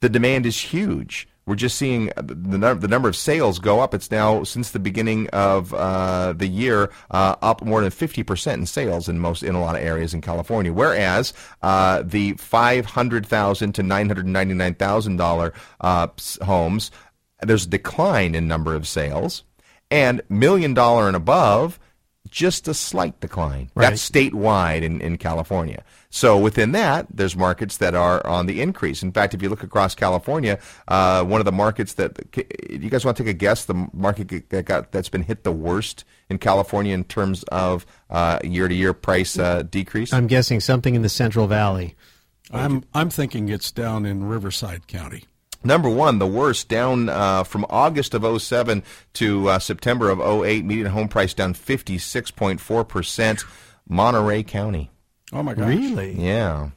the 0.00 0.08
demand 0.10 0.44
is 0.44 0.60
huge. 0.60 1.28
We're 1.46 1.56
just 1.56 1.76
seeing 1.76 2.06
the, 2.16 2.74
the 2.74 2.88
number 2.88 3.08
of 3.08 3.16
sales 3.16 3.58
go 3.58 3.80
up. 3.80 3.92
It's 3.92 4.10
now 4.10 4.44
since 4.44 4.70
the 4.70 4.78
beginning 4.78 5.28
of 5.28 5.74
uh, 5.74 6.32
the 6.32 6.46
year 6.46 6.90
uh, 7.10 7.36
up 7.42 7.62
more 7.62 7.82
than 7.82 7.90
fifty 7.90 8.22
percent 8.22 8.60
in 8.60 8.66
sales 8.66 9.08
in 9.08 9.18
most 9.18 9.42
in 9.42 9.54
a 9.54 9.60
lot 9.60 9.76
of 9.76 9.82
areas 9.82 10.14
in 10.14 10.22
California. 10.22 10.72
Whereas 10.72 11.34
uh, 11.62 12.02
the 12.02 12.32
five 12.34 12.86
hundred 12.86 13.26
thousand 13.26 13.74
to 13.74 13.82
nine 13.82 14.08
hundred 14.08 14.26
ninety 14.26 14.54
nine 14.54 14.74
thousand 14.74 15.16
dollar 15.16 15.52
uh, 15.82 16.08
homes, 16.42 16.90
there's 17.42 17.66
a 17.66 17.68
decline 17.68 18.34
in 18.34 18.48
number 18.48 18.74
of 18.74 18.86
sales, 18.86 19.44
and 19.90 20.22
million 20.30 20.72
dollar 20.72 21.08
and 21.08 21.16
above 21.16 21.78
just 22.34 22.66
a 22.66 22.74
slight 22.74 23.20
decline. 23.20 23.70
Right. 23.76 23.90
That's 23.90 24.10
statewide 24.10 24.82
in, 24.82 25.00
in 25.00 25.18
California. 25.18 25.84
So 26.10 26.36
within 26.36 26.72
that, 26.72 27.06
there's 27.08 27.36
markets 27.36 27.76
that 27.76 27.94
are 27.94 28.26
on 28.26 28.46
the 28.46 28.60
increase. 28.60 29.04
In 29.04 29.12
fact, 29.12 29.34
if 29.34 29.40
you 29.42 29.48
look 29.48 29.62
across 29.62 29.94
California, 29.94 30.58
uh, 30.88 31.22
one 31.22 31.40
of 31.40 31.44
the 31.44 31.52
markets 31.52 31.94
that 31.94 32.18
you 32.68 32.90
guys 32.90 33.04
want 33.04 33.16
to 33.16 33.22
take 33.22 33.30
a 33.30 33.38
guess, 33.38 33.66
the 33.66 33.88
market 33.92 34.50
that 34.50 34.64
got 34.64 34.90
that's 34.90 35.08
been 35.08 35.22
hit 35.22 35.44
the 35.44 35.52
worst 35.52 36.04
in 36.28 36.38
California 36.38 36.92
in 36.92 37.04
terms 37.04 37.44
of 37.44 37.86
uh, 38.10 38.40
year-to-year 38.42 38.94
price 38.94 39.38
uh, 39.38 39.62
decrease. 39.62 40.12
I'm 40.12 40.26
guessing 40.26 40.58
something 40.58 40.96
in 40.96 41.02
the 41.02 41.08
Central 41.08 41.46
Valley. 41.46 41.94
I'm 42.50 42.84
I'm 42.92 43.10
thinking 43.10 43.48
it's 43.48 43.70
down 43.70 44.04
in 44.04 44.24
Riverside 44.24 44.88
County. 44.88 45.24
Number 45.64 45.88
one, 45.88 46.18
the 46.18 46.26
worst, 46.26 46.68
down 46.68 47.08
uh, 47.08 47.44
from 47.44 47.64
August 47.70 48.14
of 48.14 48.42
07 48.42 48.82
to 49.14 49.48
uh, 49.48 49.58
September 49.58 50.10
of 50.10 50.20
08, 50.20 50.64
median 50.64 50.88
home 50.88 51.08
price 51.08 51.34
down 51.34 51.54
56.4%, 51.54 53.44
Monterey 53.88 54.42
County. 54.42 54.90
Oh 55.32 55.42
my 55.42 55.54
gosh! 55.54 55.68
Really? 55.68 56.12
Yeah. 56.12 56.70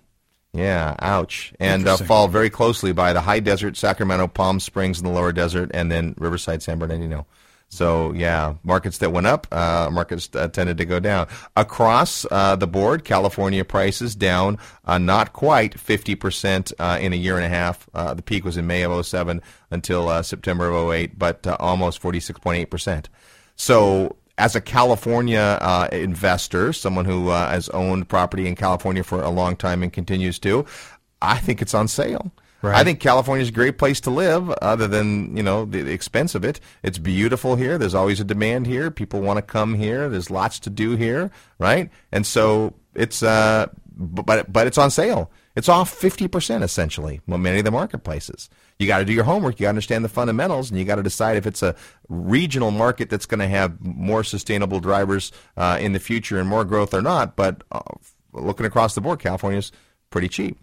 Yeah, 0.53 0.95
ouch. 0.99 1.53
And 1.59 1.87
uh, 1.87 1.97
fall 1.97 2.27
very 2.27 2.49
closely 2.49 2.91
by 2.91 3.13
the 3.13 3.21
high 3.21 3.41
desert, 3.41 3.77
Sacramento, 3.77 4.27
Palm 4.27 4.59
Springs 4.59 4.97
in 4.97 5.05
the 5.05 5.11
lower 5.11 5.31
desert, 5.31 5.69
and 5.73 5.91
then 5.91 6.15
Riverside, 6.17 6.63
San 6.63 6.79
Bernardino. 6.79 7.27
So, 7.69 8.13
yeah, 8.13 8.55
markets 8.63 8.99
that 8.99 9.11
went 9.11 9.27
up, 9.27 9.45
uh, 9.51 9.89
markets 9.91 10.29
uh, 10.33 10.47
tended 10.47 10.77
to 10.77 10.85
go 10.85 10.99
down. 10.99 11.27
Across 11.55 12.25
uh, 12.31 12.55
the 12.55 12.67
board, 12.67 13.03
California 13.03 13.65
prices 13.65 14.15
down 14.15 14.57
uh, 14.85 14.97
not 14.97 15.33
quite 15.33 15.75
50% 15.75 16.73
uh, 16.79 16.97
in 16.99 17.11
a 17.11 17.17
year 17.17 17.35
and 17.35 17.45
a 17.45 17.49
half. 17.49 17.87
Uh, 17.93 18.13
the 18.13 18.21
peak 18.21 18.45
was 18.45 18.55
in 18.55 18.67
May 18.67 18.83
of 18.83 19.05
07 19.05 19.41
until 19.69 20.23
September 20.23 20.69
of 20.69 20.91
08, 20.91 21.19
but 21.19 21.45
almost 21.59 22.01
46.8%. 22.01 23.05
So, 23.57 24.15
as 24.37 24.55
a 24.55 24.61
California 24.61 25.57
uh, 25.61 25.87
investor, 25.91 26.71
someone 26.71 27.05
who 27.05 27.29
uh, 27.29 27.49
has 27.49 27.69
owned 27.69 28.07
property 28.07 28.47
in 28.47 28.55
California 28.55 29.03
for 29.03 29.21
a 29.21 29.29
long 29.29 29.55
time 29.55 29.81
and 29.81 29.91
continues 29.91 30.37
to, 30.39 30.65
I 31.21 31.39
think 31.39 31.61
it's 31.61 31.73
on 31.73 31.87
sale. 31.87 32.31
Right. 32.61 32.75
I 32.75 32.83
think 32.83 32.99
California 32.99 33.43
is 33.43 33.49
a 33.49 33.53
great 33.53 33.77
place 33.77 34.01
to 34.01 34.09
live, 34.09 34.49
other 34.61 34.87
than 34.87 35.37
you 35.37 35.43
know 35.43 35.65
the 35.65 35.91
expense 35.91 36.33
of 36.33 36.43
it. 36.43 36.59
It's 36.81 36.97
beautiful 36.97 37.55
here. 37.55 37.77
There's 37.77 37.93
always 37.93 38.19
a 38.19 38.23
demand 38.23 38.65
here. 38.65 38.89
People 38.89 39.21
want 39.21 39.37
to 39.37 39.43
come 39.43 39.75
here. 39.75 40.09
There's 40.09 40.31
lots 40.31 40.59
to 40.61 40.69
do 40.71 40.95
here, 40.95 41.29
right? 41.59 41.91
And 42.11 42.25
so 42.25 42.73
it's 42.95 43.21
uh, 43.21 43.67
but 43.95 44.51
but 44.51 44.65
it's 44.65 44.77
on 44.77 44.89
sale. 44.89 45.29
It's 45.55 45.69
off 45.69 45.91
fifty 45.91 46.27
percent 46.27 46.63
essentially. 46.63 47.21
Well, 47.27 47.37
many 47.37 47.59
of 47.59 47.65
the 47.65 47.71
marketplaces. 47.71 48.49
You 48.79 48.87
got 48.87 48.99
to 48.99 49.05
do 49.05 49.13
your 49.13 49.23
homework. 49.23 49.59
You 49.59 49.63
got 49.63 49.67
to 49.67 49.69
understand 49.69 50.05
the 50.05 50.09
fundamentals, 50.09 50.69
and 50.69 50.79
you 50.79 50.85
got 50.85 50.95
to 50.95 51.03
decide 51.03 51.37
if 51.37 51.47
it's 51.47 51.63
a 51.63 51.75
regional 52.09 52.71
market 52.71 53.09
that's 53.09 53.25
going 53.25 53.39
to 53.39 53.47
have 53.47 53.79
more 53.81 54.23
sustainable 54.23 54.79
drivers 54.79 55.31
uh, 55.57 55.77
in 55.79 55.93
the 55.93 55.99
future 55.99 56.39
and 56.39 56.47
more 56.47 56.63
growth 56.63 56.93
or 56.93 57.01
not. 57.01 57.35
But 57.35 57.63
uh, 57.71 57.81
looking 58.33 58.65
across 58.65 58.93
the 58.93 59.01
board, 59.01 59.19
California's 59.19 59.71
pretty 60.09 60.29
cheap. 60.29 60.59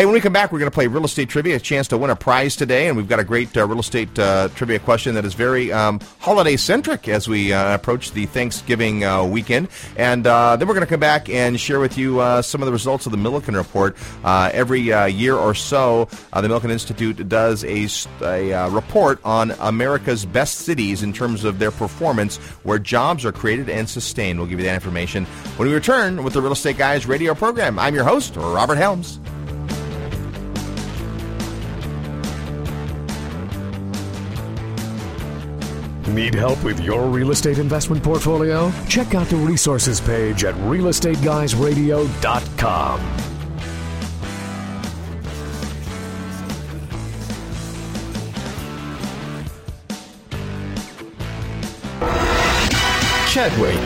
Hey, 0.00 0.06
when 0.06 0.14
we 0.14 0.20
come 0.22 0.32
back, 0.32 0.50
we're 0.50 0.58
going 0.58 0.70
to 0.70 0.74
play 0.74 0.86
real 0.86 1.04
estate 1.04 1.28
trivia, 1.28 1.56
a 1.56 1.60
chance 1.60 1.86
to 1.88 1.98
win 1.98 2.08
a 2.08 2.16
prize 2.16 2.56
today, 2.56 2.88
and 2.88 2.96
we've 2.96 3.06
got 3.06 3.20
a 3.20 3.24
great 3.24 3.54
uh, 3.54 3.66
real 3.66 3.80
estate 3.80 4.18
uh, 4.18 4.48
trivia 4.54 4.78
question 4.78 5.14
that 5.14 5.26
is 5.26 5.34
very 5.34 5.70
um, 5.74 6.00
holiday 6.20 6.56
centric 6.56 7.06
as 7.06 7.28
we 7.28 7.52
uh, 7.52 7.74
approach 7.74 8.12
the 8.12 8.24
Thanksgiving 8.24 9.04
uh, 9.04 9.22
weekend. 9.22 9.68
And 9.98 10.26
uh, 10.26 10.56
then 10.56 10.66
we're 10.66 10.72
going 10.72 10.86
to 10.86 10.90
come 10.90 11.00
back 11.00 11.28
and 11.28 11.60
share 11.60 11.80
with 11.80 11.98
you 11.98 12.18
uh, 12.18 12.40
some 12.40 12.62
of 12.62 12.66
the 12.66 12.72
results 12.72 13.04
of 13.04 13.12
the 13.12 13.18
Milliken 13.18 13.54
Report. 13.54 13.94
every 14.24 14.80
year 14.80 15.36
or 15.36 15.54
so, 15.54 16.08
the 16.32 16.48
Milliken 16.48 16.70
Institute 16.70 17.28
does 17.28 17.62
a, 17.64 17.86
a 18.22 18.70
report 18.70 19.20
on 19.22 19.50
America's 19.60 20.24
best 20.24 20.60
cities 20.60 21.02
in 21.02 21.12
terms 21.12 21.44
of 21.44 21.58
their 21.58 21.70
performance, 21.70 22.38
where 22.62 22.78
jobs 22.78 23.26
are 23.26 23.32
created 23.32 23.68
and 23.68 23.86
sustained. 23.86 24.38
We'll 24.38 24.48
give 24.48 24.60
you 24.60 24.64
that 24.64 24.72
information 24.76 25.26
when 25.58 25.68
we 25.68 25.74
return 25.74 26.24
with 26.24 26.32
the 26.32 26.40
Real 26.40 26.52
Estate 26.52 26.78
Guys 26.78 27.04
radio 27.04 27.34
program. 27.34 27.78
I'm 27.78 27.94
your 27.94 28.04
host, 28.04 28.34
Robert 28.36 28.76
Helms. 28.76 29.20
Need 36.14 36.34
help 36.34 36.62
with 36.64 36.80
your 36.80 37.06
real 37.06 37.30
estate 37.30 37.58
investment 37.58 38.02
portfolio? 38.02 38.72
Check 38.88 39.14
out 39.14 39.28
the 39.28 39.36
resources 39.36 40.00
page 40.00 40.42
at 40.44 40.54
realestateguysradio.com. 40.56 43.00
Chadwick. 53.28 53.78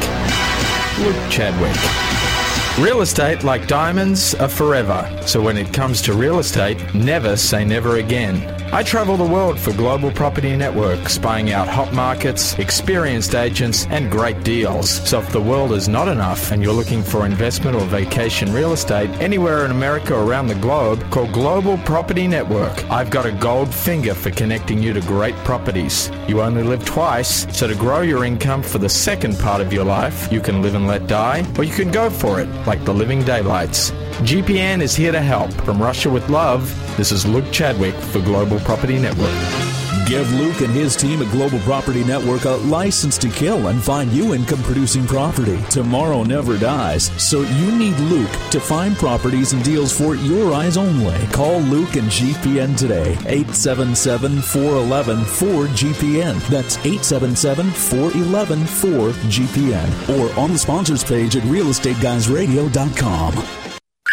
Luke 0.99 1.31
Chadwick. 1.31 2.34
Real 2.79 3.03
estate, 3.03 3.45
like 3.45 3.69
diamonds, 3.69 4.35
are 4.35 4.49
forever. 4.49 5.09
So 5.27 5.41
when 5.41 5.57
it 5.57 5.73
comes 5.73 6.03
to 6.03 6.13
real 6.13 6.41
estate, 6.41 6.93
never 6.93 7.37
say 7.37 7.65
never 7.65 7.99
again. 7.99 8.51
I 8.73 8.83
travel 8.83 9.17
the 9.17 9.23
world 9.23 9.61
for 9.61 9.73
Global 9.73 10.11
Property 10.11 10.57
Network, 10.57 11.09
spying 11.09 11.53
out 11.53 11.69
hot 11.69 11.93
markets, 11.93 12.59
experienced 12.59 13.37
agents, 13.37 13.87
and 13.91 14.11
great 14.11 14.43
deals. 14.43 14.91
So 15.09 15.21
if 15.21 15.31
the 15.31 15.41
world 15.41 15.71
is 15.71 15.89
not 15.89 16.09
enough 16.09 16.51
and 16.51 16.61
you're 16.61 16.73
looking 16.73 17.05
for 17.05 17.25
investment 17.25 17.77
or 17.77 17.85
vacation 17.85 18.53
real 18.53 18.73
estate 18.73 19.11
anywhere 19.21 19.65
in 19.65 19.71
America 19.71 20.13
or 20.13 20.25
around 20.25 20.49
the 20.49 20.57
globe, 20.57 21.09
call 21.13 21.29
Global 21.29 21.79
Property 21.79 22.27
Network. 22.27 22.91
I've 22.91 23.11
got 23.11 23.27
a 23.27 23.31
gold 23.31 23.73
finger 23.73 24.15
for 24.15 24.33
connecting 24.33 24.83
you 24.83 24.93
to 24.93 25.01
great 25.03 25.37
properties. 25.45 26.11
You 26.27 26.43
only 26.43 26.65
live 26.65 26.85
twice, 26.85 27.47
so 27.57 27.69
to 27.69 27.77
grow 27.77 28.01
your 28.01 28.25
income 28.25 28.65
for 28.65 28.79
the 28.79 28.89
second 28.89 29.39
part 29.39 29.61
of 29.61 29.73
your 29.73 29.85
life, 29.85 30.33
you 30.33 30.41
can 30.41 30.63
live 30.63 30.75
and 30.75 30.89
let 30.89 31.07
die, 31.07 31.47
or 31.57 31.63
you 31.63 31.73
can 31.73 31.93
go 31.93 32.11
for 32.11 32.41
it, 32.41 32.49
like 32.67 32.85
the 32.85 32.95
living 32.95 33.23
daylights. 33.25 33.91
GPN 34.23 34.81
is 34.81 34.95
here 34.95 35.13
to 35.13 35.21
help. 35.21 35.53
From 35.65 35.83
Russia 35.83 36.11
with 36.11 36.29
Love, 36.29 36.63
this 36.97 37.13
is 37.13 37.27
Luke 37.27 37.51
Chadwick 37.53 37.95
for 37.95 38.21
Global 38.21 38.59
Property 38.61 38.99
Network. 38.99 39.74
Give 40.07 40.31
Luke 40.35 40.61
and 40.61 40.71
his 40.71 40.97
team 40.97 41.23
at 41.23 41.31
Global 41.31 41.59
Property 41.61 42.05
Network 42.05 42.45
a 42.45 42.51
license 42.51 43.17
to 43.19 43.31
kill 43.31 43.69
and 43.69 43.83
find 43.83 44.13
you 44.13 44.35
income 44.35 44.63
producing 44.63 45.07
property. 45.07 45.59
Tomorrow 45.71 46.25
never 46.25 46.59
dies, 46.59 47.11
so 47.23 47.41
you 47.41 47.73
need 47.75 47.97
Luke 47.97 48.31
to 48.51 48.61
find 48.61 48.95
properties 48.97 49.55
and 49.55 49.65
deals 49.65 49.99
for 49.99 50.15
your 50.15 50.53
eyes 50.53 50.77
only. 50.77 51.17
Call 51.29 51.59
Luke 51.61 51.97
and 51.97 52.11
GPN 52.11 52.77
today, 52.77 53.13
877 53.25 54.43
411 54.43 55.21
4GPN. 55.21 56.49
That's 56.49 56.77
877 56.79 57.71
411 57.71 58.59
4GPN. 58.61 60.19
Or 60.19 60.39
on 60.39 60.53
the 60.53 60.59
sponsors 60.59 61.03
page 61.03 61.35
at 61.37 61.45
realestateguysradio.com. 61.45 63.35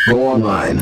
Go 0.07 0.25
online 0.25 0.79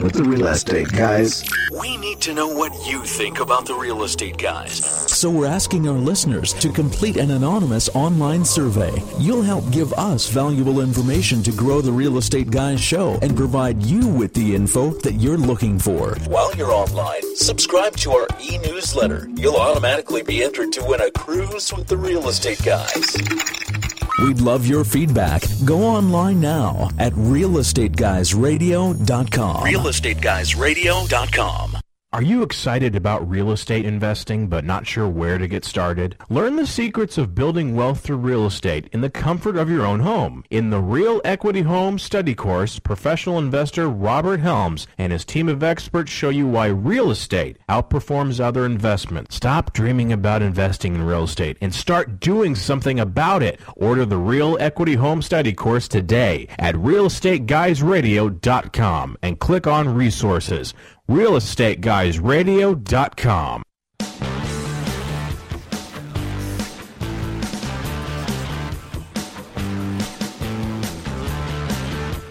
with 0.00 0.12
the 0.12 0.24
real 0.24 0.46
estate 0.48 0.90
guys. 0.92 1.44
We 1.80 1.96
need 1.96 2.20
to 2.22 2.34
know 2.34 2.48
what 2.48 2.72
you 2.86 3.04
think 3.04 3.40
about 3.40 3.66
the 3.66 3.74
real 3.74 4.02
estate 4.02 4.36
guys. 4.36 4.84
So 5.10 5.30
we're 5.30 5.46
asking 5.46 5.88
our 5.88 5.96
listeners 5.96 6.52
to 6.54 6.68
complete 6.70 7.16
an 7.16 7.30
anonymous 7.30 7.88
online 7.90 8.44
survey. 8.44 8.92
You'll 9.18 9.42
help 9.42 9.70
give 9.70 9.92
us 9.94 10.28
valuable 10.28 10.80
information 10.80 11.42
to 11.44 11.52
grow 11.52 11.80
the 11.80 11.92
Real 11.92 12.18
Estate 12.18 12.50
Guys 12.50 12.80
show 12.80 13.18
and 13.22 13.36
provide 13.36 13.82
you 13.82 14.06
with 14.08 14.34
the 14.34 14.54
info 14.54 14.90
that 15.00 15.14
you're 15.14 15.38
looking 15.38 15.78
for. 15.78 16.14
While 16.26 16.54
you're 16.56 16.72
online, 16.72 17.36
subscribe 17.36 17.96
to 17.98 18.12
our 18.12 18.26
e 18.40 18.58
newsletter. 18.58 19.28
You'll 19.34 19.56
automatically 19.56 20.22
be 20.22 20.42
entered 20.42 20.72
to 20.72 20.84
win 20.84 21.00
a 21.00 21.10
cruise 21.10 21.72
with 21.72 21.86
the 21.86 21.96
real 21.96 22.28
estate 22.28 22.62
guys. 22.62 23.93
We'd 24.22 24.40
love 24.40 24.64
your 24.66 24.84
feedback. 24.84 25.42
Go 25.64 25.82
online 25.82 26.40
now 26.40 26.90
at 26.98 27.12
realestateguysradio.com. 27.14 29.64
Realestateguysradio.com. 29.64 31.83
Are 32.14 32.22
you 32.22 32.44
excited 32.44 32.94
about 32.94 33.28
real 33.28 33.50
estate 33.50 33.84
investing 33.84 34.46
but 34.46 34.64
not 34.64 34.86
sure 34.86 35.08
where 35.08 35.36
to 35.36 35.48
get 35.48 35.64
started? 35.64 36.16
Learn 36.28 36.54
the 36.54 36.64
secrets 36.64 37.18
of 37.18 37.34
building 37.34 37.74
wealth 37.74 38.02
through 38.02 38.18
real 38.18 38.46
estate 38.46 38.88
in 38.92 39.00
the 39.00 39.10
comfort 39.10 39.56
of 39.56 39.68
your 39.68 39.84
own 39.84 39.98
home. 39.98 40.44
In 40.48 40.70
the 40.70 40.78
Real 40.78 41.20
Equity 41.24 41.62
Home 41.62 41.98
Study 41.98 42.36
Course, 42.36 42.78
professional 42.78 43.36
investor 43.36 43.88
Robert 43.88 44.38
Helms 44.38 44.86
and 44.96 45.12
his 45.12 45.24
team 45.24 45.48
of 45.48 45.64
experts 45.64 46.12
show 46.12 46.28
you 46.28 46.46
why 46.46 46.68
real 46.68 47.10
estate 47.10 47.58
outperforms 47.68 48.38
other 48.38 48.64
investments. 48.64 49.34
Stop 49.34 49.72
dreaming 49.72 50.12
about 50.12 50.40
investing 50.40 50.94
in 50.94 51.02
real 51.02 51.24
estate 51.24 51.58
and 51.60 51.74
start 51.74 52.20
doing 52.20 52.54
something 52.54 53.00
about 53.00 53.42
it. 53.42 53.58
Order 53.74 54.06
the 54.06 54.18
Real 54.18 54.56
Equity 54.60 54.94
Home 54.94 55.20
Study 55.20 55.52
Course 55.52 55.88
today 55.88 56.46
at 56.60 56.76
realestateguysradio.com 56.76 59.16
and 59.20 59.40
click 59.40 59.66
on 59.66 59.92
resources 59.92 60.74
realestateguysradio.com. 61.08 63.62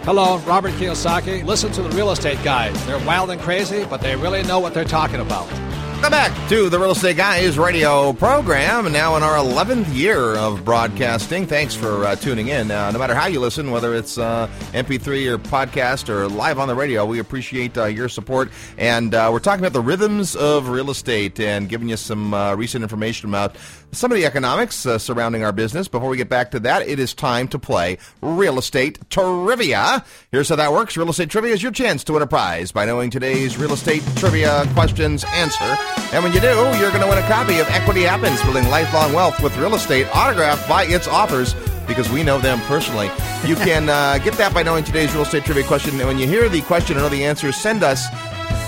Hello, 0.04 0.40
Robert 0.40 0.74
Kiyosaki. 0.74 1.46
Listen 1.46 1.72
to 1.72 1.82
the 1.82 1.90
real 1.92 2.12
estate 2.12 2.44
guys. 2.44 2.86
They're 2.86 3.00
wild 3.06 3.32
and 3.32 3.40
crazy, 3.40 3.86
but 3.86 4.02
they 4.02 4.18
really 4.18 4.44
know 4.44 4.60
what 4.60 4.74
they're 4.74 4.84
talking 4.84 5.22
about. 5.22 5.48
Welcome 6.04 6.34
back 6.34 6.50
to 6.50 6.68
the 6.68 6.78
Real 6.78 6.92
Estate 6.92 7.16
Guys 7.16 7.58
radio 7.58 8.12
program, 8.12 8.92
now 8.92 9.16
in 9.16 9.24
our 9.24 9.38
11th 9.38 9.96
year 9.96 10.36
of 10.36 10.66
broadcasting. 10.66 11.48
Thanks 11.48 11.76
for 11.76 12.04
uh, 12.04 12.18
tuning 12.18 12.50
in. 12.50 12.72
Uh, 12.72 12.92
no 12.92 13.00
matter 13.00 13.16
how 13.16 13.28
you 13.28 13.40
listen, 13.40 13.72
whether 13.72 13.96
it's 13.96 14.18
uh, 14.18 14.50
MP3 14.74 15.28
or 15.28 15.38
podcast 15.38 16.10
or 16.10 16.28
live 16.28 16.60
on 16.60 16.68
the 16.68 16.76
radio, 16.76 17.06
we 17.06 17.20
appreciate 17.20 17.78
uh, 17.78 17.86
your 17.86 18.10
support. 18.10 18.52
And 18.78 19.16
uh, 19.16 19.30
we're 19.32 19.40
talking 19.40 19.64
about 19.64 19.72
the 19.72 19.80
rhythms 19.80 20.36
of 20.36 20.68
real 20.68 20.90
estate 20.90 21.40
and 21.40 21.70
giving 21.70 21.88
you 21.88 21.96
some 21.96 22.34
uh, 22.34 22.54
recent 22.54 22.84
information 22.84 23.30
about 23.30 23.56
some 23.94 24.12
of 24.12 24.18
the 24.18 24.26
economics 24.26 24.86
uh, 24.86 24.98
surrounding 24.98 25.44
our 25.44 25.52
business. 25.52 25.88
Before 25.88 26.10
we 26.10 26.18
get 26.18 26.30
back 26.30 26.52
to 26.52 26.60
that, 26.62 26.88
it 26.88 27.00
is 27.00 27.14
time 27.14 27.48
to 27.50 27.60
play 27.60 27.98
real 28.22 28.58
estate 28.58 29.00
trivia. 29.10 30.04
Here's 30.32 30.50
how 30.50 30.56
that 30.56 30.72
works. 30.72 30.98
Real 30.98 31.10
estate 31.10 31.30
trivia 31.30 31.54
is 31.54 31.64
your 31.64 31.72
chance 31.72 32.04
to 32.06 32.14
win 32.14 32.22
a 32.22 32.28
prize 32.28 32.72
by 32.72 32.86
knowing 32.86 33.10
today's 33.10 33.58
real 33.58 33.74
estate 33.74 34.04
trivia 34.16 34.66
questions 34.74 35.24
answer. 35.34 35.78
And 36.14 36.24
when 36.24 36.34
you 36.34 36.40
do, 36.40 36.54
you're 36.78 36.92
going 36.92 37.02
to 37.02 37.08
win 37.08 37.18
a 37.18 37.28
copy 37.28 37.60
of 37.60 37.68
Equity 37.70 38.02
Happens, 38.02 38.42
Building 38.44 38.68
Lifelong 38.70 39.14
Wealth 39.14 39.42
with 39.42 39.56
Real 39.58 39.76
Estate, 39.76 40.08
autographed 40.16 40.68
by 40.68 40.86
its 40.86 41.08
authors 41.08 41.54
because 41.88 42.10
we 42.10 42.24
know 42.24 42.40
them 42.40 42.60
personally. 42.62 43.10
You 43.46 43.56
can 43.56 43.90
uh, 43.90 44.18
get 44.20 44.34
that 44.36 44.54
by 44.54 44.64
knowing 44.64 44.84
today's 44.84 45.14
real 45.14 45.24
estate 45.24 45.44
trivia 45.44 45.64
question. 45.66 46.00
And 46.00 46.08
when 46.08 46.18
you 46.18 46.28
hear 46.28 46.50
the 46.50 46.62
question 46.62 46.96
and 46.96 47.04
know 47.06 47.10
the 47.10 47.26
answer, 47.26 47.52
send 47.52 47.84
us 47.84 48.08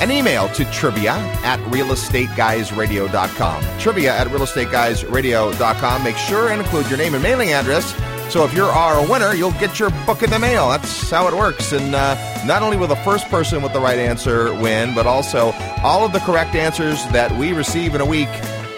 an 0.02 0.12
email 0.12 0.50
to 0.50 0.66
trivia 0.72 1.14
at 1.44 1.60
realestateguysradio.com. 1.72 3.80
Trivia 3.80 4.16
at 4.16 4.28
realestateguysradio.com. 4.28 6.04
Make 6.04 6.18
sure 6.18 6.50
and 6.50 6.62
include 6.62 6.90
your 6.90 6.98
name 6.98 7.14
and 7.14 7.24
mailing 7.24 7.54
address. 7.54 7.94
So 8.32 8.44
if 8.44 8.54
you're 8.54 8.70
our 8.70 9.08
winner, 9.10 9.34
you'll 9.34 9.52
get 9.52 9.80
your 9.80 9.92
book 10.06 10.24
in 10.24 10.30
the 10.30 10.40
mail. 10.40 10.70
That's 10.70 11.10
how 11.10 11.28
it 11.28 11.34
works. 11.34 11.72
And 11.72 11.94
uh, 11.94 12.46
not 12.46 12.64
only 12.64 12.76
will 12.76 12.88
the 12.88 12.96
first 12.98 13.30
person 13.30 13.62
with 13.62 13.74
the 13.74 13.80
right 13.80 14.00
answer 14.00 14.54
win, 14.56 14.96
but 14.96 15.06
also 15.06 15.52
all 15.84 16.06
of 16.06 16.12
the 16.12 16.20
correct 16.20 16.56
answers 16.56 17.06
that 17.08 17.32
we 17.38 17.54
receive 17.54 17.96
in 17.96 18.02
a 18.02 18.06
week 18.06 18.30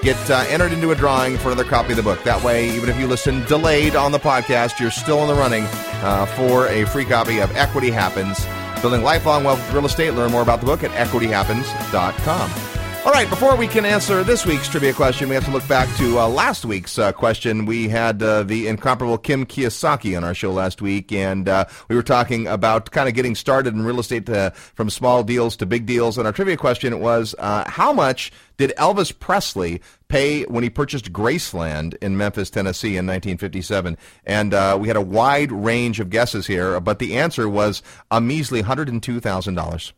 get 0.01 0.17
uh, 0.29 0.45
entered 0.49 0.73
into 0.73 0.91
a 0.91 0.95
drawing 0.95 1.37
for 1.37 1.51
another 1.51 1.67
copy 1.67 1.91
of 1.91 1.97
the 1.97 2.03
book. 2.03 2.21
That 2.23 2.43
way, 2.43 2.69
even 2.75 2.89
if 2.89 2.99
you 2.99 3.07
listen 3.07 3.43
delayed 3.45 3.95
on 3.95 4.11
the 4.11 4.19
podcast, 4.19 4.79
you're 4.79 4.91
still 4.91 5.21
in 5.21 5.27
the 5.27 5.33
running 5.33 5.65
uh, 6.03 6.25
for 6.25 6.67
a 6.67 6.85
free 6.85 7.05
copy 7.05 7.39
of 7.39 7.55
Equity 7.55 7.89
Happens 7.89 8.45
Building 8.81 9.03
Lifelong 9.03 9.43
Wealth 9.43 9.59
with 9.59 9.73
Real 9.73 9.85
Estate. 9.85 10.11
Learn 10.11 10.31
more 10.31 10.41
about 10.41 10.59
the 10.59 10.65
book 10.65 10.83
at 10.83 10.91
equityhappens.com. 10.91 12.77
All 13.07 13.13
right, 13.13 13.29
before 13.29 13.55
we 13.55 13.69
can 13.69 13.85
answer 13.85 14.21
this 14.21 14.45
week's 14.45 14.67
trivia 14.67 14.91
question, 14.91 15.29
we 15.29 15.35
have 15.35 15.45
to 15.45 15.51
look 15.51 15.65
back 15.65 15.87
to 15.95 16.19
uh, 16.19 16.27
last 16.27 16.65
week's 16.65 16.99
uh, 16.99 17.13
question. 17.13 17.65
We 17.65 17.87
had 17.87 18.21
uh, 18.21 18.43
the 18.43 18.67
incomparable 18.67 19.17
Kim 19.17 19.45
Kiyosaki 19.45 20.17
on 20.17 20.25
our 20.25 20.33
show 20.33 20.51
last 20.51 20.81
week, 20.81 21.13
and 21.13 21.47
uh, 21.47 21.65
we 21.87 21.95
were 21.95 22.03
talking 22.03 22.47
about 22.47 22.91
kind 22.91 23.07
of 23.07 23.15
getting 23.15 23.33
started 23.33 23.73
in 23.73 23.85
real 23.85 24.01
estate 24.01 24.25
to, 24.25 24.51
from 24.73 24.89
small 24.89 25.23
deals 25.23 25.55
to 25.55 25.65
big 25.65 25.85
deals. 25.85 26.17
And 26.17 26.27
our 26.27 26.33
trivia 26.33 26.57
question 26.57 26.99
was 26.99 27.33
uh, 27.39 27.63
how 27.69 27.93
much 27.93 28.29
did 28.57 28.73
Elvis 28.77 29.17
Presley 29.17 29.81
pay 30.07 30.43
when 30.43 30.63
he 30.63 30.69
purchased 30.69 31.11
Graceland 31.11 31.95
in 32.01 32.17
Memphis, 32.17 32.49
Tennessee 32.49 32.97
in 32.97 33.05
1957? 33.05 33.97
And 34.25 34.53
uh, 34.53 34.77
we 34.79 34.87
had 34.87 34.97
a 34.97 35.01
wide 35.01 35.51
range 35.51 35.99
of 35.99 36.09
guesses 36.09 36.47
here, 36.47 36.79
but 36.79 36.99
the 36.99 37.17
answer 37.17 37.47
was 37.49 37.81
a 38.11 38.21
measly 38.21 38.63
$102,000. 38.63 39.91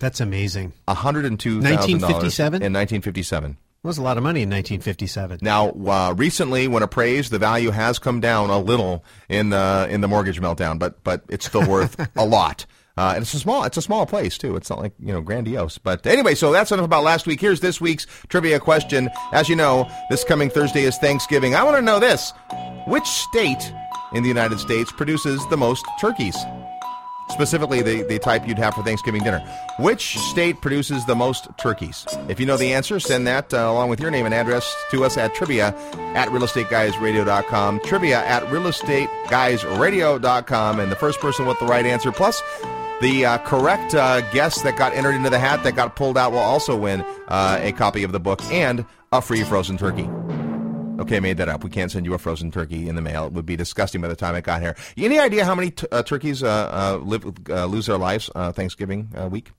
That's 0.00 0.20
amazing. 0.20 0.72
$102,000 0.88 1.62
1957? 1.62 2.62
in 2.62 2.72
1957. 2.72 3.56
That 3.82 3.88
was 3.88 3.98
a 3.98 4.02
lot 4.02 4.16
of 4.16 4.24
money 4.24 4.42
in 4.42 4.48
1957. 4.50 5.38
Now, 5.42 5.70
uh, 5.70 6.12
recently, 6.16 6.66
when 6.66 6.82
appraised, 6.82 7.30
the 7.30 7.38
value 7.38 7.70
has 7.70 8.00
come 8.00 8.20
down 8.20 8.50
a 8.50 8.58
little 8.58 9.04
in 9.28 9.50
the 9.50 9.86
in 9.88 10.00
the 10.00 10.08
mortgage 10.08 10.40
meltdown, 10.40 10.78
but 10.78 11.04
but 11.04 11.22
it's 11.28 11.46
still 11.46 11.68
worth 11.68 11.96
a 12.16 12.26
lot. 12.26 12.66
Uh, 12.96 13.12
and 13.14 13.22
it's 13.22 13.34
a 13.34 13.38
small 13.38 13.64
it's 13.64 13.76
a 13.76 13.82
small 13.82 14.06
place 14.06 14.38
too. 14.38 14.56
It's 14.56 14.70
not 14.70 14.78
like 14.78 14.92
you 14.98 15.12
know 15.12 15.20
grandiose. 15.20 15.76
But 15.78 16.06
anyway, 16.06 16.34
so 16.34 16.52
that's 16.52 16.72
enough 16.72 16.86
about 16.86 17.04
last 17.04 17.26
week. 17.26 17.40
Here's 17.40 17.60
this 17.60 17.80
week's 17.80 18.06
trivia 18.28 18.58
question. 18.58 19.10
As 19.32 19.48
you 19.48 19.56
know, 19.56 19.88
this 20.08 20.24
coming 20.24 20.48
Thursday 20.48 20.84
is 20.84 20.96
Thanksgiving. 20.98 21.54
I 21.54 21.62
want 21.62 21.76
to 21.76 21.82
know 21.82 22.00
this: 22.00 22.32
Which 22.86 23.06
state 23.06 23.72
in 24.14 24.22
the 24.22 24.28
United 24.28 24.60
States 24.60 24.90
produces 24.92 25.46
the 25.48 25.56
most 25.56 25.84
turkeys? 26.00 26.36
Specifically, 27.28 27.82
the, 27.82 28.04
the 28.04 28.20
type 28.20 28.46
you'd 28.46 28.58
have 28.58 28.74
for 28.74 28.84
Thanksgiving 28.84 29.20
dinner. 29.22 29.40
Which 29.80 30.16
state 30.16 30.60
produces 30.60 31.04
the 31.06 31.16
most 31.16 31.48
turkeys? 31.58 32.06
If 32.28 32.38
you 32.38 32.46
know 32.46 32.56
the 32.56 32.72
answer, 32.72 33.00
send 33.00 33.26
that 33.26 33.52
uh, 33.52 33.68
along 33.68 33.90
with 33.90 33.98
your 33.98 34.12
name 34.12 34.26
and 34.26 34.34
address 34.34 34.72
to 34.92 35.02
us 35.04 35.16
at 35.16 35.34
trivia 35.34 35.74
at 36.14 36.28
realestateguysradio.com. 36.28 37.80
Trivia 37.84 38.24
at 38.24 38.44
realestateguysradio.com. 38.44 40.80
And 40.80 40.92
the 40.92 40.96
first 40.96 41.18
person 41.18 41.46
with 41.46 41.58
the 41.58 41.66
right 41.66 41.84
answer, 41.84 42.12
plus 42.12 42.40
the 43.00 43.26
uh, 43.26 43.38
correct 43.38 43.94
uh, 43.94 44.20
guess 44.32 44.62
that 44.62 44.76
got 44.76 44.94
entered 44.94 45.14
into 45.14 45.30
the 45.30 45.38
hat 45.38 45.62
that 45.64 45.76
got 45.76 45.96
pulled 45.96 46.16
out, 46.16 46.32
will 46.32 46.38
also 46.38 46.76
win 46.76 47.02
uh, 47.28 47.58
a 47.60 47.72
copy 47.72 48.02
of 48.04 48.12
the 48.12 48.20
book 48.20 48.42
and 48.52 48.84
a 49.12 49.20
free 49.20 49.42
frozen 49.44 49.76
turkey. 49.76 50.08
Okay, 50.98 51.20
made 51.20 51.36
that 51.36 51.48
up. 51.48 51.62
We 51.62 51.70
can't 51.70 51.90
send 51.90 52.06
you 52.06 52.14
a 52.14 52.18
frozen 52.18 52.50
turkey 52.50 52.88
in 52.88 52.94
the 52.94 53.02
mail. 53.02 53.26
It 53.26 53.32
would 53.34 53.44
be 53.44 53.56
disgusting 53.56 54.00
by 54.00 54.08
the 54.08 54.16
time 54.16 54.34
it 54.34 54.44
got 54.44 54.62
here. 54.62 54.74
Any 54.96 55.18
idea 55.18 55.44
how 55.44 55.54
many 55.54 55.70
t- 55.70 55.86
uh, 55.92 56.02
turkeys 56.02 56.42
uh, 56.42 56.48
uh, 56.48 57.04
live 57.04 57.26
uh, 57.50 57.66
lose 57.66 57.86
their 57.86 57.98
lives 57.98 58.30
uh, 58.34 58.52
Thanksgiving 58.52 59.12
uh, 59.14 59.28
week? 59.28 59.52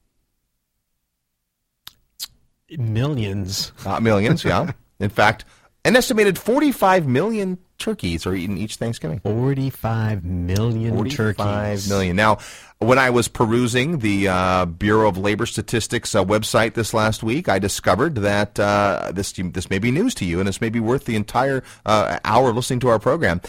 Millions. 2.70 3.72
Uh, 3.86 4.00
millions, 4.00 4.44
yeah. 4.44 4.72
In 5.00 5.10
fact, 5.10 5.46
an 5.86 5.96
estimated 5.96 6.40
45 6.40 7.08
million 7.08 7.60
turkeys 7.78 8.26
are 8.26 8.36
eaten 8.36 8.58
each 8.58 8.76
Thanksgiving. 8.76 9.20
45 9.20 10.24
million 10.24 10.94
45 10.96 11.38
turkeys. 11.38 11.90
million. 11.90 12.16
Now, 12.16 12.40
when 12.80 13.00
I 13.00 13.10
was 13.10 13.28
perusing 13.28 14.00
the 14.00 14.28
uh, 14.28 14.66
Bureau 14.66 15.08
of 15.08 15.18
Labor 15.18 15.46
Statistics 15.46 16.14
uh, 16.16 16.24
website 16.24 16.74
this 16.74 16.94
last 16.94 17.24
week, 17.24 17.50
I 17.50 17.60
discovered 17.60 18.16
that 18.16 18.60
uh, 18.60 19.12
this 19.14 19.34
this 19.34 19.70
may 19.70 19.80
be 19.80 19.92
news 19.92 20.14
to 20.16 20.26
you, 20.26 20.40
and 20.40 20.48
this 20.48 20.62
may 20.62 20.70
be 20.70 20.80
worth 20.80 21.06
the 21.06 21.16
entire 21.16 21.64
uh, 21.86 22.20
hour 22.24 22.52
listening 22.52 22.80
to 22.82 22.90
our 22.90 23.00
program. 23.00 23.42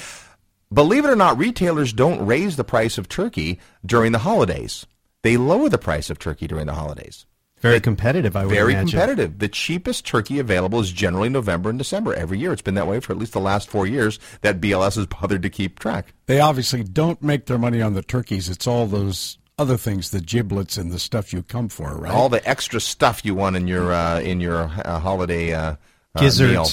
Believe 0.72 1.04
it 1.04 1.10
or 1.10 1.16
not, 1.16 1.38
retailers 1.38 1.92
don't 1.92 2.24
raise 2.24 2.56
the 2.56 2.64
price 2.64 2.98
of 2.98 3.08
turkey 3.08 3.58
during 3.84 4.12
the 4.12 4.18
holidays. 4.18 4.86
They 5.22 5.36
lower 5.36 5.68
the 5.68 5.78
price 5.78 6.10
of 6.10 6.18
turkey 6.18 6.46
during 6.46 6.66
the 6.66 6.74
holidays. 6.74 7.26
Very 7.60 7.80
competitive, 7.80 8.36
I 8.36 8.44
would 8.46 8.54
Very 8.54 8.72
imagine. 8.72 8.90
competitive. 8.90 9.38
The 9.38 9.48
cheapest 9.48 10.06
turkey 10.06 10.38
available 10.38 10.78
is 10.80 10.92
generally 10.92 11.28
November 11.28 11.70
and 11.70 11.78
December 11.78 12.14
every 12.14 12.38
year. 12.38 12.52
It's 12.52 12.62
been 12.62 12.74
that 12.76 12.86
way 12.86 13.00
for 13.00 13.12
at 13.12 13.18
least 13.18 13.32
the 13.32 13.40
last 13.40 13.68
four 13.68 13.86
years 13.86 14.18
that 14.42 14.60
BLS 14.60 14.94
has 14.96 15.06
bothered 15.06 15.42
to 15.42 15.50
keep 15.50 15.78
track. 15.78 16.12
They 16.26 16.38
obviously 16.40 16.84
don't 16.84 17.20
make 17.22 17.46
their 17.46 17.58
money 17.58 17.82
on 17.82 17.94
the 17.94 18.02
turkeys. 18.02 18.48
It's 18.48 18.66
all 18.66 18.86
those 18.86 19.38
other 19.58 19.76
things, 19.76 20.10
the 20.10 20.20
giblets 20.20 20.76
and 20.76 20.92
the 20.92 21.00
stuff 21.00 21.32
you 21.32 21.42
come 21.42 21.68
for, 21.68 21.96
right? 21.96 22.12
All 22.12 22.28
the 22.28 22.46
extra 22.48 22.80
stuff 22.80 23.24
you 23.24 23.34
want 23.34 23.56
in 23.56 23.66
your 23.66 23.92
uh, 23.92 24.20
in 24.20 24.40
your 24.40 24.70
uh, 24.84 25.00
holiday 25.00 25.52
uh, 25.52 25.74
uh, 26.14 26.20
Gizzards. 26.20 26.52
meal. 26.52 26.66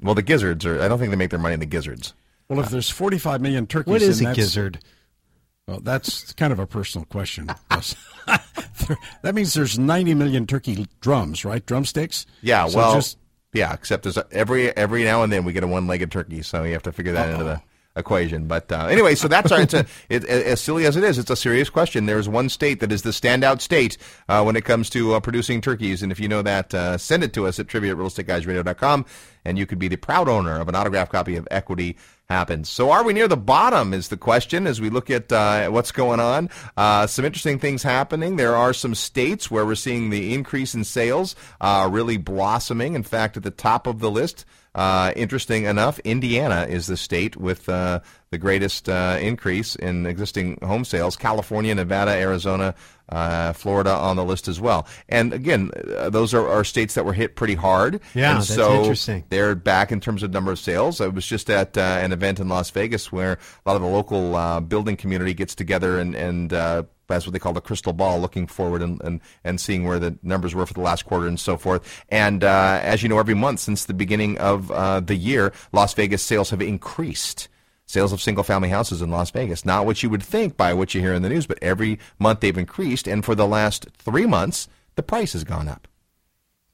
Well, 0.00 0.14
the 0.14 0.22
gizzards 0.22 0.64
are. 0.64 0.80
I 0.80 0.88
don't 0.88 0.98
think 0.98 1.10
they 1.10 1.16
make 1.16 1.28
their 1.30 1.38
money 1.38 1.54
in 1.54 1.60
the 1.60 1.66
gizzards. 1.66 2.14
well, 2.48 2.58
if 2.60 2.70
there's 2.70 2.88
45 2.90 3.40
million 3.42 3.66
turkeys, 3.66 3.90
What 3.92 4.00
is 4.02 4.18
then 4.18 4.28
a 4.28 4.30
that's- 4.30 4.46
gizzard? 4.46 4.78
Well, 5.72 5.80
that's 5.80 6.34
kind 6.34 6.52
of 6.52 6.58
a 6.58 6.66
personal 6.66 7.06
question. 7.06 7.46
that 9.22 9.34
means 9.34 9.54
there's 9.54 9.78
90 9.78 10.12
million 10.12 10.46
turkey 10.46 10.86
drums, 11.00 11.46
right? 11.46 11.64
Drumsticks. 11.64 12.26
Yeah, 12.42 12.66
So 12.68 12.76
well, 12.76 12.94
just 12.94 13.16
yeah. 13.54 13.72
Except 13.72 14.02
there's 14.02 14.18
a, 14.18 14.26
every 14.30 14.76
every 14.76 15.02
now 15.02 15.22
and 15.22 15.32
then 15.32 15.44
we 15.44 15.54
get 15.54 15.64
a 15.64 15.66
one-legged 15.66 16.12
turkey, 16.12 16.42
so 16.42 16.62
you 16.64 16.74
have 16.74 16.82
to 16.82 16.92
figure 16.92 17.12
that 17.12 17.30
into 17.30 17.44
the 17.44 17.62
equation. 17.96 18.46
But 18.46 18.70
uh, 18.72 18.86
anyway, 18.86 19.14
so 19.14 19.28
that's 19.28 19.52
our, 19.52 19.60
it's 19.60 19.74
a, 19.74 19.86
it, 20.08 20.24
as 20.24 20.60
silly 20.60 20.86
as 20.86 20.96
it 20.96 21.04
is, 21.04 21.18
it's 21.18 21.30
a 21.30 21.36
serious 21.36 21.68
question. 21.70 22.06
There's 22.06 22.28
one 22.28 22.48
state 22.48 22.80
that 22.80 22.92
is 22.92 23.02
the 23.02 23.10
standout 23.10 23.60
state 23.60 23.98
uh, 24.28 24.42
when 24.42 24.56
it 24.56 24.64
comes 24.64 24.88
to 24.90 25.14
uh, 25.14 25.20
producing 25.20 25.60
turkeys, 25.60 26.02
and 26.02 26.10
if 26.10 26.18
you 26.18 26.28
know 26.28 26.42
that, 26.42 26.74
uh, 26.74 26.98
send 26.98 27.22
it 27.22 27.32
to 27.34 27.46
us 27.46 27.58
at 27.58 27.68
trivia 27.68 27.92
at 27.92 27.98
realestateguysradio.com, 27.98 29.04
and 29.44 29.58
you 29.58 29.66
could 29.66 29.78
be 29.78 29.88
the 29.88 29.96
proud 29.96 30.28
owner 30.28 30.60
of 30.60 30.68
an 30.68 30.74
autographed 30.74 31.12
copy 31.12 31.36
of 31.36 31.46
Equity 31.50 31.96
Happens. 32.28 32.70
So, 32.70 32.90
are 32.90 33.04
we 33.04 33.12
near 33.12 33.28
the 33.28 33.36
bottom? 33.36 33.92
Is 33.92 34.08
the 34.08 34.16
question 34.16 34.66
as 34.66 34.80
we 34.80 34.88
look 34.88 35.10
at 35.10 35.30
uh, 35.30 35.68
what's 35.68 35.92
going 35.92 36.18
on. 36.18 36.48
Uh, 36.78 37.06
some 37.06 37.26
interesting 37.26 37.58
things 37.58 37.82
happening. 37.82 38.36
There 38.36 38.56
are 38.56 38.72
some 38.72 38.94
states 38.94 39.50
where 39.50 39.66
we're 39.66 39.74
seeing 39.74 40.08
the 40.08 40.32
increase 40.32 40.74
in 40.74 40.84
sales 40.84 41.36
really 41.60 42.16
blossoming. 42.16 42.94
In 42.94 43.02
fact, 43.02 43.36
at 43.36 43.42
the 43.42 43.50
top 43.50 43.86
of 43.86 43.98
the 43.98 44.10
list. 44.10 44.46
Uh, 44.74 45.12
interesting 45.16 45.64
enough, 45.64 45.98
Indiana 46.00 46.66
is 46.68 46.86
the 46.86 46.96
state 46.96 47.36
with 47.36 47.68
uh, 47.68 48.00
the 48.30 48.38
greatest 48.38 48.88
uh, 48.88 49.18
increase 49.20 49.76
in 49.76 50.06
existing 50.06 50.58
home 50.62 50.84
sales. 50.84 51.14
California, 51.14 51.74
Nevada, 51.74 52.12
Arizona, 52.12 52.74
uh, 53.10 53.52
Florida 53.52 53.90
on 53.90 54.16
the 54.16 54.24
list 54.24 54.48
as 54.48 54.58
well. 54.60 54.86
And 55.08 55.34
again, 55.34 55.70
uh, 55.98 56.08
those 56.08 56.32
are, 56.32 56.48
are 56.48 56.64
states 56.64 56.94
that 56.94 57.04
were 57.04 57.12
hit 57.12 57.36
pretty 57.36 57.54
hard. 57.54 58.00
Yeah, 58.14 58.30
and 58.30 58.38
that's 58.38 58.54
so 58.54 58.80
interesting. 58.80 59.24
They're 59.28 59.54
back 59.54 59.92
in 59.92 60.00
terms 60.00 60.22
of 60.22 60.30
number 60.32 60.50
of 60.50 60.58
sales. 60.58 61.02
I 61.02 61.08
was 61.08 61.26
just 61.26 61.50
at 61.50 61.76
uh, 61.76 61.80
an 61.80 62.12
event 62.12 62.40
in 62.40 62.48
Las 62.48 62.70
Vegas 62.70 63.12
where 63.12 63.32
a 63.32 63.68
lot 63.68 63.76
of 63.76 63.82
the 63.82 63.88
local 63.88 64.34
uh, 64.34 64.60
building 64.60 64.96
community 64.96 65.34
gets 65.34 65.54
together 65.54 65.98
and 65.98 66.14
and 66.14 66.52
uh, 66.54 66.84
that's 67.12 67.26
what 67.26 67.32
they 67.32 67.38
call 67.38 67.52
the 67.52 67.60
crystal 67.60 67.92
ball, 67.92 68.20
looking 68.20 68.46
forward 68.46 68.82
and, 68.82 69.00
and, 69.02 69.20
and 69.44 69.60
seeing 69.60 69.84
where 69.84 69.98
the 69.98 70.18
numbers 70.22 70.54
were 70.54 70.66
for 70.66 70.74
the 70.74 70.80
last 70.80 71.04
quarter 71.04 71.26
and 71.26 71.38
so 71.38 71.56
forth. 71.56 72.04
And 72.08 72.42
uh, 72.42 72.80
as 72.82 73.02
you 73.02 73.08
know, 73.08 73.18
every 73.18 73.34
month 73.34 73.60
since 73.60 73.84
the 73.84 73.94
beginning 73.94 74.38
of 74.38 74.70
uh, 74.70 75.00
the 75.00 75.14
year, 75.14 75.52
Las 75.72 75.94
Vegas 75.94 76.22
sales 76.22 76.50
have 76.50 76.62
increased. 76.62 77.48
Sales 77.84 78.12
of 78.12 78.22
single 78.22 78.44
family 78.44 78.70
houses 78.70 79.02
in 79.02 79.10
Las 79.10 79.30
Vegas. 79.30 79.66
Not 79.66 79.84
what 79.84 80.02
you 80.02 80.08
would 80.08 80.22
think 80.22 80.56
by 80.56 80.72
what 80.72 80.94
you 80.94 81.00
hear 81.00 81.12
in 81.12 81.22
the 81.22 81.28
news, 81.28 81.46
but 81.46 81.58
every 81.60 81.98
month 82.18 82.40
they've 82.40 82.56
increased. 82.56 83.06
And 83.06 83.24
for 83.24 83.34
the 83.34 83.46
last 83.46 83.86
three 83.98 84.24
months, 84.24 84.68
the 84.94 85.02
price 85.02 85.34
has 85.34 85.44
gone 85.44 85.68
up. 85.68 85.88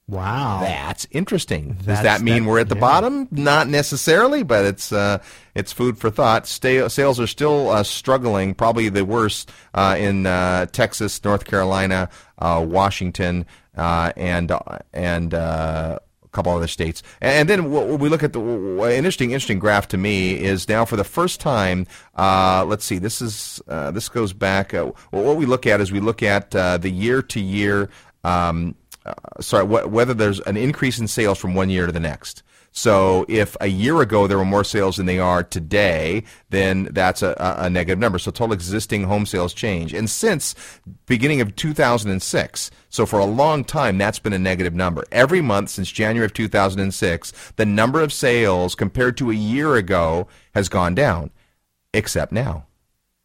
Wow, 0.09 0.61
that's 0.61 1.05
interesting. 1.11 1.77
Does 1.85 2.01
that 2.01 2.21
mean 2.21 2.43
that- 2.43 2.49
we're 2.49 2.59
at 2.59 2.69
the 2.69 2.75
yeah. 2.75 2.81
bottom? 2.81 3.27
Not 3.29 3.67
necessarily, 3.67 4.41
but 4.41 4.65
it's 4.65 4.91
uh, 4.91 5.19
it's 5.53 5.71
food 5.71 5.97
for 5.99 6.09
thought. 6.09 6.47
Stay, 6.47 6.87
sales 6.89 7.19
are 7.19 7.27
still 7.27 7.69
uh, 7.69 7.83
struggling, 7.83 8.55
probably 8.55 8.89
the 8.89 9.05
worst 9.05 9.51
uh, 9.75 9.95
in 9.99 10.25
uh, 10.25 10.65
Texas, 10.67 11.23
North 11.23 11.45
Carolina, 11.45 12.09
uh, 12.39 12.65
Washington, 12.67 13.45
uh, 13.77 14.11
and 14.17 14.51
and. 14.93 15.33
Uh, 15.33 15.99
a 16.21 16.31
couple 16.31 16.51
other 16.55 16.67
states, 16.67 17.01
and 17.21 17.49
then 17.49 17.71
we 17.71 18.07
look 18.07 18.21
at 18.21 18.33
the 18.33 18.39
an 18.39 18.91
interesting, 18.91 19.31
interesting 19.31 19.57
graph 19.57 19.87
to 19.87 19.97
me 19.97 20.39
is 20.39 20.69
now 20.69 20.85
for 20.85 20.95
the 20.95 21.03
first 21.03 21.39
time. 21.39 21.87
Uh, 22.15 22.63
let's 22.67 22.85
see, 22.85 22.99
this 22.99 23.19
is 23.19 23.59
uh, 23.67 23.89
this 23.89 24.09
goes 24.09 24.31
back. 24.31 24.75
Uh, 24.75 24.91
what 25.09 25.37
we 25.37 25.47
look 25.47 25.65
at 25.65 25.81
is 25.81 25.91
we 25.91 25.99
look 25.99 26.21
at 26.21 26.55
uh, 26.55 26.77
the 26.77 26.91
year 26.91 27.23
to 27.23 27.39
year. 27.39 27.89
Um, 28.23 28.75
uh, 29.05 29.13
sorry, 29.41 29.65
wh- 29.65 29.91
whether 29.91 30.13
there's 30.13 30.39
an 30.41 30.57
increase 30.57 30.99
in 30.99 31.07
sales 31.07 31.37
from 31.37 31.55
one 31.55 31.69
year 31.69 31.85
to 31.85 31.91
the 31.91 31.99
next. 31.99 32.43
So 32.71 33.25
if 33.27 33.57
a 33.59 33.67
year 33.67 34.01
ago 34.01 34.27
there 34.27 34.37
were 34.37 34.45
more 34.45 34.63
sales 34.63 34.97
than 34.97 35.05
they 35.05 35.19
are 35.19 35.43
today, 35.43 36.23
then 36.49 36.89
that's 36.91 37.21
a, 37.21 37.35
a 37.59 37.69
negative 37.69 37.99
number. 37.99 38.19
So 38.19 38.31
total 38.31 38.53
existing 38.53 39.03
home 39.03 39.25
sales 39.25 39.53
change. 39.53 39.93
And 39.93 40.09
since 40.09 40.55
beginning 41.07 41.41
of 41.41 41.55
2006, 41.55 42.71
so 42.89 43.05
for 43.05 43.19
a 43.19 43.25
long 43.25 43.63
time 43.63 43.97
that's 43.97 44.19
been 44.19 44.33
a 44.33 44.39
negative 44.39 44.75
number. 44.75 45.03
Every 45.11 45.41
month 45.41 45.69
since 45.69 45.91
January 45.91 46.25
of 46.25 46.33
2006, 46.33 47.53
the 47.55 47.65
number 47.65 48.01
of 48.01 48.13
sales 48.13 48.75
compared 48.75 49.17
to 49.17 49.31
a 49.31 49.35
year 49.35 49.75
ago 49.75 50.27
has 50.53 50.69
gone 50.69 50.93
down, 50.93 51.31
except 51.93 52.31
now. 52.31 52.65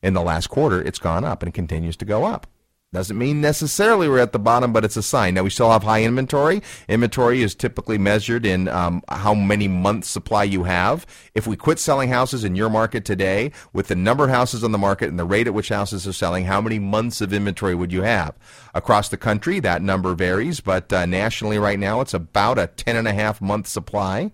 In 0.03 0.12
the 0.14 0.22
last 0.22 0.49
quarter, 0.49 0.83
it's 0.83 0.99
gone 0.99 1.25
up 1.25 1.43
and 1.43 1.53
continues 1.53 1.97
to 1.97 2.05
go 2.05 2.25
up. 2.25 2.47
Doesn't 2.95 3.18
mean 3.18 3.40
necessarily 3.40 4.09
we're 4.09 4.20
at 4.20 4.30
the 4.30 4.38
bottom, 4.38 4.72
but 4.72 4.84
it's 4.84 4.97
a 4.97 5.03
sign. 5.03 5.34
Now 5.34 5.42
we 5.42 5.51
still 5.51 5.72
have 5.72 5.82
high 5.82 6.05
inventory. 6.05 6.62
Inventory 6.86 7.42
is 7.42 7.53
typically 7.53 7.99
measured 7.99 8.47
in 8.47 8.68
um, 8.68 9.03
how 9.09 9.34
many 9.34 9.66
months 9.66 10.07
supply 10.07 10.45
you 10.45 10.62
have. 10.62 11.05
If 11.34 11.45
we 11.45 11.57
quit 11.57 11.80
selling 11.80 12.09
houses 12.09 12.45
in 12.45 12.55
your 12.55 12.70
market 12.70 13.05
today, 13.05 13.51
with 13.72 13.88
the 13.88 13.97
number 13.97 14.22
of 14.22 14.30
houses 14.30 14.62
on 14.62 14.70
the 14.70 14.78
market 14.78 15.09
and 15.09 15.18
the 15.18 15.24
rate 15.24 15.49
at 15.49 15.55
which 15.55 15.70
houses 15.70 16.07
are 16.07 16.12
selling, 16.12 16.45
how 16.45 16.61
many 16.61 16.78
months 16.78 17.20
of 17.20 17.32
inventory 17.32 17.74
would 17.74 17.92
you 17.92 18.03
have? 18.03 18.36
Across 18.74 19.09
the 19.09 19.16
country, 19.16 19.59
that 19.59 19.82
number 19.82 20.14
varies, 20.14 20.61
but 20.61 20.92
uh, 20.92 21.05
nationally 21.05 21.59
right 21.59 21.80
now, 21.80 22.01
it's 22.01 22.14
about 22.14 22.61
a 22.61 22.68
ten 22.68 22.95
and 22.95 23.09
a 23.09 23.12
half 23.12 23.40
month 23.40 23.66
supply 23.66 24.30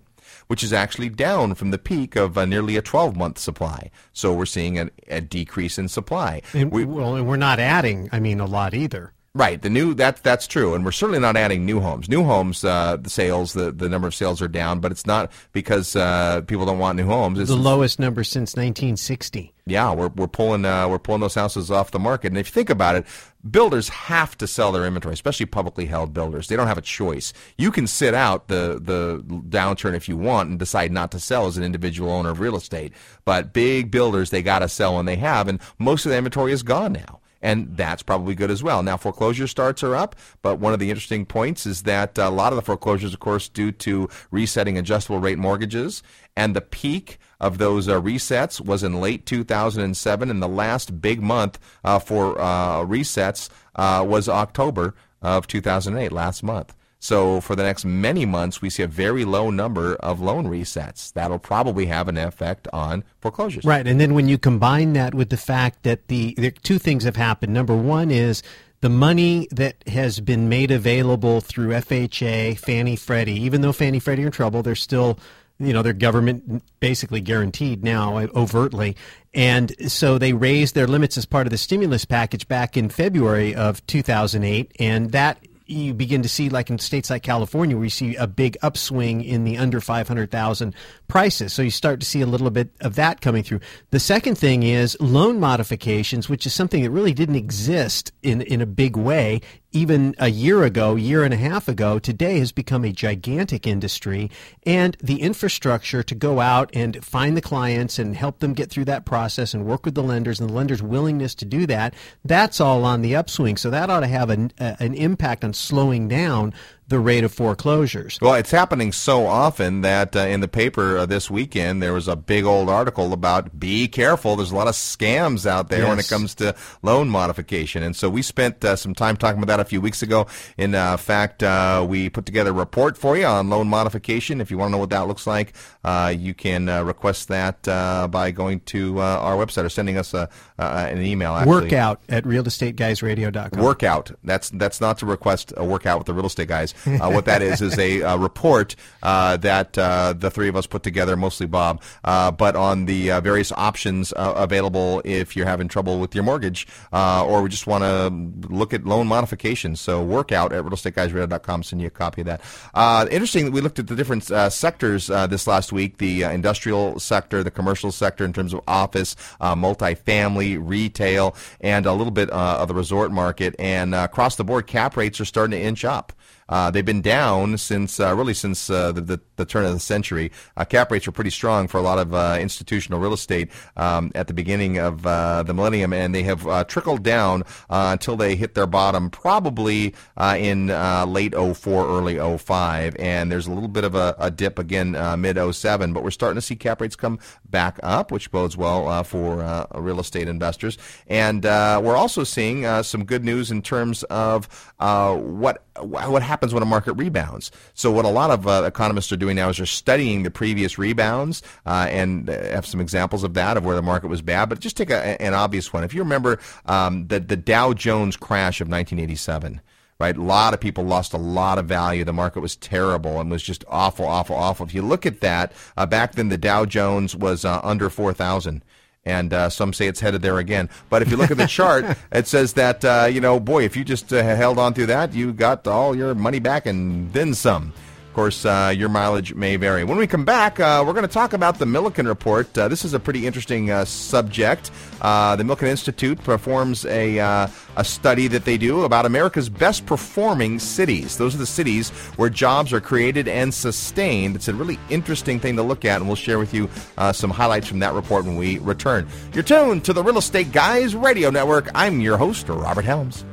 which 0.51 0.63
is 0.63 0.73
actually 0.73 1.07
down 1.07 1.55
from 1.55 1.71
the 1.71 1.77
peak 1.77 2.17
of 2.17 2.37
uh, 2.37 2.43
nearly 2.43 2.75
a 2.75 2.81
12 2.81 3.15
month 3.15 3.37
supply. 3.39 3.89
So 4.11 4.33
we're 4.33 4.45
seeing 4.45 4.77
a, 4.77 4.89
a 5.07 5.21
decrease 5.21 5.77
in 5.77 5.87
supply. 5.87 6.41
And, 6.53 6.69
well, 6.73 7.15
and 7.15 7.25
we're 7.25 7.37
not 7.37 7.57
adding, 7.57 8.09
I 8.11 8.19
mean, 8.19 8.41
a 8.41 8.45
lot 8.45 8.73
either. 8.73 9.13
Right, 9.33 9.61
the 9.61 9.69
new 9.69 9.93
that 9.93 10.21
that's 10.23 10.45
true, 10.45 10.73
and 10.73 10.83
we're 10.83 10.91
certainly 10.91 11.19
not 11.21 11.37
adding 11.37 11.65
new 11.65 11.79
homes. 11.79 12.09
New 12.09 12.25
homes, 12.25 12.65
uh, 12.65 12.97
the 12.97 13.09
sales, 13.09 13.53
the, 13.53 13.71
the 13.71 13.87
number 13.87 14.05
of 14.05 14.13
sales 14.13 14.41
are 14.41 14.49
down, 14.49 14.81
but 14.81 14.91
it's 14.91 15.05
not 15.05 15.31
because 15.53 15.95
uh, 15.95 16.41
people 16.47 16.65
don't 16.65 16.79
want 16.79 16.97
new 16.97 17.05
homes. 17.05 17.39
It's 17.39 17.49
the 17.49 17.55
lowest 17.55 17.97
number 17.97 18.25
since 18.25 18.57
1960. 18.57 19.53
yeah, 19.65 19.93
we're 19.93 20.09
we're 20.09 20.27
pulling 20.27 20.65
uh, 20.65 20.89
we're 20.89 20.99
pulling 20.99 21.21
those 21.21 21.35
houses 21.35 21.71
off 21.71 21.91
the 21.91 21.99
market. 21.99 22.27
And 22.27 22.37
if 22.37 22.49
you 22.49 22.51
think 22.51 22.69
about 22.69 22.95
it, 22.95 23.05
builders 23.49 23.87
have 23.87 24.37
to 24.37 24.47
sell 24.47 24.73
their 24.73 24.85
inventory, 24.85 25.13
especially 25.13 25.45
publicly 25.45 25.85
held 25.85 26.13
builders. 26.13 26.49
They 26.49 26.57
don't 26.57 26.67
have 26.67 26.77
a 26.77 26.81
choice. 26.81 27.31
You 27.57 27.71
can 27.71 27.87
sit 27.87 28.13
out 28.13 28.49
the 28.49 28.81
the 28.83 29.23
downturn 29.47 29.93
if 29.95 30.09
you 30.09 30.17
want 30.17 30.49
and 30.49 30.59
decide 30.59 30.91
not 30.91 31.09
to 31.11 31.21
sell 31.21 31.47
as 31.47 31.55
an 31.55 31.63
individual 31.63 32.11
owner 32.11 32.31
of 32.31 32.41
real 32.41 32.57
estate. 32.57 32.91
But 33.23 33.53
big 33.53 33.91
builders, 33.91 34.29
they 34.29 34.43
got 34.43 34.59
to 34.59 34.67
sell 34.67 34.97
when 34.97 35.05
they 35.05 35.15
have, 35.15 35.47
and 35.47 35.61
most 35.79 36.05
of 36.05 36.09
the 36.09 36.17
inventory 36.17 36.51
is 36.51 36.63
gone 36.63 36.91
now. 36.91 37.21
And 37.41 37.75
that's 37.75 38.03
probably 38.03 38.35
good 38.35 38.51
as 38.51 38.61
well. 38.61 38.83
Now, 38.83 38.97
foreclosure 38.97 39.47
starts 39.47 39.83
are 39.83 39.95
up, 39.95 40.15
but 40.41 40.59
one 40.59 40.73
of 40.73 40.79
the 40.79 40.89
interesting 40.89 41.25
points 41.25 41.65
is 41.65 41.83
that 41.83 42.17
a 42.17 42.29
lot 42.29 42.53
of 42.53 42.55
the 42.55 42.61
foreclosures, 42.61 43.13
of 43.13 43.19
course, 43.19 43.49
due 43.49 43.71
to 43.71 44.09
resetting 44.29 44.77
adjustable 44.77 45.19
rate 45.19 45.39
mortgages, 45.39 46.03
and 46.35 46.55
the 46.55 46.61
peak 46.61 47.17
of 47.39 47.57
those 47.57 47.87
uh, 47.87 47.99
resets 47.99 48.61
was 48.61 48.83
in 48.83 49.01
late 49.01 49.25
2007, 49.25 50.29
and 50.29 50.41
the 50.41 50.47
last 50.47 51.01
big 51.01 51.21
month 51.21 51.59
uh, 51.83 51.97
for 51.99 52.39
uh, 52.39 52.81
resets 52.81 53.49
uh, 53.75 54.05
was 54.07 54.29
October 54.29 54.93
of 55.21 55.47
2008, 55.47 56.11
last 56.11 56.43
month. 56.43 56.75
So 57.01 57.41
for 57.41 57.55
the 57.55 57.63
next 57.63 57.83
many 57.83 58.27
months, 58.27 58.61
we 58.61 58.69
see 58.69 58.83
a 58.83 58.87
very 58.87 59.25
low 59.25 59.49
number 59.49 59.95
of 59.95 60.21
loan 60.21 60.45
resets. 60.45 61.11
That'll 61.11 61.39
probably 61.39 61.87
have 61.87 62.07
an 62.07 62.15
effect 62.15 62.67
on 62.71 63.03
foreclosures. 63.19 63.65
Right, 63.65 63.87
and 63.87 63.99
then 63.99 64.13
when 64.13 64.27
you 64.27 64.37
combine 64.37 64.93
that 64.93 65.15
with 65.15 65.31
the 65.31 65.37
fact 65.37 65.81
that 65.81 66.09
the 66.09 66.35
there, 66.37 66.51
two 66.51 66.77
things 66.77 67.03
have 67.03 67.15
happened. 67.15 67.55
Number 67.55 67.75
one 67.75 68.11
is 68.11 68.43
the 68.81 68.89
money 68.89 69.47
that 69.49 69.77
has 69.87 70.19
been 70.19 70.47
made 70.47 70.69
available 70.69 71.41
through 71.41 71.69
FHA, 71.69 72.59
Fannie, 72.59 72.95
Freddie. 72.95 73.41
Even 73.41 73.61
though 73.61 73.73
Fannie, 73.73 73.99
Freddie 73.99 74.23
are 74.23 74.27
in 74.27 74.31
trouble, 74.31 74.61
they're 74.61 74.75
still 74.75 75.17
you 75.57 75.73
know, 75.73 75.81
they're 75.81 75.93
government 75.93 76.63
basically 76.79 77.21
guaranteed 77.21 77.83
now 77.83 78.17
uh, 78.17 78.27
overtly. 78.35 78.95
And 79.33 79.73
so 79.91 80.17
they 80.17 80.33
raised 80.33 80.73
their 80.75 80.87
limits 80.87 81.17
as 81.17 81.25
part 81.25 81.45
of 81.45 81.51
the 81.51 81.57
stimulus 81.57 82.03
package 82.03 82.47
back 82.47 82.75
in 82.75 82.89
February 82.89 83.53
of 83.53 83.85
2008. 83.85 84.71
And 84.79 85.11
that 85.11 85.37
you 85.71 85.93
begin 85.93 86.21
to 86.21 86.29
see, 86.29 86.49
like 86.49 86.69
in 86.69 86.79
states 86.79 87.09
like 87.09 87.23
California, 87.23 87.75
where 87.75 87.85
you 87.85 87.89
see 87.89 88.15
a 88.15 88.27
big 88.27 88.57
upswing 88.61 89.23
in 89.23 89.43
the 89.43 89.57
under 89.57 89.79
500,000 89.79 90.75
prices. 91.07 91.53
So 91.53 91.61
you 91.61 91.71
start 91.71 91.99
to 91.99 92.05
see 92.05 92.21
a 92.21 92.25
little 92.25 92.49
bit 92.49 92.69
of 92.81 92.95
that 92.95 93.21
coming 93.21 93.43
through. 93.43 93.61
The 93.91 93.99
second 93.99 94.37
thing 94.37 94.63
is 94.63 94.97
loan 94.99 95.39
modifications, 95.39 96.29
which 96.29 96.45
is 96.45 96.53
something 96.53 96.83
that 96.83 96.91
really 96.91 97.13
didn't 97.13 97.35
exist 97.35 98.11
in, 98.21 98.41
in 98.41 98.61
a 98.61 98.65
big 98.65 98.95
way 98.95 99.41
even 99.71 100.15
a 100.17 100.29
year 100.29 100.63
ago, 100.63 100.95
year 100.95 101.23
and 101.23 101.33
a 101.33 101.37
half 101.37 101.67
ago, 101.67 101.97
today 101.97 102.39
has 102.39 102.51
become 102.51 102.83
a 102.83 102.91
gigantic 102.91 103.65
industry. 103.65 104.29
And 104.63 104.97
the 105.01 105.21
infrastructure 105.21 106.03
to 106.03 106.15
go 106.15 106.39
out 106.39 106.69
and 106.73 107.03
find 107.03 107.37
the 107.37 107.41
clients 107.41 107.97
and 107.97 108.15
help 108.15 108.39
them 108.39 108.53
get 108.53 108.69
through 108.69 108.85
that 108.85 109.05
process 109.05 109.53
and 109.53 109.65
work 109.65 109.85
with 109.85 109.95
the 109.95 110.03
lenders 110.03 110.39
and 110.39 110.49
the 110.49 110.53
lenders' 110.53 110.83
willingness 110.83 111.35
to 111.35 111.45
do 111.45 111.65
that, 111.67 111.93
that's 112.25 112.59
all 112.59 112.83
on 112.83 113.01
the 113.01 113.15
upswing. 113.15 113.57
So 113.57 113.69
that 113.69 113.89
ought 113.89 114.01
to 114.01 114.07
have 114.07 114.29
an, 114.29 114.51
uh, 114.59 114.75
an 114.79 114.93
impact 114.93 115.43
on 115.43 115.53
slowing 115.53 116.07
down 116.07 116.53
the 116.91 116.99
rate 116.99 117.23
of 117.23 117.33
foreclosures. 117.33 118.19
Well, 118.21 118.35
it's 118.35 118.51
happening 118.51 118.91
so 118.91 119.25
often 119.25 119.81
that 119.81 120.15
uh, 120.15 120.19
in 120.19 120.41
the 120.41 120.47
paper 120.47 120.97
uh, 120.97 121.05
this 121.07 121.31
weekend 121.31 121.81
there 121.81 121.93
was 121.93 122.07
a 122.07 122.15
big 122.15 122.43
old 122.45 122.69
article 122.69 123.13
about 123.13 123.59
be 123.59 123.87
careful. 123.87 124.35
There's 124.35 124.51
a 124.51 124.55
lot 124.55 124.67
of 124.67 124.75
scams 124.75 125.45
out 125.45 125.69
there 125.69 125.87
when 125.87 125.97
it 125.97 126.07
comes 126.07 126.35
to 126.35 126.53
loan 126.83 127.09
modification, 127.09 127.81
and 127.81 127.95
so 127.95 128.09
we 128.09 128.21
spent 128.21 128.63
uh, 128.63 128.75
some 128.75 128.93
time 128.93 129.17
talking 129.17 129.41
about 129.41 129.57
that 129.57 129.59
a 129.59 129.65
few 129.65 129.81
weeks 129.81 130.03
ago. 130.03 130.27
In 130.57 130.75
uh, 130.75 130.97
fact, 130.97 131.41
uh, 131.41 131.85
we 131.87 132.09
put 132.09 132.25
together 132.25 132.51
a 132.51 132.53
report 132.53 132.97
for 132.97 133.17
you 133.17 133.25
on 133.25 133.49
loan 133.49 133.67
modification. 133.67 134.41
If 134.41 134.51
you 134.51 134.57
want 134.57 134.69
to 134.69 134.71
know 134.73 134.77
what 134.77 134.91
that 134.91 135.07
looks 135.07 135.25
like, 135.25 135.53
uh, 135.83 136.13
you 136.15 136.33
can 136.33 136.69
uh, 136.69 136.83
request 136.83 137.29
that 137.29 137.67
uh, 137.67 138.07
by 138.07 138.31
going 138.31 138.59
to 138.61 138.99
uh, 138.99 139.03
our 139.03 139.35
website 139.35 139.63
or 139.63 139.69
sending 139.69 139.97
us 139.97 140.13
a, 140.13 140.29
uh, 140.59 140.87
an 140.89 141.01
email. 141.01 141.33
Actually. 141.35 141.63
Workout 141.63 142.01
at 142.09 142.23
realestateguysradio.com. 142.25 143.63
Workout. 143.63 144.11
That's 144.23 144.49
that's 144.51 144.81
not 144.81 144.97
to 144.99 145.05
request 145.05 145.53
a 145.57 145.63
workout 145.63 145.97
with 145.97 146.07
the 146.07 146.13
real 146.13 146.25
estate 146.25 146.47
guys. 146.47 146.73
Uh, 146.85 147.11
what 147.11 147.25
that 147.25 147.41
is 147.41 147.61
is 147.61 147.77
a 147.77 148.01
uh, 148.01 148.17
report 148.17 148.75
uh, 149.03 149.37
that 149.37 149.73
the 149.73 150.31
three 150.31 150.47
of 150.47 150.55
us 150.55 150.67
put 150.67 150.83
together, 150.83 151.15
mostly 151.15 151.45
Bob, 151.45 151.81
but 152.03 152.55
on 152.55 152.85
the 152.85 153.09
various 153.21 153.51
options 153.53 154.13
available 154.15 155.01
if 155.05 155.35
you're 155.35 155.45
having 155.45 155.67
trouble 155.67 155.99
with 155.99 156.13
your 156.15 156.23
mortgage 156.23 156.67
or 156.91 157.41
we 157.41 157.49
just 157.49 157.67
want 157.67 157.83
to 157.83 158.53
look 158.53 158.73
at 158.73 158.85
loan 158.85 159.07
modifications. 159.07 159.79
So 159.79 160.03
workout 160.03 160.53
at 160.53 160.63
realestateguysradio.com. 160.63 161.63
Send 161.63 161.81
you 161.81 161.87
a 161.87 161.91
copy 161.91 162.21
of 162.21 162.27
that. 162.27 162.41
Uh, 162.73 163.07
interesting 163.09 163.45
that 163.45 163.51
we 163.51 163.61
looked 163.61 163.79
at 163.79 163.87
the 163.87 163.95
different 163.95 164.29
uh, 164.31 164.49
sectors 164.49 165.09
uh, 165.09 165.27
this 165.27 165.47
last 165.47 165.71
week: 165.71 165.97
the 165.97 166.23
industrial 166.23 166.99
sector, 166.99 167.43
the 167.43 167.51
commercial 167.51 167.91
sector 167.91 168.25
in 168.25 168.33
terms 168.33 168.53
of 168.53 168.61
office, 168.67 169.15
multifamily, 169.39 170.59
retail, 170.61 171.35
and 171.59 171.85
a 171.85 171.93
little 171.93 172.11
bit 172.11 172.29
of 172.29 172.67
the 172.67 172.73
resort 172.73 173.11
market. 173.11 173.55
And 173.59 173.93
across 173.93 174.35
the 174.35 174.43
board, 174.43 174.67
cap 174.67 174.97
rates 174.97 175.19
are 175.19 175.25
starting 175.25 175.51
to 175.51 175.61
inch 175.61 175.85
up. 175.85 176.13
Uh, 176.51 176.69
they've 176.69 176.85
been 176.85 177.01
down 177.01 177.57
since 177.57 177.99
uh, 177.99 178.13
really 178.13 178.33
since 178.33 178.69
uh, 178.69 178.91
the, 178.91 179.01
the, 179.01 179.21
the 179.37 179.45
turn 179.45 179.65
of 179.65 179.73
the 179.73 179.79
century. 179.79 180.31
Uh, 180.57 180.65
cap 180.65 180.91
rates 180.91 181.07
were 181.07 181.13
pretty 181.13 181.29
strong 181.29 181.67
for 181.67 181.77
a 181.77 181.81
lot 181.81 181.97
of 181.97 182.13
uh, 182.13 182.37
institutional 182.39 182.99
real 182.99 183.13
estate 183.13 183.49
um, 183.77 184.11
at 184.13 184.27
the 184.27 184.33
beginning 184.33 184.77
of 184.77 185.07
uh, 185.07 185.41
the 185.43 185.53
millennium, 185.53 185.93
and 185.93 186.13
they 186.13 186.23
have 186.23 186.67
trickled 186.67 187.03
down 187.03 187.43
until 187.69 188.17
they 188.17 188.35
hit 188.35 188.53
their 188.53 188.67
bottom 188.67 189.09
probably 189.09 189.95
in 190.37 190.67
late 191.07 191.33
04, 191.33 191.87
early 191.87 192.37
05. 192.37 192.95
And 192.99 193.31
there's 193.31 193.47
a 193.47 193.51
little 193.51 193.69
bit 193.69 193.85
of 193.85 193.95
a, 193.95 194.15
a 194.19 194.29
dip 194.29 194.59
again 194.59 194.91
mid 195.21 195.37
07, 195.55 195.93
but 195.93 196.03
we're 196.03 196.11
starting 196.11 196.35
to 196.35 196.41
see 196.41 196.55
cap 196.55 196.81
rates 196.81 196.97
come 196.97 197.17
back 197.49 197.79
up, 197.81 198.11
which 198.11 198.29
bodes 198.31 198.57
well 198.57 199.03
for 199.05 199.67
real 199.75 199.99
estate 200.01 200.27
investors. 200.27 200.77
And 201.07 201.43
we're 201.45 201.95
also 201.95 202.25
seeing 202.25 202.83
some 202.83 203.05
good 203.05 203.23
news 203.23 203.51
in 203.51 203.61
terms 203.61 204.03
of 204.03 204.49
what 204.79 205.63
what 205.79 206.21
happens 206.41 206.55
when 206.55 206.63
a 206.63 206.65
market 206.65 206.93
rebounds. 206.93 207.51
So 207.75 207.91
what 207.91 208.03
a 208.03 208.09
lot 208.09 208.31
of 208.31 208.47
uh, 208.47 208.63
economists 208.65 209.11
are 209.11 209.17
doing 209.17 209.35
now 209.35 209.49
is 209.49 209.57
they're 209.57 209.67
studying 209.67 210.23
the 210.23 210.31
previous 210.31 210.79
rebounds 210.79 211.43
uh, 211.67 211.85
and 211.87 212.29
have 212.29 212.65
some 212.65 212.81
examples 212.81 213.23
of 213.23 213.35
that 213.35 213.57
of 213.57 213.65
where 213.65 213.75
the 213.75 213.83
market 213.83 214.07
was 214.07 214.23
bad. 214.23 214.49
But 214.49 214.59
just 214.59 214.75
take 214.75 214.89
a, 214.89 215.21
an 215.21 215.35
obvious 215.35 215.71
one. 215.71 215.83
If 215.83 215.93
you 215.93 216.01
remember 216.01 216.39
um, 216.65 217.05
the 217.07 217.19
the 217.19 217.37
Dow 217.37 217.73
Jones 217.73 218.17
crash 218.17 218.59
of 218.59 218.67
1987 218.67 219.61
right? 219.99 220.17
A 220.17 220.21
lot 220.23 220.55
of 220.55 220.59
people 220.59 220.83
lost 220.83 221.13
a 221.13 221.17
lot 221.17 221.59
of 221.59 221.67
value. 221.67 222.03
The 222.03 222.11
market 222.11 222.39
was 222.39 222.55
terrible 222.55 223.21
and 223.21 223.29
was 223.29 223.43
just 223.43 223.63
awful, 223.67 224.07
awful, 224.07 224.35
awful. 224.35 224.65
If 224.65 224.73
you 224.73 224.81
look 224.81 225.05
at 225.05 225.19
that, 225.19 225.53
uh, 225.77 225.85
back 225.85 226.13
then 226.13 226.29
the 226.29 226.39
Dow 226.39 226.65
Jones 226.65 227.15
was 227.15 227.45
uh, 227.45 227.61
under 227.61 227.87
4,000 227.87 228.63
and 229.05 229.33
uh, 229.33 229.49
some 229.49 229.73
say 229.73 229.87
it's 229.87 229.99
headed 229.99 230.21
there 230.21 230.37
again. 230.37 230.69
But 230.89 231.01
if 231.01 231.09
you 231.09 231.17
look 231.17 231.31
at 231.31 231.37
the 231.37 231.47
chart, 231.47 231.85
it 232.11 232.27
says 232.27 232.53
that 232.53 232.83
uh, 232.85 233.07
you 233.11 233.21
know, 233.21 233.39
boy, 233.39 233.63
if 233.63 233.75
you 233.75 233.83
just 233.83 234.11
uh, 234.13 234.23
held 234.23 234.59
on 234.59 234.73
through 234.73 234.87
that, 234.87 235.13
you 235.13 235.33
got 235.33 235.67
all 235.67 235.95
your 235.95 236.15
money 236.15 236.39
back 236.39 236.65
and 236.65 237.11
then 237.13 237.33
some. 237.33 237.73
Of 238.11 238.15
course, 238.15 238.43
uh, 238.43 238.73
your 238.75 238.89
mileage 238.89 239.35
may 239.35 239.55
vary. 239.55 239.85
When 239.85 239.97
we 239.97 240.05
come 240.05 240.25
back, 240.25 240.59
uh, 240.59 240.83
we're 240.85 240.91
going 240.91 241.07
to 241.07 241.13
talk 241.13 241.31
about 241.31 241.59
the 241.59 241.65
Milliken 241.65 242.05
Report. 242.05 242.57
Uh, 242.57 242.67
this 242.67 242.83
is 242.83 242.93
a 242.93 242.99
pretty 242.99 243.25
interesting 243.25 243.71
uh, 243.71 243.85
subject. 243.85 244.69
Uh, 244.99 245.37
the 245.37 245.43
Milken 245.43 245.69
Institute 245.69 246.21
performs 246.21 246.83
a, 246.87 247.19
uh, 247.19 247.47
a 247.77 247.85
study 247.85 248.27
that 248.27 248.43
they 248.43 248.57
do 248.57 248.81
about 248.81 249.05
America's 249.05 249.47
best 249.47 249.85
performing 249.85 250.59
cities. 250.59 251.15
Those 251.15 251.35
are 251.35 251.37
the 251.37 251.45
cities 251.45 251.91
where 252.17 252.29
jobs 252.29 252.73
are 252.73 252.81
created 252.81 253.29
and 253.29 253.53
sustained. 253.53 254.35
It's 254.35 254.49
a 254.49 254.53
really 254.53 254.77
interesting 254.89 255.39
thing 255.39 255.55
to 255.55 255.63
look 255.63 255.85
at, 255.85 256.01
and 256.01 256.07
we'll 256.07 256.17
share 256.17 256.37
with 256.37 256.53
you 256.53 256.69
some 257.13 257.29
highlights 257.29 257.67
from 257.67 257.79
that 257.79 257.93
report 257.93 258.25
when 258.25 258.35
we 258.35 258.57
return. 258.57 259.07
You're 259.33 259.43
tuned 259.43 259.85
to 259.85 259.93
the 259.93 260.03
Real 260.03 260.17
Estate 260.17 260.51
Guys 260.51 260.97
Radio 260.97 261.29
Network. 261.29 261.69
I'm 261.73 262.01
your 262.01 262.17
host, 262.17 262.49
Robert 262.49 262.83
Helms. 262.83 263.23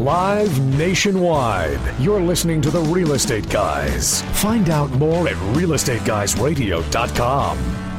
Live 0.00 0.58
nationwide. 0.78 1.78
You're 2.00 2.22
listening 2.22 2.62
to 2.62 2.70
the 2.70 2.80
Real 2.80 3.12
Estate 3.12 3.50
Guys. 3.50 4.22
Find 4.40 4.70
out 4.70 4.88
more 4.92 5.28
at 5.28 5.36
realestateguysradio.com. 5.54 7.89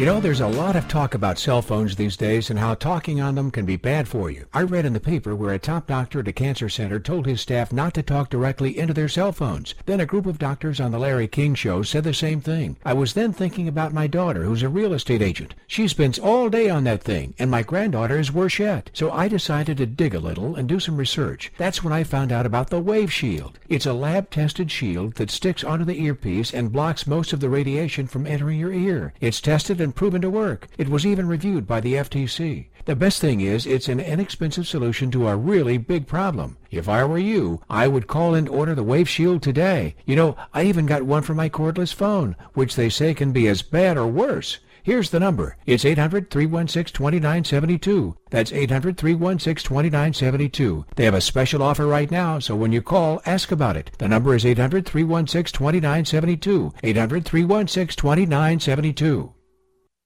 You 0.00 0.06
know, 0.06 0.18
there's 0.18 0.40
a 0.40 0.48
lot 0.48 0.76
of 0.76 0.88
talk 0.88 1.12
about 1.12 1.38
cell 1.38 1.60
phones 1.60 1.94
these 1.94 2.16
days 2.16 2.48
and 2.48 2.58
how 2.58 2.74
talking 2.74 3.20
on 3.20 3.34
them 3.34 3.50
can 3.50 3.66
be 3.66 3.76
bad 3.76 4.08
for 4.08 4.30
you. 4.30 4.46
I 4.50 4.62
read 4.62 4.86
in 4.86 4.94
the 4.94 4.98
paper 4.98 5.36
where 5.36 5.52
a 5.52 5.58
top 5.58 5.88
doctor 5.88 6.20
at 6.20 6.28
a 6.28 6.32
cancer 6.32 6.70
center 6.70 6.98
told 6.98 7.26
his 7.26 7.42
staff 7.42 7.70
not 7.70 7.92
to 7.92 8.02
talk 8.02 8.30
directly 8.30 8.78
into 8.78 8.94
their 8.94 9.10
cell 9.10 9.30
phones. 9.30 9.74
Then 9.84 10.00
a 10.00 10.06
group 10.06 10.24
of 10.24 10.38
doctors 10.38 10.80
on 10.80 10.90
the 10.90 10.98
Larry 10.98 11.28
King 11.28 11.54
show 11.54 11.82
said 11.82 12.04
the 12.04 12.14
same 12.14 12.40
thing. 12.40 12.78
I 12.82 12.94
was 12.94 13.12
then 13.12 13.34
thinking 13.34 13.68
about 13.68 13.92
my 13.92 14.06
daughter, 14.06 14.44
who's 14.44 14.62
a 14.62 14.70
real 14.70 14.94
estate 14.94 15.20
agent. 15.20 15.54
She 15.66 15.86
spends 15.86 16.18
all 16.18 16.48
day 16.48 16.70
on 16.70 16.84
that 16.84 17.02
thing, 17.02 17.34
and 17.38 17.50
my 17.50 17.62
granddaughter 17.62 18.18
is 18.18 18.32
worse 18.32 18.58
yet. 18.58 18.88
So 18.94 19.10
I 19.10 19.28
decided 19.28 19.76
to 19.76 19.86
dig 19.86 20.14
a 20.14 20.18
little 20.18 20.56
and 20.56 20.66
do 20.66 20.80
some 20.80 20.96
research. 20.96 21.52
That's 21.58 21.84
when 21.84 21.92
I 21.92 22.04
found 22.04 22.32
out 22.32 22.46
about 22.46 22.70
the 22.70 22.80
Wave 22.80 23.12
Shield. 23.12 23.58
It's 23.68 23.84
a 23.84 23.92
lab-tested 23.92 24.70
shield 24.70 25.16
that 25.16 25.30
sticks 25.30 25.62
onto 25.62 25.84
the 25.84 26.02
earpiece 26.02 26.54
and 26.54 26.72
blocks 26.72 27.06
most 27.06 27.34
of 27.34 27.40
the 27.40 27.50
radiation 27.50 28.06
from 28.06 28.26
entering 28.26 28.58
your 28.58 28.72
ear. 28.72 29.12
It's 29.20 29.42
tested 29.42 29.78
and 29.78 29.89
proven 29.92 30.20
to 30.22 30.30
work. 30.30 30.68
It 30.78 30.88
was 30.88 31.06
even 31.06 31.26
reviewed 31.26 31.66
by 31.66 31.80
the 31.80 31.94
FTC. 31.94 32.66
The 32.86 32.96
best 32.96 33.20
thing 33.20 33.40
is 33.40 33.66
it's 33.66 33.88
an 33.88 34.00
inexpensive 34.00 34.66
solution 34.66 35.10
to 35.10 35.28
a 35.28 35.36
really 35.36 35.78
big 35.78 36.06
problem. 36.06 36.56
If 36.70 36.88
I 36.88 37.04
were 37.04 37.18
you, 37.18 37.60
I 37.68 37.88
would 37.88 38.06
call 38.06 38.34
and 38.34 38.48
order 38.48 38.74
the 38.74 38.82
Wave 38.82 39.08
Shield 39.08 39.42
today. 39.42 39.96
You 40.06 40.16
know, 40.16 40.36
I 40.54 40.64
even 40.64 40.86
got 40.86 41.02
one 41.02 41.22
for 41.22 41.34
my 41.34 41.48
cordless 41.48 41.94
phone, 41.94 42.36
which 42.54 42.76
they 42.76 42.88
say 42.88 43.14
can 43.14 43.32
be 43.32 43.48
as 43.48 43.62
bad 43.62 43.96
or 43.96 44.06
worse. 44.06 44.58
Here's 44.82 45.10
the 45.10 45.20
number. 45.20 45.58
It's 45.66 45.84
800-316-2972. 45.84 48.14
That's 48.30 48.50
800-316-2972. 48.50 50.84
They 50.96 51.04
have 51.04 51.14
a 51.14 51.20
special 51.20 51.62
offer 51.62 51.86
right 51.86 52.10
now, 52.10 52.38
so 52.38 52.56
when 52.56 52.72
you 52.72 52.80
call, 52.80 53.20
ask 53.26 53.52
about 53.52 53.76
it. 53.76 53.90
The 53.98 54.08
number 54.08 54.34
is 54.34 54.44
800-316-2972. 54.44 56.72
800-316-2972. 56.82 59.32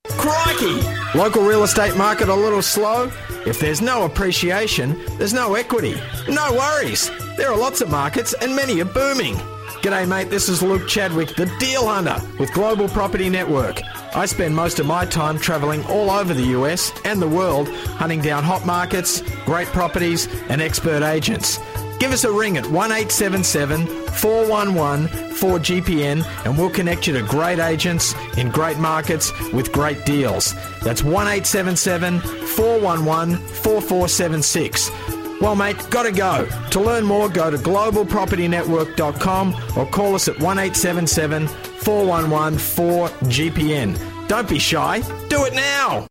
Crikey! 0.09 0.80
Local 1.18 1.42
real 1.42 1.64
estate 1.64 1.96
market 1.96 2.28
a 2.28 2.34
little 2.34 2.62
slow? 2.62 3.11
If 3.46 3.59
there's 3.59 3.80
no 3.80 4.05
appreciation, 4.05 5.00
there's 5.16 5.32
no 5.32 5.55
equity. 5.55 5.94
No 6.28 6.52
worries. 6.52 7.11
There 7.36 7.50
are 7.50 7.57
lots 7.57 7.80
of 7.80 7.90
markets 7.90 8.34
and 8.40 8.55
many 8.55 8.80
are 8.80 8.86
booming. 8.86 9.34
G'day 9.82 10.09
mate, 10.09 10.30
this 10.30 10.48
is 10.48 10.62
Luke 10.62 10.88
Chadwick, 10.88 11.34
the 11.36 11.46
Deal 11.59 11.86
Hunter 11.86 12.18
with 12.38 12.52
Global 12.52 12.88
Property 12.88 13.28
Network. 13.28 13.80
I 14.14 14.26
spend 14.26 14.55
most 14.55 14.78
of 14.78 14.86
my 14.86 15.05
time 15.05 15.38
traveling 15.38 15.84
all 15.86 16.11
over 16.11 16.32
the 16.32 16.57
US 16.59 16.92
and 17.05 17.20
the 17.20 17.28
world 17.28 17.68
hunting 17.68 18.20
down 18.20 18.44
hot 18.44 18.64
markets, 18.64 19.22
great 19.44 19.68
properties 19.68 20.26
and 20.48 20.62
expert 20.62 21.02
agents. 21.02 21.59
Give 21.99 22.12
us 22.12 22.24
a 22.24 22.32
ring 22.32 22.57
at 22.57 22.66
1877 22.70 23.86
411 23.86 25.09
4GPN 25.34 26.24
and 26.45 26.59
we'll 26.59 26.70
connect 26.70 27.07
you 27.07 27.12
to 27.14 27.22
great 27.22 27.59
agents 27.59 28.14
in 28.36 28.51
great 28.51 28.78
markets 28.78 29.32
with 29.53 29.72
great 29.72 30.05
deals. 30.05 30.55
That's 30.82 31.03
1877 31.03 32.20
411 32.20 33.36
4476. 33.36 34.90
Well, 35.40 35.57
mate, 35.57 35.76
gotta 35.90 36.12
go. 36.12 36.47
To 36.70 36.80
learn 36.80 37.05
more, 37.05 37.28
go 37.28 37.51
to 37.51 37.59
globalpropertynetwork.com 37.59 39.55
or 39.76 39.86
call 39.86 40.14
us 40.14 40.28
at 40.28 40.38
1877 40.40 41.49
411 41.49 42.59
4GPN. 42.59 44.28
Don't 44.28 44.49
be 44.49 44.59
shy, 44.59 45.01
do 45.28 45.45
it 45.45 45.55
now! 45.55 46.07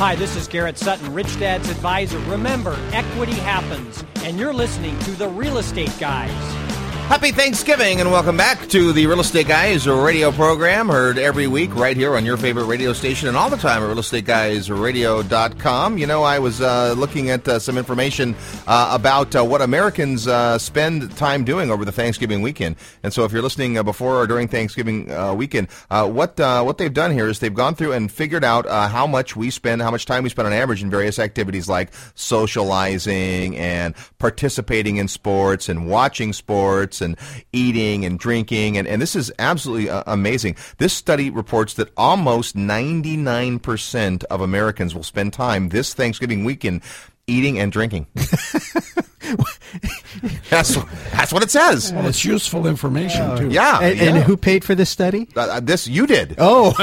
Hi, 0.00 0.14
this 0.14 0.34
is 0.34 0.48
Garrett 0.48 0.78
Sutton, 0.78 1.12
Rich 1.12 1.38
Dad's 1.38 1.68
advisor. 1.68 2.18
Remember, 2.20 2.74
equity 2.92 3.34
happens, 3.34 4.02
and 4.24 4.38
you're 4.38 4.54
listening 4.54 4.98
to 5.00 5.10
the 5.10 5.28
Real 5.28 5.58
Estate 5.58 5.94
Guys. 6.00 6.69
Happy 7.10 7.32
Thanksgiving 7.32 8.00
and 8.00 8.12
welcome 8.12 8.36
back 8.36 8.68
to 8.68 8.92
the 8.92 9.08
Real 9.08 9.18
Estate 9.18 9.48
Guys 9.48 9.88
radio 9.88 10.30
program, 10.30 10.88
heard 10.88 11.18
every 11.18 11.48
week 11.48 11.74
right 11.74 11.96
here 11.96 12.14
on 12.14 12.24
your 12.24 12.36
favorite 12.36 12.66
radio 12.66 12.92
station 12.92 13.26
and 13.26 13.36
all 13.36 13.50
the 13.50 13.56
time 13.56 13.82
at 13.82 13.88
realestateguysradio.com. 13.88 15.98
You 15.98 16.06
know, 16.06 16.22
I 16.22 16.38
was 16.38 16.60
uh, 16.60 16.94
looking 16.96 17.30
at 17.30 17.48
uh, 17.48 17.58
some 17.58 17.76
information 17.76 18.36
uh, 18.68 18.90
about 18.92 19.34
uh, 19.34 19.44
what 19.44 19.60
Americans 19.60 20.28
uh, 20.28 20.56
spend 20.58 21.10
time 21.16 21.42
doing 21.42 21.72
over 21.72 21.84
the 21.84 21.90
Thanksgiving 21.90 22.42
weekend. 22.42 22.76
And 23.02 23.12
so 23.12 23.24
if 23.24 23.32
you're 23.32 23.42
listening 23.42 23.76
uh, 23.76 23.82
before 23.82 24.14
or 24.14 24.28
during 24.28 24.46
Thanksgiving 24.46 25.08
weekend, 25.36 25.66
what 25.88 26.38
what 26.38 26.78
they've 26.78 26.94
done 26.94 27.10
here 27.10 27.26
is 27.26 27.40
they've 27.40 27.52
gone 27.52 27.74
through 27.74 27.90
and 27.90 28.12
figured 28.12 28.44
out 28.44 28.68
how 28.68 29.08
much 29.08 29.34
we 29.34 29.50
spend, 29.50 29.82
how 29.82 29.90
much 29.90 30.06
time 30.06 30.22
we 30.22 30.28
spend 30.28 30.46
on 30.46 30.52
average 30.52 30.80
in 30.80 30.90
various 30.90 31.18
activities 31.18 31.68
like 31.68 31.90
socializing 32.14 33.56
and 33.56 33.96
participating 34.20 34.98
in 34.98 35.08
sports 35.08 35.68
and 35.68 35.88
watching 35.88 36.32
sports 36.32 36.99
and 37.00 37.16
eating 37.52 38.04
and 38.04 38.18
drinking. 38.18 38.78
And, 38.78 38.86
and 38.86 39.00
this 39.00 39.16
is 39.16 39.32
absolutely 39.38 39.90
uh, 39.90 40.02
amazing. 40.06 40.56
This 40.78 40.92
study 40.92 41.30
reports 41.30 41.74
that 41.74 41.92
almost 41.96 42.56
99% 42.56 44.24
of 44.24 44.40
Americans 44.40 44.94
will 44.94 45.02
spend 45.02 45.32
time 45.32 45.68
this 45.68 45.94
Thanksgiving 45.94 46.44
weekend 46.44 46.82
eating 47.26 47.58
and 47.58 47.70
drinking. 47.70 48.06
that's 50.50 50.74
that's 51.12 51.32
what 51.32 51.42
it 51.42 51.50
says. 51.50 51.92
Well, 51.92 52.06
it's 52.06 52.24
useful 52.24 52.66
information 52.66 53.36
too. 53.36 53.48
Yeah, 53.50 53.80
and, 53.80 53.98
yeah. 53.98 54.04
and 54.06 54.18
who 54.24 54.36
paid 54.36 54.64
for 54.64 54.74
this 54.74 54.90
study? 54.90 55.28
Uh, 55.36 55.60
this 55.60 55.86
you 55.86 56.06
did. 56.06 56.34
Oh, 56.38 56.74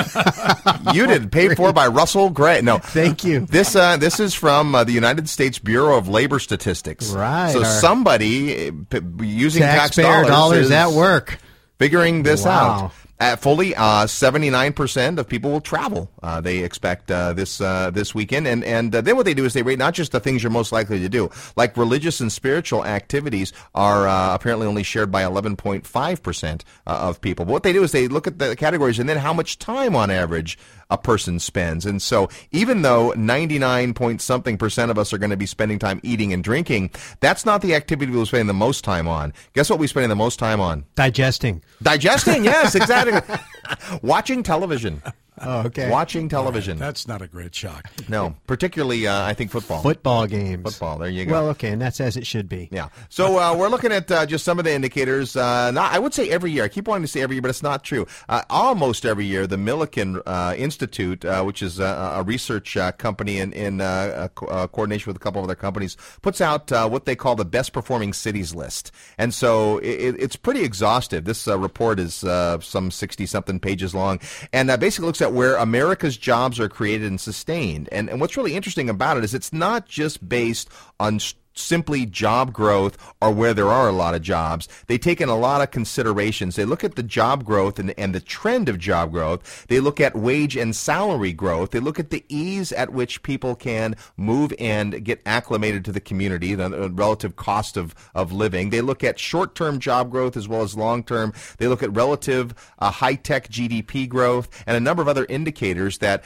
you 0.93 1.07
did. 1.07 1.31
Paid 1.31 1.55
for 1.57 1.73
by 1.73 1.87
Russell 1.87 2.29
Gray. 2.29 2.61
No, 2.61 2.77
thank 2.77 3.23
you. 3.23 3.41
This 3.41 3.75
uh, 3.75 3.97
this 3.97 4.19
is 4.19 4.33
from 4.33 4.75
uh, 4.75 4.83
the 4.83 4.93
United 4.93 5.29
States 5.29 5.59
Bureau 5.59 5.97
of 5.97 6.07
Labor 6.07 6.39
Statistics. 6.39 7.11
Right. 7.11 7.51
So 7.51 7.63
somebody 7.63 8.71
p- 8.71 8.99
using 9.21 9.61
taxpayer 9.61 10.05
tax 10.05 10.27
dollars, 10.27 10.69
dollars 10.69 10.71
at 10.71 10.91
work 10.91 11.39
figuring 11.79 12.23
this 12.23 12.43
Wow. 12.45 12.85
out. 12.85 12.91
At 13.19 13.39
fully, 13.41 13.73
uh, 13.73 14.05
seventy-nine 14.05 14.73
percent 14.73 15.17
of 15.17 15.27
people 15.27 15.49
will 15.49 15.61
travel. 15.61 16.07
Uh, 16.21 16.39
they 16.39 16.59
expect 16.59 17.09
uh, 17.09 17.33
this 17.33 17.59
uh, 17.59 17.89
this 17.89 18.13
weekend, 18.13 18.45
and 18.45 18.63
and 18.63 18.93
uh, 18.93 19.01
then 19.01 19.15
what 19.15 19.25
they 19.25 19.33
do 19.33 19.43
is 19.43 19.53
they 19.53 19.63
rate 19.63 19.79
not 19.79 19.95
just 19.95 20.11
the 20.11 20.19
things 20.19 20.43
you're 20.43 20.51
most 20.51 20.71
likely 20.71 20.99
to 20.99 21.09
do, 21.09 21.31
like 21.55 21.75
religious 21.77 22.19
and 22.21 22.31
spiritual 22.31 22.85
activities 22.85 23.53
are 23.73 24.07
uh, 24.07 24.35
apparently 24.35 24.67
only 24.67 24.83
shared 24.83 25.11
by 25.11 25.23
eleven 25.23 25.55
point 25.55 25.87
five 25.87 26.21
percent 26.21 26.63
of 26.85 27.19
people. 27.19 27.43
But 27.43 27.53
what 27.53 27.63
they 27.63 27.73
do 27.73 27.81
is 27.81 27.91
they 27.91 28.07
look 28.07 28.27
at 28.27 28.37
the 28.37 28.55
categories 28.55 28.99
and 28.99 29.09
then 29.09 29.17
how 29.17 29.33
much 29.33 29.57
time 29.57 29.95
on 29.95 30.11
average 30.11 30.59
a 30.89 30.97
person 30.97 31.39
spends. 31.39 31.85
And 31.85 32.01
so 32.01 32.29
even 32.51 32.81
though 32.81 33.11
99 33.15 33.93
point 33.93 34.21
something 34.21 34.57
percent 34.57 34.91
of 34.91 34.97
us 34.97 35.13
are 35.13 35.17
going 35.17 35.29
to 35.31 35.37
be 35.37 35.45
spending 35.45 35.79
time 35.79 35.99
eating 36.03 36.33
and 36.33 36.43
drinking, 36.43 36.91
that's 37.19 37.45
not 37.45 37.61
the 37.61 37.75
activity 37.75 38.11
we're 38.11 38.25
spending 38.25 38.47
the 38.47 38.53
most 38.53 38.83
time 38.83 39.07
on. 39.07 39.33
Guess 39.53 39.69
what 39.69 39.79
we're 39.79 39.87
spending 39.87 40.09
the 40.09 40.15
most 40.15 40.39
time 40.39 40.59
on? 40.59 40.85
digesting. 40.95 41.63
Digesting, 41.81 42.43
yes, 42.43 42.75
exactly. 42.75 43.21
Watching 44.01 44.43
television. 44.43 45.01
Oh, 45.41 45.59
okay. 45.67 45.89
Watching 45.89 46.29
television. 46.29 46.77
That's 46.77 47.07
not 47.07 47.21
a 47.21 47.27
great 47.27 47.53
shock. 47.53 47.89
No, 48.09 48.35
particularly 48.47 49.07
uh, 49.07 49.23
I 49.25 49.33
think 49.33 49.51
football. 49.51 49.81
Football 49.81 50.27
games. 50.27 50.63
Football. 50.63 50.97
There 50.99 51.09
you 51.09 51.25
go. 51.25 51.31
Well, 51.31 51.49
okay, 51.49 51.69
and 51.69 51.81
that's 51.81 51.99
as 52.01 52.17
it 52.17 52.25
should 52.25 52.49
be. 52.49 52.69
Yeah. 52.71 52.89
So 53.09 53.39
uh, 53.39 53.55
we're 53.55 53.69
looking 53.69 53.91
at 53.91 54.09
uh, 54.11 54.25
just 54.25 54.43
some 54.45 54.59
of 54.59 54.65
the 54.65 54.73
indicators. 54.73 55.35
Uh, 55.35 55.71
not, 55.71 55.91
I 55.93 55.99
would 55.99 56.13
say 56.13 56.29
every 56.29 56.51
year. 56.51 56.63
I 56.63 56.67
keep 56.67 56.87
wanting 56.87 57.03
to 57.03 57.07
say 57.07 57.21
every 57.21 57.35
year, 57.35 57.41
but 57.41 57.49
it's 57.49 57.63
not 57.63 57.83
true. 57.83 58.05
Uh, 58.29 58.43
almost 58.49 59.05
every 59.05 59.25
year, 59.25 59.47
the 59.47 59.57
Milliken 59.57 60.21
uh, 60.25 60.55
Institute, 60.57 61.23
uh, 61.25 61.43
which 61.43 61.61
is 61.61 61.79
a, 61.79 62.13
a 62.15 62.23
research 62.23 62.75
uh, 62.77 62.91
company 62.93 63.39
in, 63.39 63.53
in 63.53 63.81
uh, 63.81 64.27
co- 64.35 64.47
uh, 64.47 64.67
coordination 64.67 65.09
with 65.09 65.15
a 65.17 65.19
couple 65.19 65.39
of 65.41 65.45
other 65.45 65.55
companies, 65.55 65.97
puts 66.21 66.41
out 66.41 66.71
uh, 66.71 66.87
what 66.87 67.05
they 67.05 67.15
call 67.15 67.35
the 67.35 67.45
best 67.45 67.73
performing 67.73 68.13
cities 68.13 68.55
list. 68.55 68.91
And 69.17 69.33
so 69.33 69.77
it, 69.79 70.15
it's 70.19 70.35
pretty 70.35 70.63
exhaustive. 70.63 71.25
This 71.25 71.47
uh, 71.47 71.57
report 71.57 71.99
is 71.99 72.23
uh, 72.23 72.59
some 72.59 72.91
60 72.91 73.25
something 73.25 73.59
pages 73.59 73.93
long 73.93 74.19
and 74.53 74.69
uh, 74.69 74.77
basically 74.77 75.07
looks 75.07 75.21
at 75.21 75.26
where 75.33 75.55
America's 75.55 76.17
jobs 76.17 76.59
are 76.59 76.69
created 76.69 77.07
and 77.07 77.19
sustained. 77.19 77.89
And, 77.91 78.09
and 78.09 78.19
what's 78.21 78.37
really 78.37 78.55
interesting 78.55 78.89
about 78.89 79.17
it 79.17 79.23
is 79.23 79.33
it's 79.33 79.53
not 79.53 79.87
just 79.87 80.27
based 80.27 80.69
on 80.99 81.19
st- 81.19 81.41
simply 81.57 82.05
job 82.05 82.53
growth 82.53 82.97
or 83.21 83.31
where 83.31 83.53
there 83.53 83.69
are 83.69 83.87
a 83.87 83.93
lot 83.93 84.15
of 84.15 84.21
jobs. 84.21 84.67
They 84.87 84.97
take 84.97 85.21
in 85.21 85.29
a 85.29 85.37
lot 85.37 85.61
of 85.61 85.71
considerations. 85.71 86.55
They 86.55 86.65
look 86.65 86.83
at 86.83 86.95
the 86.95 87.03
job 87.03 87.43
growth 87.43 87.79
and, 87.79 87.93
and 87.97 88.13
the 88.13 88.19
trend 88.19 88.69
of 88.69 88.79
job 88.79 89.11
growth. 89.11 89.65
They 89.67 89.79
look 89.79 89.99
at 89.99 90.15
wage 90.15 90.55
and 90.55 90.75
salary 90.75 91.33
growth. 91.33 91.71
They 91.71 91.79
look 91.79 91.99
at 91.99 92.09
the 92.09 92.25
ease 92.29 92.71
at 92.71 92.91
which 92.91 93.23
people 93.23 93.55
can 93.55 93.95
move 94.15 94.53
and 94.59 95.03
get 95.03 95.21
acclimated 95.25 95.85
to 95.85 95.91
the 95.91 95.99
community, 95.99 96.55
the, 96.55 96.89
relative 96.89 97.35
cost 97.35 97.77
of, 97.77 97.93
of 98.15 98.31
living. 98.31 98.69
They 98.69 98.81
look 98.81 99.03
at 99.03 99.19
short-term 99.19 99.79
job 99.79 100.11
growth 100.11 100.37
as 100.37 100.47
well 100.47 100.61
as 100.61 100.75
long-term. 100.75 101.33
They 101.57 101.67
look 101.67 101.83
at 101.83 101.93
relative 101.93 102.53
uh, 102.79 102.91
high-tech 102.91 103.49
GDP 103.49 104.07
growth 104.07 104.63
and 104.65 104.77
a 104.77 104.79
number 104.79 105.01
of 105.01 105.07
other 105.07 105.25
indicators 105.29 105.99
that 105.99 106.23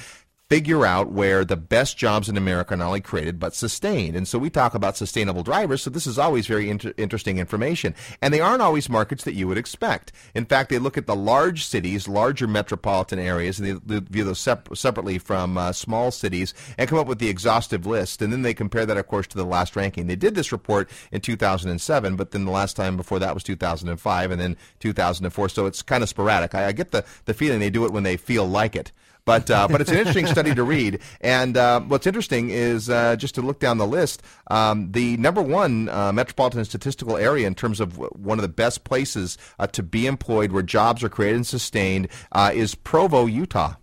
figure 0.52 0.86
out 0.86 1.10
where 1.10 1.46
the 1.46 1.56
best 1.56 1.96
jobs 1.96 2.28
in 2.28 2.36
America 2.36 2.74
are 2.74 2.78
not 2.78 2.88
only 2.88 3.00
created 3.00 3.40
but 3.40 3.56
sustained. 3.56 4.18
And 4.18 4.28
so 4.28 4.38
we 4.38 4.50
talk 4.50 4.76
about 4.76 4.98
sustainable 4.98 5.44
drivers. 5.44 5.82
So 5.82 5.90
this 5.90 6.06
is 6.06 6.20
always 6.20 6.46
very 6.46 6.70
inter- 6.70 6.94
interesting 6.98 7.38
information. 7.38 7.96
And 8.22 8.34
they 8.34 8.42
aren't 8.42 8.62
always 8.62 8.90
markets 8.90 9.24
that 9.24 9.34
you 9.34 9.48
would 9.48 9.58
expect. 9.58 10.12
In 10.36 10.44
fact, 10.44 10.70
they 10.70 10.78
look 10.78 10.98
at 10.98 11.08
the 11.08 11.16
large 11.16 11.64
cities, 11.64 12.10
larger 12.10 12.48
metropolitan 12.48 13.18
areas, 13.18 13.60
and 13.60 13.80
they, 13.80 13.96
they 14.00 14.06
view 14.06 14.26
those 14.26 14.42
sep- 14.42 14.76
separately 14.76 15.20
from 15.20 15.58
uh, 15.58 15.72
small 15.72 16.12
cities 16.12 16.54
and 16.78 16.90
come 16.90 17.00
up 17.00 17.08
with 17.08 17.20
the 17.20 17.30
exhaustive 17.30 17.86
list. 17.86 18.22
And 18.22 18.34
then 18.34 18.42
they 18.42 18.54
compare 18.54 18.86
that, 18.86 18.98
of 18.98 19.08
course, 19.08 19.28
to 19.28 19.38
the 19.38 19.46
last 19.46 19.78
ranking. 19.78 20.08
They 20.08 20.18
did 20.18 20.36
this 20.36 20.52
report 20.52 20.90
in 21.14 21.22
2007, 21.22 22.18
but 22.18 22.32
then 22.32 22.44
the 22.44 22.52
last 22.52 22.76
time 22.76 22.98
before 22.98 23.20
that 23.20 23.34
was 23.34 23.44
2005 23.44 24.32
and 24.32 24.42
then 24.42 24.58
2004. 24.82 25.48
So 25.48 25.66
it's 25.66 25.82
kind 25.82 26.04
of 26.04 26.10
sporadic. 26.10 26.54
I, 26.54 26.66
I 26.66 26.72
get 26.74 26.92
the, 26.92 27.06
the 27.24 27.34
feeling 27.34 27.62
they 27.62 27.70
do 27.70 27.86
it 27.86 27.94
when 27.94 28.04
they 28.04 28.18
feel 28.18 28.46
like 28.46 28.76
it. 28.76 28.92
But 29.26 29.52
uh, 29.52 29.68
but 29.68 29.82
it's 29.82 29.92
an 29.92 29.98
interesting 29.98 30.26
study 30.26 30.56
to 30.56 30.64
read. 30.64 31.00
And 31.22 31.56
uh, 31.56 31.82
what's 31.82 32.08
interesting 32.08 32.50
is 32.50 32.90
uh, 32.90 33.16
just 33.16 33.36
to 33.36 33.42
look 33.42 33.60
down 33.60 33.78
the 33.78 33.88
list. 33.88 34.22
Um, 34.50 34.92
the 34.92 35.18
number 35.18 35.42
one 35.42 35.90
uh, 35.90 36.12
metropolitan 36.12 36.66
statistical 36.66 37.18
area 37.18 37.48
in 37.48 37.56
terms 37.56 37.80
of 37.80 37.98
one 37.98 38.38
of 38.38 38.42
the 38.42 38.50
best 38.50 38.84
places 38.84 39.38
uh, 39.60 39.68
to 39.68 39.84
be 39.84 40.08
employed, 40.08 40.52
where 40.52 40.64
jobs 40.64 41.04
are 41.04 41.10
created 41.10 41.36
and 41.36 41.48
sustained, 41.48 42.08
uh, 42.32 42.52
is 42.54 42.76
Provo, 42.76 43.26
Utah. 43.26 43.76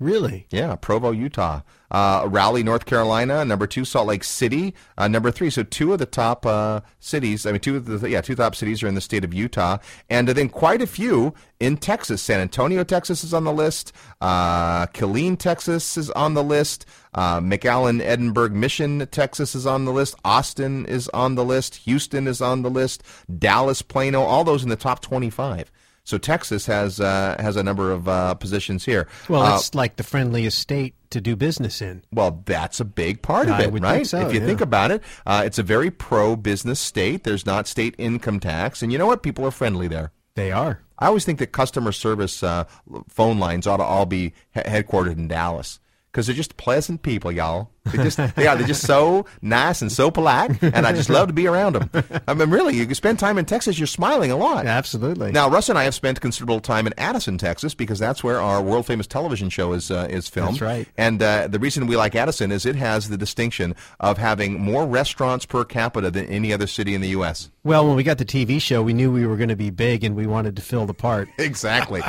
Really? 0.00 0.46
Yeah, 0.48 0.76
Provo, 0.76 1.10
Utah. 1.10 1.60
Uh, 1.90 2.26
Raleigh, 2.26 2.62
North 2.62 2.86
Carolina. 2.86 3.44
Number 3.44 3.66
two, 3.66 3.84
Salt 3.84 4.06
Lake 4.06 4.24
City. 4.24 4.72
Uh, 4.96 5.08
number 5.08 5.30
three. 5.30 5.50
So 5.50 5.62
two 5.62 5.92
of 5.92 5.98
the 5.98 6.06
top 6.06 6.46
uh, 6.46 6.80
cities. 7.00 7.44
I 7.44 7.52
mean, 7.52 7.60
two 7.60 7.76
of 7.76 7.84
the 7.84 8.08
yeah, 8.08 8.22
two 8.22 8.34
top 8.34 8.56
cities 8.56 8.82
are 8.82 8.88
in 8.88 8.94
the 8.94 9.02
state 9.02 9.24
of 9.24 9.34
Utah, 9.34 9.76
and 10.08 10.26
then 10.26 10.48
quite 10.48 10.80
a 10.80 10.86
few 10.86 11.34
in 11.58 11.76
Texas. 11.76 12.22
San 12.22 12.40
Antonio, 12.40 12.82
Texas 12.82 13.22
is 13.22 13.34
on 13.34 13.44
the 13.44 13.52
list. 13.52 13.92
Uh, 14.22 14.86
Killeen, 14.86 15.38
Texas 15.38 15.98
is 15.98 16.10
on 16.12 16.32
the 16.32 16.44
list. 16.44 16.86
Uh, 17.12 17.40
McAllen, 17.40 18.00
Edinburg, 18.00 18.52
Mission, 18.52 19.06
Texas 19.08 19.54
is 19.54 19.66
on 19.66 19.84
the 19.84 19.92
list. 19.92 20.14
Austin 20.24 20.86
is 20.86 21.08
on 21.08 21.34
the 21.34 21.44
list. 21.44 21.74
Houston 21.76 22.26
is 22.26 22.40
on 22.40 22.62
the 22.62 22.70
list. 22.70 23.02
Dallas, 23.38 23.82
Plano, 23.82 24.22
all 24.22 24.44
those 24.44 24.62
in 24.62 24.70
the 24.70 24.76
top 24.76 25.02
twenty-five. 25.02 25.70
So 26.04 26.18
Texas 26.18 26.66
has 26.66 26.98
uh, 27.00 27.36
has 27.38 27.56
a 27.56 27.62
number 27.62 27.92
of 27.92 28.08
uh, 28.08 28.34
positions 28.34 28.84
here. 28.84 29.06
Well, 29.28 29.42
Uh, 29.42 29.56
it's 29.56 29.74
like 29.74 29.96
the 29.96 30.02
friendliest 30.02 30.58
state 30.58 30.94
to 31.10 31.20
do 31.20 31.36
business 31.36 31.82
in. 31.82 32.02
well, 32.12 32.42
that's 32.46 32.80
a 32.80 32.84
big 32.84 33.20
part 33.22 33.48
of 33.48 33.54
I 33.54 33.62
it, 33.64 33.70
right? 33.72 34.06
so, 34.06 34.20
if 34.26 34.32
you 34.34 34.40
yeah. 34.40 34.46
think 34.46 34.60
about 34.60 34.90
it, 34.90 35.02
uh, 35.26 35.42
it's 35.44 35.58
a 35.58 35.62
very 35.62 35.90
pro-business 35.90 36.78
state. 36.80 37.24
There's 37.24 37.44
not 37.46 37.66
state 37.66 37.94
income 37.98 38.40
tax, 38.40 38.82
and 38.82 38.90
you 38.92 38.98
know 38.98 39.06
what? 39.06 39.22
People 39.22 39.44
are 39.46 39.50
friendly 39.50 39.88
there. 39.88 40.12
They 40.34 40.52
are. 40.52 40.82
I 40.98 41.06
always 41.06 41.24
think 41.24 41.38
that 41.40 41.48
customer 41.52 41.92
service 41.92 42.42
uh, 42.42 42.64
phone 43.08 43.38
lines 43.38 43.66
ought 43.66 43.78
to 43.78 43.82
all 43.84 44.06
be 44.06 44.32
he- 44.54 44.60
headquartered 44.60 45.12
in 45.16 45.28
Dallas 45.28 45.80
because 46.10 46.26
they're 46.26 46.36
just 46.36 46.56
pleasant 46.56 47.02
people, 47.02 47.32
y'all. 47.32 47.70
They 47.84 48.04
just 48.04 48.18
they 48.36 48.46
are. 48.46 48.56
They're 48.56 48.66
just 48.66 48.86
so 48.86 49.26
nice 49.40 49.80
and 49.80 49.90
so 49.90 50.10
polite, 50.10 50.62
and 50.62 50.86
I 50.86 50.92
just 50.92 51.08
love 51.08 51.28
to 51.28 51.32
be 51.32 51.46
around 51.46 51.76
them. 51.76 51.90
I 52.28 52.34
mean, 52.34 52.50
really, 52.50 52.76
you 52.76 52.94
spend 52.94 53.18
time 53.18 53.38
in 53.38 53.46
Texas, 53.46 53.78
you're 53.78 53.86
smiling 53.86 54.30
a 54.30 54.36
lot. 54.36 54.66
Absolutely. 54.66 55.32
Now, 55.32 55.48
Russ 55.48 55.68
and 55.68 55.78
I 55.78 55.84
have 55.84 55.94
spent 55.94 56.20
considerable 56.20 56.60
time 56.60 56.86
in 56.86 56.92
Addison, 56.98 57.38
Texas, 57.38 57.74
because 57.74 57.98
that's 57.98 58.22
where 58.22 58.40
our 58.40 58.60
world 58.62 58.86
famous 58.86 59.06
television 59.06 59.48
show 59.48 59.72
is 59.72 59.90
uh, 59.90 60.06
is 60.10 60.28
filmed. 60.28 60.54
That's 60.54 60.60
right. 60.60 60.88
And 60.98 61.22
uh, 61.22 61.48
the 61.48 61.58
reason 61.58 61.86
we 61.86 61.96
like 61.96 62.14
Addison 62.14 62.52
is 62.52 62.66
it 62.66 62.76
has 62.76 63.08
the 63.08 63.16
distinction 63.16 63.74
of 63.98 64.18
having 64.18 64.60
more 64.60 64.86
restaurants 64.86 65.46
per 65.46 65.64
capita 65.64 66.10
than 66.10 66.26
any 66.26 66.52
other 66.52 66.66
city 66.66 66.94
in 66.94 67.00
the 67.00 67.08
U.S. 67.08 67.50
Well, 67.62 67.86
when 67.86 67.96
we 67.96 68.02
got 68.02 68.18
the 68.18 68.24
TV 68.24 68.60
show, 68.60 68.82
we 68.82 68.92
knew 68.92 69.12
we 69.12 69.26
were 69.26 69.36
going 69.36 69.50
to 69.50 69.56
be 69.56 69.70
big, 69.70 70.02
and 70.04 70.16
we 70.16 70.26
wanted 70.26 70.56
to 70.56 70.62
fill 70.62 70.86
the 70.86 70.94
part. 70.94 71.28
Exactly. 71.40 72.00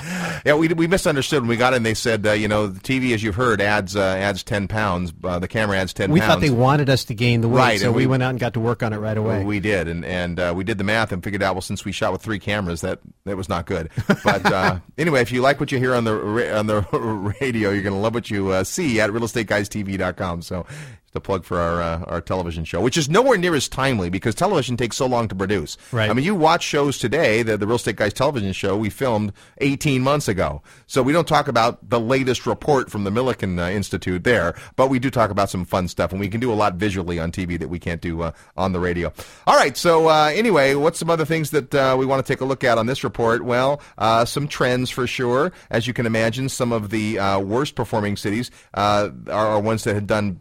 yeah, 0.46 0.54
we, 0.54 0.68
we 0.68 0.88
misunderstood 0.88 1.42
when 1.42 1.50
we 1.50 1.58
got 1.58 1.74
in. 1.74 1.84
They 1.84 1.94
said, 1.94 2.26
uh, 2.28 2.32
you 2.34 2.48
know, 2.48 2.68
the 2.68 2.80
TV, 2.80 3.14
as 3.14 3.24
you've 3.24 3.36
heard, 3.36 3.60
adds 3.60 3.96
uh, 3.96 4.02
adds 4.02 4.44
ten 4.44 4.68
pounds. 4.68 5.14
Uh, 5.24 5.40
the 5.40 5.48
camera 5.62 5.78
adds 5.78 5.94
ten 5.94 6.12
We 6.12 6.20
pounds. 6.20 6.34
thought 6.34 6.42
they 6.42 6.50
wanted 6.50 6.90
us 6.90 7.06
to 7.06 7.14
gain 7.14 7.42
the 7.42 7.48
weight, 7.48 7.58
Right, 7.60 7.80
so 7.80 7.92
we, 7.92 8.04
we- 8.04 8.08
went 8.08 8.24
out 8.24 8.32
and 8.32 8.40
got 8.40 8.54
to 8.54 8.60
work 8.60 8.84
on 8.84 8.94
it 8.94 8.98
right 8.98 9.18
away. 9.18 9.44
We 9.44 9.60
did, 9.60 9.88
and 9.88 10.04
and 10.06 10.40
uh, 10.40 10.54
we 10.56 10.64
did 10.64 10.78
the 10.78 10.84
math 10.84 11.12
and 11.12 11.24
figured 11.24 11.44
out. 11.44 11.56
Well, 11.56 11.62
since 11.62 11.86
we 11.86 11.92
shot 11.92 12.12
with 12.12 12.22
three 12.22 12.40
cameras, 12.40 12.82
that 12.82 13.00
that 13.26 13.38
was 13.38 13.48
not 13.50 13.66
good. 13.66 13.90
But 14.24 14.46
uh, 14.46 14.80
anyway, 14.98 15.22
if 15.22 15.32
you 15.32 15.42
like 15.42 15.60
what 15.60 15.72
you 15.72 15.78
hear 15.80 15.94
on 15.96 16.04
the 16.04 16.58
on 16.58 16.68
the 16.68 16.82
radio, 17.42 17.72
you're 17.72 17.84
going 17.84 17.96
to 17.96 18.00
love 18.00 18.14
what 18.14 18.30
you 18.30 18.50
uh, 18.50 18.64
see 18.64 19.00
at 19.00 19.10
realestateguystv.com. 19.10 20.42
So. 20.42 20.66
The 21.12 21.22
plug 21.22 21.44
for 21.44 21.60
our 21.60 21.82
uh, 21.82 22.04
our 22.06 22.22
television 22.22 22.64
show, 22.64 22.82
which 22.82 22.98
is 22.98 23.10
nowhere 23.10 23.38
near 23.38 23.56
as 23.56 23.68
timely 23.68 24.10
because 24.10 24.36
television 24.36 24.78
takes 24.78 24.98
so 24.98 25.06
long 25.06 25.28
to 25.28 25.36
produce. 25.36 25.78
Right. 25.92 26.10
I 26.10 26.14
mean, 26.14 26.26
you 26.26 26.36
watch 26.36 26.64
shows 26.64 26.98
today. 26.98 27.44
The 27.44 27.58
the 27.58 27.68
Real 27.68 27.76
Estate 27.76 27.98
Guys 27.98 28.14
television 28.14 28.54
show 28.54 28.78
we 28.78 28.90
filmed 28.90 29.34
18 29.60 30.02
months 30.02 30.28
ago, 30.28 30.62
so 30.88 31.04
we 31.04 31.14
don't 31.14 31.28
talk 31.28 31.48
about 31.48 31.90
the 31.90 32.00
latest 32.00 32.46
report 32.46 32.90
from 32.90 33.04
the 33.04 33.12
Milliken 33.12 33.60
uh, 33.60 33.70
Institute 33.70 34.24
there, 34.24 34.56
but 34.76 34.90
we 34.90 35.00
do 35.00 35.10
talk 35.10 35.30
about 35.30 35.50
some 35.50 35.66
fun 35.66 35.88
stuff, 35.88 36.12
and 36.12 36.20
we 36.20 36.28
can 36.28 36.40
do 36.40 36.52
a 36.52 36.56
lot 36.56 36.76
visually 36.76 37.20
on 37.20 37.32
TV 37.32 37.60
that 37.60 37.70
we 37.70 37.80
can't 37.80 38.02
do 38.02 38.22
uh, 38.22 38.32
on 38.56 38.72
the 38.72 38.80
radio. 38.80 39.12
All 39.48 39.56
right. 39.56 39.76
So 39.78 40.10
uh, 40.10 40.32
anyway, 40.34 40.76
what's 40.76 41.00
some 41.00 41.10
other 41.10 41.26
things 41.26 41.52
that 41.52 41.74
uh, 41.74 41.96
we 41.98 42.06
want 42.06 42.26
to 42.26 42.34
take 42.34 42.42
a 42.42 42.46
look 42.46 42.64
at 42.64 42.78
on 42.78 42.86
this 42.86 43.04
report? 43.04 43.44
Well, 43.44 43.82
uh, 43.98 44.26
some 44.26 44.48
trends 44.48 44.90
for 44.90 45.08
sure. 45.08 45.52
As 45.70 45.88
you 45.88 45.94
can 45.94 46.06
imagine, 46.06 46.50
some 46.50 46.72
of 46.72 46.90
the 46.90 47.20
uh, 47.20 47.40
worst 47.40 47.76
performing 47.76 48.18
cities 48.18 48.52
uh, 48.74 49.10
are, 49.28 49.48
are 49.48 49.60
ones 49.60 49.84
that 49.84 49.94
had 49.94 50.08
done 50.08 50.40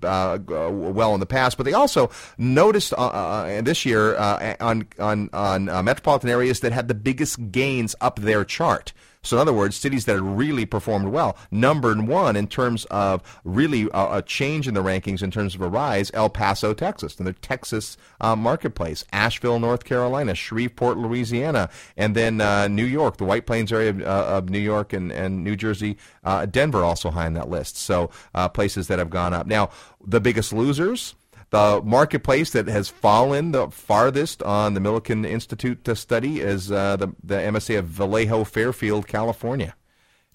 uh, 0.60 0.70
uh, 0.70 0.70
well 0.70 1.14
in 1.14 1.20
the 1.20 1.26
past, 1.26 1.56
but 1.56 1.64
they 1.64 1.72
also 1.72 2.10
noticed 2.38 2.92
uh, 2.92 2.96
uh, 2.96 3.62
this 3.62 3.84
year 3.84 4.16
uh, 4.16 4.56
on 4.60 4.86
on 4.98 5.30
on 5.32 5.68
uh, 5.68 5.82
metropolitan 5.82 6.30
areas 6.30 6.60
that 6.60 6.72
had 6.72 6.88
the 6.88 6.94
biggest 6.94 7.50
gains 7.50 7.94
up 8.00 8.18
their 8.18 8.44
chart. 8.44 8.92
So, 9.22 9.36
in 9.36 9.40
other 9.42 9.52
words, 9.52 9.76
cities 9.76 10.06
that 10.06 10.20
really 10.20 10.64
performed 10.64 11.08
well. 11.08 11.36
Number 11.50 11.94
one 11.94 12.36
in 12.36 12.46
terms 12.46 12.86
of 12.86 13.40
really 13.44 13.88
a, 13.92 14.18
a 14.18 14.22
change 14.22 14.66
in 14.66 14.74
the 14.74 14.82
rankings 14.82 15.22
in 15.22 15.30
terms 15.30 15.54
of 15.54 15.60
a 15.60 15.68
rise, 15.68 16.10
El 16.14 16.30
Paso, 16.30 16.72
Texas, 16.72 17.16
and 17.16 17.26
the 17.26 17.34
Texas 17.34 17.98
uh, 18.20 18.34
marketplace. 18.34 19.04
Asheville, 19.12 19.58
North 19.58 19.84
Carolina. 19.84 20.34
Shreveport, 20.34 20.96
Louisiana. 20.96 21.68
And 21.96 22.14
then 22.14 22.40
uh, 22.40 22.68
New 22.68 22.84
York, 22.84 23.18
the 23.18 23.24
White 23.24 23.46
Plains 23.46 23.72
area 23.72 23.90
of, 23.90 24.00
uh, 24.00 24.04
of 24.04 24.48
New 24.48 24.58
York 24.58 24.92
and, 24.92 25.12
and 25.12 25.44
New 25.44 25.56
Jersey. 25.56 25.98
Uh, 26.24 26.46
Denver 26.46 26.82
also 26.82 27.10
high 27.10 27.26
on 27.26 27.34
that 27.34 27.50
list. 27.50 27.76
So, 27.76 28.10
uh, 28.34 28.48
places 28.48 28.88
that 28.88 28.98
have 28.98 29.10
gone 29.10 29.34
up. 29.34 29.46
Now, 29.46 29.70
the 30.04 30.20
biggest 30.20 30.52
losers. 30.52 31.14
The 31.50 31.82
marketplace 31.84 32.50
that 32.50 32.68
has 32.68 32.88
fallen 32.88 33.50
the 33.52 33.68
farthest 33.70 34.42
on 34.42 34.74
the 34.74 34.80
Milliken 34.80 35.24
Institute 35.24 35.84
to 35.84 35.96
study 35.96 36.40
is 36.40 36.70
uh, 36.70 36.96
the, 36.96 37.08
the 37.24 37.34
MSA 37.34 37.80
of 37.80 37.86
Vallejo, 37.86 38.44
Fairfield, 38.44 39.08
California. 39.08 39.74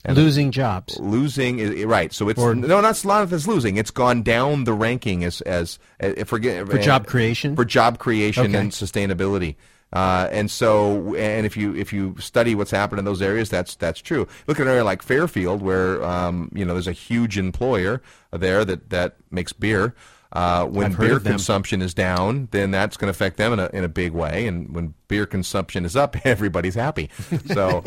And 0.03 0.17
Losing 0.17 0.51
jobs. 0.51 0.99
Losing, 0.99 1.59
is- 1.59 1.85
right? 1.85 2.13
So 2.13 2.29
it's 2.29 2.39
Or- 2.39 2.53
no, 2.53 2.81
not 2.81 3.03
a 3.03 3.07
lot 3.07 3.23
of 3.23 3.31
it's 3.33 3.47
losing. 3.47 3.77
It's 3.77 3.91
gone 3.91 4.21
down 4.23 4.65
the 4.65 4.73
ranking 4.73 5.23
as 5.23 5.41
as, 5.41 5.79
as 5.99 6.27
forget 6.27 6.67
For 6.69 6.77
job 6.77 7.07
creation? 7.07 7.55
for 7.55 7.65
job 7.65 7.97
creation 7.97 8.47
Okay. 8.47 8.57
and 8.57 8.71
sustainability. 8.71 9.55
Uh, 9.93 10.27
and 10.31 10.51
so, 10.51 11.15
and 11.15 11.45
if 11.45 11.55
you 11.55 11.73
if 11.75 11.93
you 11.93 12.15
study 12.19 12.53
what's 12.53 12.71
happened 12.71 12.99
in 12.99 13.05
those 13.05 13.21
areas, 13.21 13.49
that's 13.49 13.75
that's 13.75 14.01
true. 14.01 14.27
Look 14.45 14.59
at 14.59 14.63
an 14.63 14.71
area 14.71 14.83
like 14.83 15.01
Fairfield, 15.01 15.61
where 15.61 16.03
um, 16.03 16.51
you 16.53 16.65
know 16.65 16.73
there's 16.73 16.87
a 16.87 16.91
huge 16.91 17.37
employer 17.37 18.01
there 18.31 18.65
that 18.65 18.89
that 18.89 19.15
makes 19.31 19.53
beer. 19.53 19.95
Uh, 20.35 20.65
when 20.65 20.87
I've 20.87 20.99
beer 20.99 21.19
consumption 21.21 21.81
is 21.81 21.93
down, 21.93 22.49
then 22.51 22.69
that's 22.69 22.97
going 22.97 23.07
to 23.07 23.11
affect 23.11 23.37
them 23.37 23.53
in 23.53 23.59
a 23.59 23.69
in 23.71 23.83
a 23.85 23.87
big 23.89 24.11
way. 24.11 24.47
And 24.47 24.75
when 24.75 24.93
beer 25.07 25.25
consumption 25.25 25.85
is 25.85 25.95
up, 25.95 26.15
everybody's 26.25 26.75
happy. 26.75 27.09
So, 27.47 27.83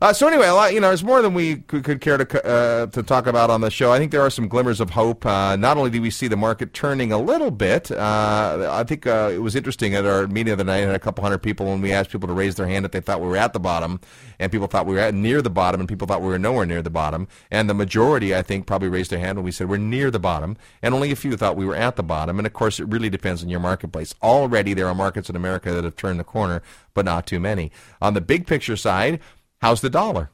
uh, 0.00 0.12
so 0.12 0.28
anyway, 0.28 0.46
a 0.46 0.54
lot, 0.54 0.74
you 0.74 0.80
know, 0.80 0.88
there's 0.88 1.04
more 1.04 1.22
than 1.22 1.34
we 1.34 1.56
could, 1.56 1.84
could 1.84 2.00
care 2.00 2.18
to 2.18 2.46
uh, 2.46 2.86
to 2.86 3.02
talk 3.02 3.26
about 3.26 3.50
on 3.50 3.60
the 3.60 3.70
show. 3.70 3.92
I 3.92 3.98
think 3.98 4.12
there 4.12 4.22
are 4.22 4.30
some 4.30 4.48
glimmers 4.48 4.80
of 4.80 4.90
hope. 4.90 5.26
Uh, 5.26 5.56
not 5.56 5.76
only 5.76 5.90
do 5.90 6.00
we 6.00 6.10
see 6.10 6.28
the 6.28 6.36
market 6.36 6.74
turning 6.74 7.12
a 7.12 7.18
little 7.18 7.50
bit, 7.50 7.90
uh, 7.90 8.68
I 8.70 8.84
think 8.84 9.06
uh, 9.06 9.30
it 9.32 9.38
was 9.38 9.56
interesting 9.56 9.94
at 9.94 10.04
our 10.04 10.26
meeting 10.26 10.46
the 10.46 10.52
other 10.52 10.64
night. 10.64 10.78
Had 10.78 10.94
a 10.94 10.98
couple 10.98 11.22
hundred 11.22 11.38
people 11.38 11.66
when 11.66 11.80
we 11.80 11.92
asked 11.92 12.10
people 12.10 12.28
to 12.28 12.34
raise 12.34 12.56
their 12.56 12.66
hand 12.66 12.84
if 12.84 12.92
they 12.92 13.00
thought 13.00 13.20
we 13.20 13.28
were 13.28 13.36
at 13.36 13.52
the 13.52 13.60
bottom, 13.60 14.00
and 14.38 14.52
people 14.52 14.66
thought 14.66 14.86
we 14.86 14.94
were 14.94 15.00
at 15.00 15.14
near 15.14 15.42
the 15.42 15.50
bottom, 15.50 15.80
and 15.80 15.88
people 15.88 16.06
thought 16.06 16.22
we 16.22 16.28
were 16.28 16.38
nowhere 16.38 16.66
near 16.66 16.82
the 16.82 16.90
bottom. 16.90 17.28
And 17.50 17.68
the 17.68 17.74
majority, 17.74 18.34
I 18.34 18.42
think, 18.42 18.66
probably 18.66 18.88
raised 18.88 19.10
their 19.10 19.18
hand 19.18 19.38
when 19.38 19.44
we 19.44 19.50
said 19.50 19.68
we're 19.68 19.78
near 19.78 20.10
the 20.10 20.18
bottom, 20.18 20.56
and 20.82 20.94
only 20.94 21.10
a 21.10 21.16
few 21.16 21.36
thought 21.36 21.56
we 21.56 21.66
were 21.66 21.76
at 21.76 21.96
the 21.96 22.02
bottom. 22.02 22.38
And 22.38 22.46
of 22.46 22.52
course, 22.52 22.80
it 22.80 22.88
really 22.88 23.10
depends 23.10 23.42
on 23.42 23.48
your 23.48 23.60
marketplace. 23.60 24.14
Already, 24.22 24.74
there 24.74 24.86
are 24.88 24.94
markets 24.94 25.28
in 25.28 25.36
America 25.36 25.72
that 25.72 25.84
have 25.84 25.96
turned 25.96 26.20
the 26.20 26.24
corner, 26.24 26.57
but 26.94 27.04
not 27.04 27.26
too 27.26 27.40
many. 27.40 27.70
On 28.00 28.14
the 28.14 28.20
big 28.20 28.46
picture 28.46 28.76
side, 28.76 29.20
how's 29.60 29.80
the 29.80 29.90
dollar? 29.90 30.30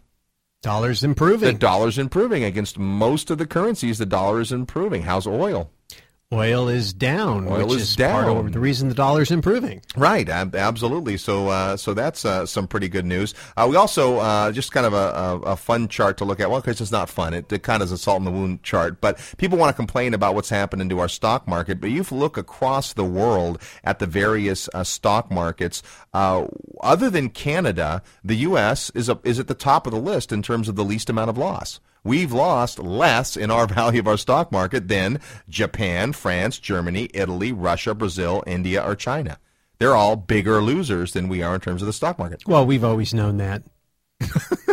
Dollar's 0.62 1.04
improving. 1.04 1.52
The 1.52 1.58
dollar's 1.58 1.98
improving 1.98 2.42
against 2.42 2.78
most 2.78 3.30
of 3.30 3.36
the 3.36 3.46
currencies. 3.46 3.98
The 3.98 4.06
dollar 4.06 4.40
is 4.40 4.50
improving. 4.50 5.02
How's 5.02 5.26
oil? 5.26 5.70
Oil 6.34 6.68
is 6.68 6.92
down, 6.92 7.46
Oil 7.48 7.66
which 7.66 7.76
is 7.76 7.82
is, 7.82 7.96
down. 7.96 8.24
part 8.24 8.46
of 8.46 8.52
the 8.52 8.58
reason 8.58 8.88
the 8.88 8.94
dollar's 8.94 9.30
improving. 9.30 9.80
Right, 9.96 10.28
ab- 10.28 10.54
absolutely. 10.54 11.16
So, 11.16 11.48
uh, 11.48 11.76
so 11.76 11.94
that's 11.94 12.24
uh, 12.24 12.46
some 12.46 12.66
pretty 12.66 12.88
good 12.88 13.04
news. 13.04 13.34
Uh, 13.56 13.66
we 13.70 13.76
also 13.76 14.18
uh, 14.18 14.52
just 14.52 14.72
kind 14.72 14.86
of 14.86 14.92
a, 14.94 14.96
a, 14.96 15.40
a 15.52 15.56
fun 15.56 15.88
chart 15.88 16.16
to 16.18 16.24
look 16.24 16.40
at. 16.40 16.50
Well, 16.50 16.60
because 16.60 16.80
it's 16.80 16.92
not 16.92 17.08
fun, 17.08 17.34
it, 17.34 17.52
it 17.52 17.62
kind 17.62 17.82
of 17.82 17.86
is 17.86 17.92
a 17.92 17.98
salt 17.98 18.18
in 18.18 18.24
the 18.24 18.30
wound 18.30 18.62
chart. 18.62 19.00
But 19.00 19.18
people 19.36 19.58
want 19.58 19.70
to 19.70 19.76
complain 19.76 20.14
about 20.14 20.34
what's 20.34 20.50
happening 20.50 20.88
to 20.88 20.98
our 21.00 21.08
stock 21.08 21.46
market. 21.46 21.80
But 21.80 21.90
you 21.90 22.04
look 22.10 22.36
across 22.36 22.92
the 22.92 23.04
world 23.04 23.60
at 23.82 23.98
the 23.98 24.06
various 24.06 24.68
uh, 24.74 24.84
stock 24.84 25.30
markets. 25.30 25.82
Uh, 26.12 26.46
other 26.80 27.10
than 27.10 27.30
Canada, 27.30 28.02
the 28.22 28.36
U.S. 28.36 28.90
is 28.90 29.08
a, 29.08 29.18
is 29.24 29.38
at 29.38 29.46
the 29.48 29.54
top 29.54 29.86
of 29.86 29.92
the 29.92 29.98
list 30.00 30.32
in 30.32 30.42
terms 30.42 30.68
of 30.68 30.76
the 30.76 30.84
least 30.84 31.08
amount 31.10 31.30
of 31.30 31.38
loss. 31.38 31.80
We've 32.04 32.32
lost 32.32 32.78
less 32.78 33.34
in 33.36 33.50
our 33.50 33.66
value 33.80 34.00
of 34.00 34.06
our 34.06 34.18
stock 34.18 34.52
market 34.52 34.88
than 34.88 35.20
Japan, 35.48 36.12
France, 36.12 36.58
Germany, 36.58 37.08
Italy, 37.14 37.50
Russia, 37.50 37.94
Brazil, 37.94 38.44
India, 38.46 38.82
or 38.84 38.94
China. 38.94 39.38
They're 39.78 39.96
all 39.96 40.16
bigger 40.16 40.62
losers 40.62 41.14
than 41.14 41.28
we 41.28 41.42
are 41.42 41.54
in 41.54 41.60
terms 41.60 41.82
of 41.82 41.86
the 41.86 41.92
stock 41.92 42.18
market. 42.18 42.46
Well, 42.46 42.64
we've 42.64 42.84
always 42.84 43.12
known 43.12 43.38
that. 43.38 43.62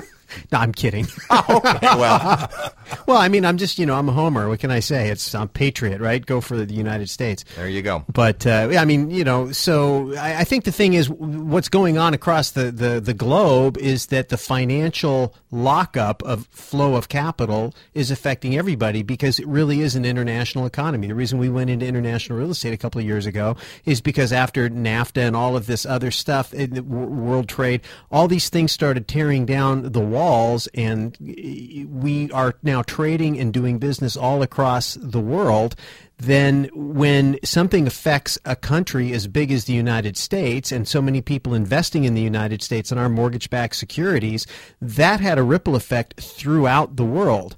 no, 0.51 0.59
I'm 0.59 0.71
kidding. 0.73 1.07
well, 1.29 2.49
well, 3.07 3.17
I 3.17 3.27
mean, 3.29 3.45
I'm 3.45 3.57
just 3.57 3.79
you 3.79 3.85
know 3.85 3.95
I'm 3.95 4.09
a 4.09 4.11
homer. 4.11 4.47
What 4.47 4.59
can 4.59 4.71
I 4.71 4.79
say? 4.79 5.09
It's 5.09 5.33
I'm 5.33 5.47
patriot, 5.47 6.01
right? 6.01 6.25
Go 6.25 6.41
for 6.41 6.57
the 6.57 6.73
United 6.73 7.09
States. 7.09 7.45
There 7.55 7.67
you 7.69 7.81
go. 7.81 8.03
But 8.11 8.45
uh, 8.45 8.69
I 8.77 8.85
mean, 8.85 9.09
you 9.11 9.23
know, 9.23 9.51
so 9.51 10.15
I, 10.15 10.41
I 10.41 10.43
think 10.43 10.65
the 10.65 10.71
thing 10.71 10.93
is, 10.93 11.09
what's 11.09 11.69
going 11.69 11.97
on 11.97 12.13
across 12.13 12.51
the, 12.51 12.71
the, 12.71 12.99
the 12.99 13.13
globe 13.13 13.77
is 13.77 14.07
that 14.07 14.29
the 14.29 14.37
financial 14.37 15.35
lockup 15.51 16.23
of 16.23 16.47
flow 16.47 16.95
of 16.95 17.09
capital 17.09 17.73
is 17.93 18.11
affecting 18.11 18.57
everybody 18.57 19.03
because 19.03 19.39
it 19.39 19.47
really 19.47 19.81
is 19.81 19.95
an 19.95 20.05
international 20.05 20.65
economy. 20.65 21.07
The 21.07 21.15
reason 21.15 21.39
we 21.39 21.49
went 21.49 21.69
into 21.69 21.85
international 21.85 22.39
real 22.39 22.51
estate 22.51 22.73
a 22.73 22.77
couple 22.77 22.99
of 22.99 23.05
years 23.05 23.25
ago 23.25 23.55
is 23.85 24.01
because 24.01 24.31
after 24.33 24.69
NAFTA 24.69 25.27
and 25.27 25.35
all 25.35 25.55
of 25.55 25.65
this 25.65 25.85
other 25.85 26.11
stuff, 26.11 26.53
in 26.53 26.73
the 26.73 26.81
w- 26.81 27.07
world 27.07 27.49
trade, 27.49 27.81
all 28.11 28.27
these 28.27 28.49
things 28.49 28.71
started 28.71 29.07
tearing 29.07 29.45
down 29.45 29.91
the 29.91 29.99
walls, 30.41 30.67
and 30.73 31.17
we 31.19 32.31
are 32.31 32.55
now 32.63 32.81
trading 32.81 33.39
and 33.39 33.53
doing 33.53 33.79
business 33.79 34.15
all 34.17 34.41
across 34.41 34.95
the 34.95 35.19
world 35.19 35.75
then 36.21 36.69
when 36.75 37.39
something 37.43 37.87
affects 37.87 38.37
a 38.45 38.55
country 38.55 39.11
as 39.11 39.25
big 39.25 39.51
as 39.51 39.65
the 39.65 39.73
United 39.73 40.15
States 40.15 40.71
and 40.71 40.87
so 40.87 41.01
many 41.01 41.19
people 41.19 41.55
investing 41.55 42.03
in 42.03 42.13
the 42.13 42.21
United 42.21 42.61
States 42.61 42.91
and 42.91 42.99
our 42.99 43.09
mortgage 43.09 43.49
backed 43.49 43.75
securities, 43.75 44.45
that 44.79 45.19
had 45.19 45.39
a 45.39 45.43
ripple 45.43 45.75
effect 45.75 46.21
throughout 46.21 46.95
the 46.95 47.03
world. 47.03 47.57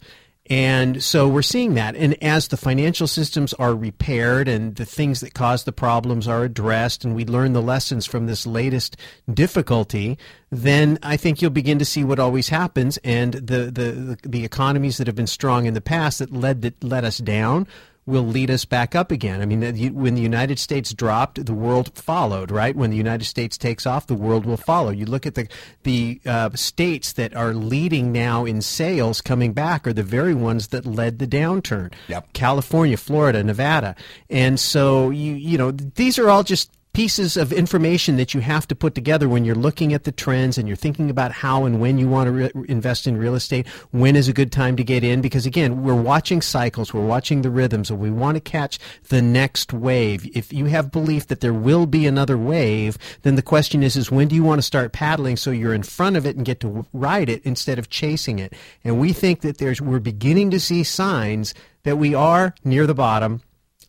And 0.49 1.01
so 1.01 1.27
we're 1.27 1.41
seeing 1.41 1.75
that. 1.75 1.95
And 1.95 2.21
as 2.21 2.49
the 2.49 2.57
financial 2.57 3.07
systems 3.07 3.53
are 3.53 3.73
repaired 3.73 4.49
and 4.49 4.75
the 4.75 4.85
things 4.85 5.21
that 5.21 5.33
caused 5.33 5.65
the 5.65 5.71
problems 5.71 6.27
are 6.27 6.43
addressed 6.43 7.05
and 7.05 7.15
we 7.15 7.23
learn 7.25 7.53
the 7.53 7.61
lessons 7.61 8.05
from 8.05 8.27
this 8.27 8.45
latest 8.45 8.97
difficulty, 9.33 10.17
then 10.51 10.99
I 11.01 11.15
think 11.15 11.41
you'll 11.41 11.51
begin 11.51 11.79
to 11.79 11.85
see 11.85 12.03
what 12.03 12.19
always 12.19 12.49
happens. 12.49 12.97
And 13.05 13.33
the, 13.35 13.71
the, 13.71 14.17
the 14.23 14.43
economies 14.43 14.97
that 14.97 15.07
have 15.07 15.15
been 15.15 15.27
strong 15.27 15.65
in 15.65 15.75
the 15.75 15.81
past 15.81 16.19
that 16.19 16.33
led, 16.33 16.61
that 16.63 16.83
let 16.83 17.05
us 17.05 17.19
down 17.19 17.65
will 18.05 18.25
lead 18.25 18.51
us 18.51 18.65
back 18.65 18.95
up 18.95 19.11
again. 19.11 19.41
I 19.41 19.45
mean, 19.45 19.93
when 19.93 20.15
the 20.15 20.21
United 20.21 20.59
States 20.59 20.93
dropped, 20.93 21.45
the 21.45 21.53
world 21.53 21.97
followed, 21.97 22.51
right? 22.51 22.75
When 22.75 22.89
the 22.89 22.97
United 22.97 23.25
States 23.25 23.57
takes 23.57 23.85
off, 23.85 24.07
the 24.07 24.15
world 24.15 24.45
will 24.45 24.57
follow. 24.57 24.89
You 24.89 25.05
look 25.05 25.25
at 25.25 25.35
the 25.35 25.47
the 25.83 26.19
uh, 26.25 26.49
states 26.55 27.13
that 27.13 27.35
are 27.35 27.53
leading 27.53 28.11
now 28.11 28.45
in 28.45 28.61
sales 28.61 29.21
coming 29.21 29.53
back 29.53 29.87
are 29.87 29.93
the 29.93 30.03
very 30.03 30.33
ones 30.33 30.67
that 30.69 30.85
led 30.85 31.19
the 31.19 31.27
downturn. 31.27 31.93
Yep. 32.07 32.33
California, 32.33 32.97
Florida, 32.97 33.43
Nevada, 33.43 33.95
and 34.29 34.59
so 34.59 35.09
you 35.09 35.33
you 35.33 35.57
know 35.57 35.71
these 35.71 36.19
are 36.19 36.29
all 36.29 36.43
just 36.43 36.71
pieces 36.93 37.35
of 37.35 37.51
information 37.51 38.17
that 38.17 38.35
you 38.35 38.39
have 38.39 38.67
to 38.67 38.75
put 38.75 38.93
together 38.93 39.27
when 39.27 39.43
you're 39.43 39.55
looking 39.55 39.93
at 39.93 40.03
the 40.03 40.11
trends 40.11 40.59
and 40.59 40.67
you're 40.67 40.77
thinking 40.77 41.09
about 41.09 41.31
how 41.31 41.65
and 41.65 41.81
when 41.81 41.97
you 41.97 42.07
want 42.07 42.27
to 42.27 42.31
re- 42.31 42.51
invest 42.67 43.07
in 43.07 43.17
real 43.17 43.33
estate. 43.33 43.67
When 43.89 44.15
is 44.15 44.27
a 44.27 44.33
good 44.33 44.51
time 44.51 44.75
to 44.77 44.83
get 44.83 45.03
in? 45.03 45.19
Because 45.19 45.47
again, 45.47 45.81
we're 45.81 45.95
watching 45.95 46.41
cycles, 46.41 46.93
we're 46.93 47.05
watching 47.05 47.41
the 47.41 47.49
rhythms, 47.49 47.89
and 47.89 47.99
we 47.99 48.11
want 48.11 48.35
to 48.35 48.41
catch 48.41 48.77
the 49.09 49.23
next 49.23 49.73
wave. 49.73 50.29
If 50.35 50.53
you 50.53 50.65
have 50.65 50.91
belief 50.91 51.27
that 51.27 51.41
there 51.41 51.53
will 51.53 51.87
be 51.87 52.05
another 52.05 52.37
wave, 52.37 52.97
then 53.23 53.35
the 53.35 53.41
question 53.41 53.81
is, 53.81 53.95
is 53.95 54.11
when 54.11 54.27
do 54.27 54.35
you 54.35 54.43
want 54.43 54.59
to 54.59 54.63
start 54.63 54.93
paddling 54.93 55.35
so 55.35 55.49
you're 55.49 55.73
in 55.73 55.83
front 55.83 56.15
of 56.15 56.27
it 56.27 56.35
and 56.35 56.45
get 56.45 56.59
to 56.59 56.85
ride 56.93 57.27
it 57.27 57.41
instead 57.43 57.79
of 57.79 57.89
chasing 57.89 58.37
it? 58.37 58.53
And 58.83 58.99
we 58.99 59.13
think 59.13 59.41
that 59.41 59.57
there's, 59.57 59.81
we're 59.81 59.99
beginning 59.99 60.51
to 60.51 60.59
see 60.59 60.83
signs 60.83 61.55
that 61.83 61.97
we 61.97 62.13
are 62.13 62.53
near 62.63 62.85
the 62.85 62.93
bottom 62.93 63.41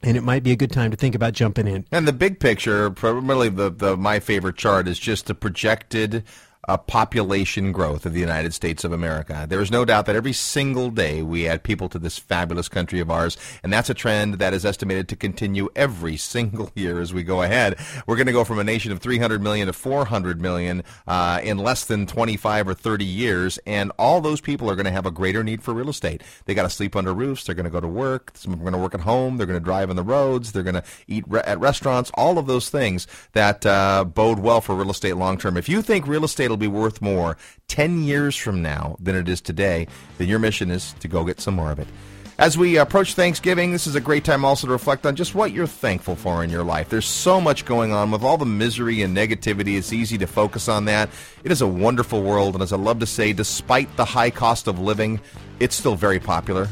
and 0.05 0.17
it 0.17 0.23
might 0.23 0.43
be 0.43 0.53
a 0.53 0.57
good 0.57 0.71
time 0.71 0.91
to 0.91 0.97
think 0.97 1.15
about 1.15 1.33
jumping 1.33 1.67
in. 1.67 1.87
And 1.91 2.07
the 2.07 2.13
big 2.13 2.39
picture, 2.39 2.91
probably 2.91 3.49
the, 3.49 3.71
the 3.71 3.97
my 3.97 4.21
favorite 4.21 4.57
chart 4.57 4.87
is 4.87 4.99
just 4.99 5.27
the 5.27 5.35
projected 5.35 6.25
uh, 6.69 6.77
population 6.77 7.73
growth 7.73 8.07
of 8.07 8.13
the 8.13 8.21
United 8.21 8.55
States 8.55 8.85
of 8.85 8.93
America. 8.93 9.47
There 9.49 9.61
is 9.61 9.71
no 9.71 9.85
doubt 9.85 10.07
that 10.07 10.17
every 10.17 10.33
single 10.33 10.91
day 10.91 11.23
we 11.23 11.47
add 11.49 11.63
people 11.63 11.89
to 11.91 11.99
this 11.99 12.19
fabulous 12.19 12.69
country 12.69 13.01
of 13.01 13.11
ours, 13.11 13.37
and 13.63 13.73
that's 13.73 13.91
a 13.91 13.95
trend 13.95 14.35
that 14.35 14.55
is 14.55 14.65
estimated 14.65 15.09
to 15.09 15.17
continue 15.17 15.69
every 15.77 16.17
single 16.35 16.71
year 16.75 17.01
as 17.01 17.13
we 17.13 17.23
go 17.23 17.43
ahead. 17.43 17.77
We're 18.07 18.17
going 18.17 18.27
to 18.27 18.33
go 18.33 18.45
from 18.45 18.59
a 18.59 18.65
nation 18.65 18.93
of 18.93 19.01
300 19.01 19.43
million 19.43 19.67
to 19.67 19.73
400 19.73 20.41
million 20.41 20.83
uh, 21.07 21.41
in 21.43 21.59
less 21.59 21.85
than 21.85 22.07
25 22.07 22.69
or 22.69 22.75
30 22.75 23.05
years, 23.05 23.59
and 23.67 23.93
all 23.99 24.21
those 24.21 24.41
people 24.41 24.71
are 24.71 24.75
going 24.75 24.85
to 24.87 24.91
have 24.91 25.07
a 25.07 25.11
greater 25.11 25.45
need 25.45 25.63
for 25.63 25.75
real 25.75 25.91
estate. 25.91 26.23
They 26.47 26.55
got 26.55 26.63
to 26.63 26.71
sleep 26.71 26.97
under 26.97 27.13
roofs. 27.13 27.45
They're 27.45 27.55
going 27.55 27.65
to 27.65 27.71
go 27.71 27.81
to 27.81 27.89
work. 27.89 28.33
some 28.35 28.55
are 28.55 28.57
going 28.57 28.73
to 28.73 28.79
work 28.79 28.95
at 28.95 29.01
home. 29.01 29.37
They're 29.37 29.47
going 29.47 29.59
to 29.59 29.65
drive 29.65 29.91
on 29.91 29.97
the 29.97 30.03
roads. 30.03 30.53
They're 30.53 30.63
going 30.63 30.75
to 30.75 30.85
eat 31.07 31.25
re- 31.29 31.43
at 31.45 31.59
restaurants. 31.61 32.11
All 32.15 32.39
of 32.39 32.47
those 32.47 32.71
things 32.71 33.07
that 33.33 33.65
uh, 33.67 34.05
bode 34.05 34.39
well 34.39 34.61
for 34.61 34.75
real 34.75 34.91
estate 34.91 35.17
long 35.17 35.39
term. 35.39 35.57
If 35.57 35.69
you 35.69 35.83
think 35.83 36.07
real 36.07 36.25
estate 36.25 36.51
will 36.55 36.59
be 36.59 36.69
worth 36.69 37.03
more 37.03 37.37
10 37.69 38.05
years 38.05 38.37
from 38.37 38.63
now 38.63 38.97
than 39.01 39.17
it 39.17 39.29
is 39.29 39.41
today, 39.41 39.87
then 40.19 40.29
your 40.29 40.39
mission 40.39 40.71
is 40.71 40.95
to 41.01 41.09
go 41.09 41.25
get 41.25 41.41
some 41.41 41.55
more 41.55 41.71
of 41.73 41.79
it. 41.79 41.89
As 42.37 42.59
we 42.59 42.79
approach 42.79 43.15
Thanksgiving, 43.15 43.71
this 43.71 43.87
is 43.87 43.95
a 43.95 44.01
great 44.01 44.25
time 44.25 44.45
also 44.45 44.67
to 44.67 44.73
reflect 44.73 45.07
on 45.07 45.15
just 45.15 45.37
what 45.37 45.53
you're 45.53 45.69
thankful 45.69 46.17
for 46.17 46.43
in 46.43 46.51
your 46.51 46.65
life. 46.65 46.89
There's 46.89 47.07
so 47.07 47.41
much 47.41 47.65
going 47.65 47.93
on 47.93 48.11
with 48.11 48.25
all 48.25 48.37
the 48.37 48.45
misery 48.45 49.03
and 49.03 49.17
negativity. 49.17 49.77
It's 49.79 49.93
easy 49.93 50.19
to 50.19 50.27
focus 50.27 50.69
on 50.69 50.85
that. 50.87 51.11
It 51.45 51.53
is 51.53 51.61
a 51.61 51.67
wonderful 51.67 52.23
world, 52.23 52.55
and 52.55 52.63
as 52.63 52.73
I 52.73 52.77
love 52.77 52.99
to 53.01 53.07
say, 53.07 53.33
despite 53.33 53.97
the 53.97 54.05
high 54.05 54.31
cost 54.31 54.67
of 54.67 54.81
living, 54.81 55.21
it's 55.61 55.77
still 55.77 55.95
very 55.95 56.19
popular. 56.19 56.69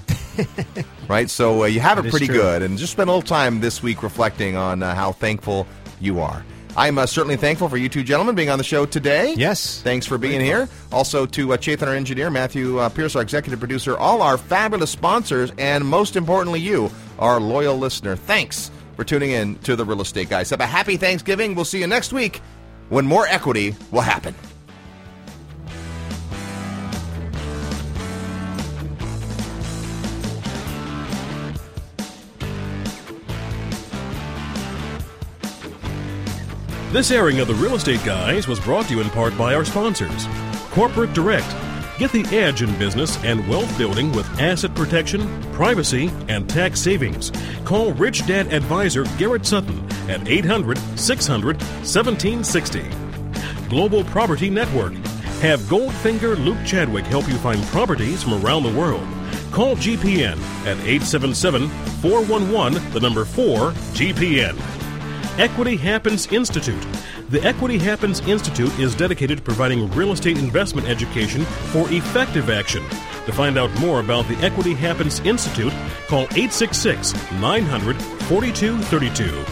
right? 1.08 1.30
So 1.30 1.62
uh, 1.62 1.66
you 1.66 1.78
have 1.78 1.96
That 1.96 2.06
it 2.06 2.10
pretty 2.10 2.26
true. 2.26 2.36
good, 2.38 2.62
and 2.62 2.76
just 2.76 2.92
spend 2.92 3.08
a 3.08 3.12
little 3.12 3.26
time 3.28 3.60
this 3.60 3.84
week 3.84 4.02
reflecting 4.02 4.56
on 4.56 4.82
uh, 4.82 4.96
how 4.96 5.12
thankful 5.12 5.68
you 6.00 6.18
are. 6.20 6.44
I'm 6.76 6.98
uh, 6.98 7.06
certainly 7.06 7.36
thankful 7.36 7.68
for 7.68 7.76
you 7.76 7.88
two 7.88 8.02
gentlemen 8.02 8.34
being 8.34 8.50
on 8.50 8.58
the 8.58 8.64
show 8.64 8.86
today. 8.86 9.34
Yes. 9.36 9.80
Thanks 9.82 10.06
for 10.06 10.18
being 10.18 10.40
here. 10.40 10.68
Also 10.90 11.26
to 11.26 11.52
uh, 11.52 11.56
Chethan, 11.56 11.86
our 11.86 11.94
engineer, 11.94 12.30
Matthew 12.30 12.78
uh, 12.78 12.88
Pierce, 12.88 13.14
our 13.14 13.22
executive 13.22 13.58
producer, 13.58 13.96
all 13.98 14.22
our 14.22 14.38
fabulous 14.38 14.90
sponsors, 14.90 15.52
and 15.58 15.84
most 15.84 16.16
importantly, 16.16 16.60
you, 16.60 16.90
our 17.18 17.40
loyal 17.40 17.76
listener. 17.76 18.16
Thanks 18.16 18.70
for 18.96 19.04
tuning 19.04 19.30
in 19.30 19.56
to 19.60 19.76
the 19.76 19.84
Real 19.84 20.00
Estate 20.00 20.28
Guys. 20.28 20.50
Have 20.50 20.60
a 20.60 20.66
happy 20.66 20.96
Thanksgiving. 20.96 21.54
We'll 21.54 21.64
see 21.64 21.80
you 21.80 21.86
next 21.86 22.12
week 22.12 22.40
when 22.88 23.06
more 23.06 23.26
equity 23.26 23.74
will 23.90 24.00
happen. 24.00 24.34
This 36.92 37.10
airing 37.10 37.40
of 37.40 37.48
the 37.48 37.54
Real 37.54 37.76
Estate 37.76 38.04
Guys 38.04 38.46
was 38.46 38.60
brought 38.60 38.84
to 38.88 38.94
you 38.94 39.00
in 39.00 39.08
part 39.08 39.36
by 39.38 39.54
our 39.54 39.64
sponsors 39.64 40.26
Corporate 40.72 41.14
Direct. 41.14 41.48
Get 41.98 42.12
the 42.12 42.26
edge 42.36 42.60
in 42.60 42.78
business 42.78 43.16
and 43.24 43.48
wealth 43.48 43.78
building 43.78 44.12
with 44.12 44.28
asset 44.38 44.74
protection, 44.74 45.42
privacy, 45.54 46.10
and 46.28 46.46
tax 46.50 46.80
savings. 46.80 47.32
Call 47.64 47.94
Rich 47.94 48.26
Dad 48.26 48.52
Advisor 48.52 49.04
Garrett 49.16 49.46
Sutton 49.46 49.82
at 50.10 50.28
800 50.28 50.76
600 50.98 51.56
1760. 51.56 52.84
Global 53.70 54.04
Property 54.04 54.50
Network. 54.50 54.92
Have 55.40 55.60
Goldfinger 55.60 56.36
Luke 56.44 56.62
Chadwick 56.66 57.06
help 57.06 57.26
you 57.26 57.38
find 57.38 57.62
properties 57.68 58.22
from 58.22 58.44
around 58.44 58.64
the 58.64 58.78
world. 58.78 59.08
Call 59.50 59.76
GPN 59.76 60.38
at 60.66 60.76
877 60.84 61.68
411 62.02 62.92
the 62.92 63.00
number 63.00 63.24
4 63.24 63.70
GPN. 63.94 64.81
Equity 65.38 65.76
Happens 65.76 66.26
Institute. 66.26 66.86
The 67.30 67.42
Equity 67.42 67.78
Happens 67.78 68.20
Institute 68.20 68.78
is 68.78 68.94
dedicated 68.94 69.38
to 69.38 69.42
providing 69.42 69.90
real 69.92 70.12
estate 70.12 70.36
investment 70.36 70.86
education 70.86 71.46
for 71.72 71.90
effective 71.90 72.50
action. 72.50 72.82
To 73.24 73.32
find 73.32 73.56
out 73.56 73.70
more 73.80 74.00
about 74.00 74.28
the 74.28 74.36
Equity 74.44 74.74
Happens 74.74 75.20
Institute, 75.20 75.72
call 76.06 76.24
866 76.24 77.14
900 77.40 77.96
4232. 78.02 79.44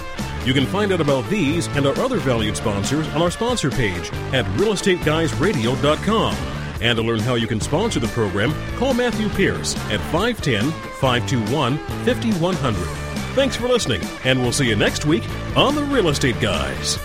You 0.47 0.53
can 0.53 0.67
find 0.67 0.93
out 0.93 1.01
about 1.01 1.27
these 1.31 1.67
and 1.69 1.87
our 1.87 1.99
other 1.99 2.19
valued 2.19 2.59
sponsors 2.59 3.09
on 3.09 3.23
our 3.23 3.31
sponsor 3.31 3.71
page 3.71 4.13
at 4.35 4.45
realestateguysradio.com. 4.57 6.35
And 6.83 6.97
to 6.97 7.03
learn 7.03 7.21
how 7.21 7.37
you 7.37 7.47
can 7.47 7.61
sponsor 7.61 8.01
the 8.01 8.09
program, 8.09 8.53
call 8.77 8.93
Matthew 8.93 9.31
Pierce 9.31 9.77
at 9.91 10.01
510 10.13 10.71
521 11.01 11.79
5100. 12.05 13.10
Thanks 13.41 13.57
for 13.57 13.69
listening, 13.69 14.03
and 14.25 14.43
we'll 14.43 14.53
see 14.53 14.69
you 14.69 14.77
next 14.77 15.07
week 15.07 15.25
on 15.57 15.75
The 15.75 15.83
Real 15.85 16.11
Estate 16.11 16.39
Guys. 16.41 16.99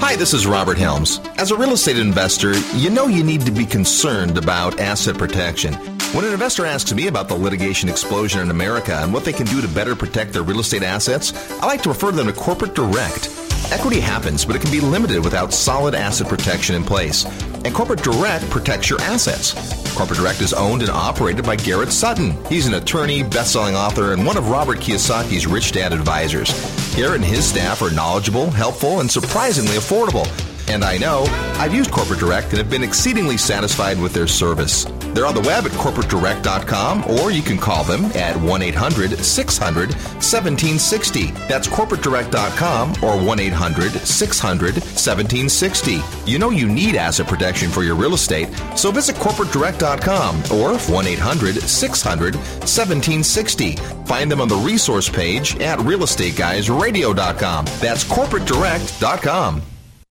Hi, 0.00 0.16
this 0.16 0.34
is 0.34 0.44
Robert 0.44 0.76
Helms. 0.76 1.20
As 1.38 1.52
a 1.52 1.56
real 1.56 1.70
estate 1.70 2.00
investor, 2.00 2.58
you 2.74 2.90
know 2.90 3.06
you 3.06 3.22
need 3.22 3.42
to 3.42 3.52
be 3.52 3.64
concerned 3.64 4.36
about 4.36 4.80
asset 4.80 5.16
protection. 5.16 5.74
When 6.14 6.24
an 6.24 6.32
investor 6.32 6.66
asks 6.66 6.92
me 6.92 7.06
about 7.06 7.28
the 7.28 7.36
litigation 7.36 7.88
explosion 7.88 8.40
in 8.40 8.50
America 8.50 8.96
and 8.96 9.14
what 9.14 9.24
they 9.24 9.32
can 9.32 9.46
do 9.46 9.60
to 9.60 9.68
better 9.68 9.94
protect 9.94 10.32
their 10.32 10.42
real 10.42 10.58
estate 10.58 10.82
assets, 10.82 11.32
I 11.62 11.66
like 11.66 11.82
to 11.82 11.90
refer 11.90 12.10
them 12.10 12.26
to 12.26 12.32
Corporate 12.32 12.74
Direct. 12.74 13.28
Equity 13.70 14.00
happens, 14.00 14.44
but 14.44 14.56
it 14.56 14.62
can 14.62 14.72
be 14.72 14.80
limited 14.80 15.24
without 15.24 15.52
solid 15.52 15.94
asset 15.94 16.26
protection 16.26 16.74
in 16.74 16.82
place. 16.82 17.24
And 17.64 17.74
Corporate 17.74 18.02
Direct 18.02 18.48
protects 18.50 18.88
your 18.88 19.00
assets. 19.02 19.52
Corporate 19.94 20.18
Direct 20.18 20.40
is 20.40 20.54
owned 20.54 20.82
and 20.82 20.90
operated 20.90 21.44
by 21.44 21.56
Garrett 21.56 21.92
Sutton. 21.92 22.42
He's 22.46 22.66
an 22.66 22.74
attorney, 22.74 23.22
best-selling 23.22 23.74
author, 23.74 24.12
and 24.12 24.24
one 24.24 24.36
of 24.36 24.48
Robert 24.48 24.78
Kiyosaki's 24.78 25.46
Rich 25.46 25.72
Dad 25.72 25.92
advisors. 25.92 26.50
Garrett 26.94 27.16
and 27.16 27.24
his 27.24 27.44
staff 27.44 27.82
are 27.82 27.90
knowledgeable, 27.90 28.50
helpful, 28.50 29.00
and 29.00 29.10
surprisingly 29.10 29.76
affordable. 29.76 30.26
And 30.68 30.84
I 30.84 30.98
know 30.98 31.24
I've 31.58 31.74
used 31.74 31.90
Corporate 31.90 32.20
Direct 32.20 32.48
and 32.50 32.58
have 32.58 32.70
been 32.70 32.84
exceedingly 32.84 33.36
satisfied 33.36 34.00
with 34.00 34.14
their 34.14 34.26
service. 34.26 34.86
They're 35.14 35.26
on 35.26 35.34
the 35.34 35.40
web 35.40 35.64
at 35.64 35.72
corporatedirect.com 35.72 37.10
or 37.10 37.30
you 37.30 37.42
can 37.42 37.58
call 37.58 37.84
them 37.84 38.04
at 38.16 38.36
1 38.36 38.62
800 38.62 39.18
600 39.18 39.88
1760. 39.90 41.30
That's 41.48 41.68
corporatedirect.com 41.68 43.02
or 43.02 43.24
1 43.24 43.40
800 43.40 43.92
600 43.92 44.74
1760. 44.74 46.00
You 46.26 46.38
know 46.38 46.50
you 46.50 46.68
need 46.68 46.96
asset 46.96 47.26
protection 47.26 47.70
for 47.70 47.82
your 47.82 47.96
real 47.96 48.14
estate, 48.14 48.48
so 48.76 48.90
visit 48.90 49.16
corporatedirect.com 49.16 50.58
or 50.58 50.78
1 50.78 51.06
800 51.06 51.56
600 51.56 52.34
1760. 52.34 53.76
Find 54.06 54.30
them 54.30 54.40
on 54.40 54.48
the 54.48 54.56
resource 54.56 55.08
page 55.08 55.56
at 55.60 55.78
realestateguysradio.com. 55.80 57.64
That's 57.80 58.04
corporatedirect.com. 58.04 59.62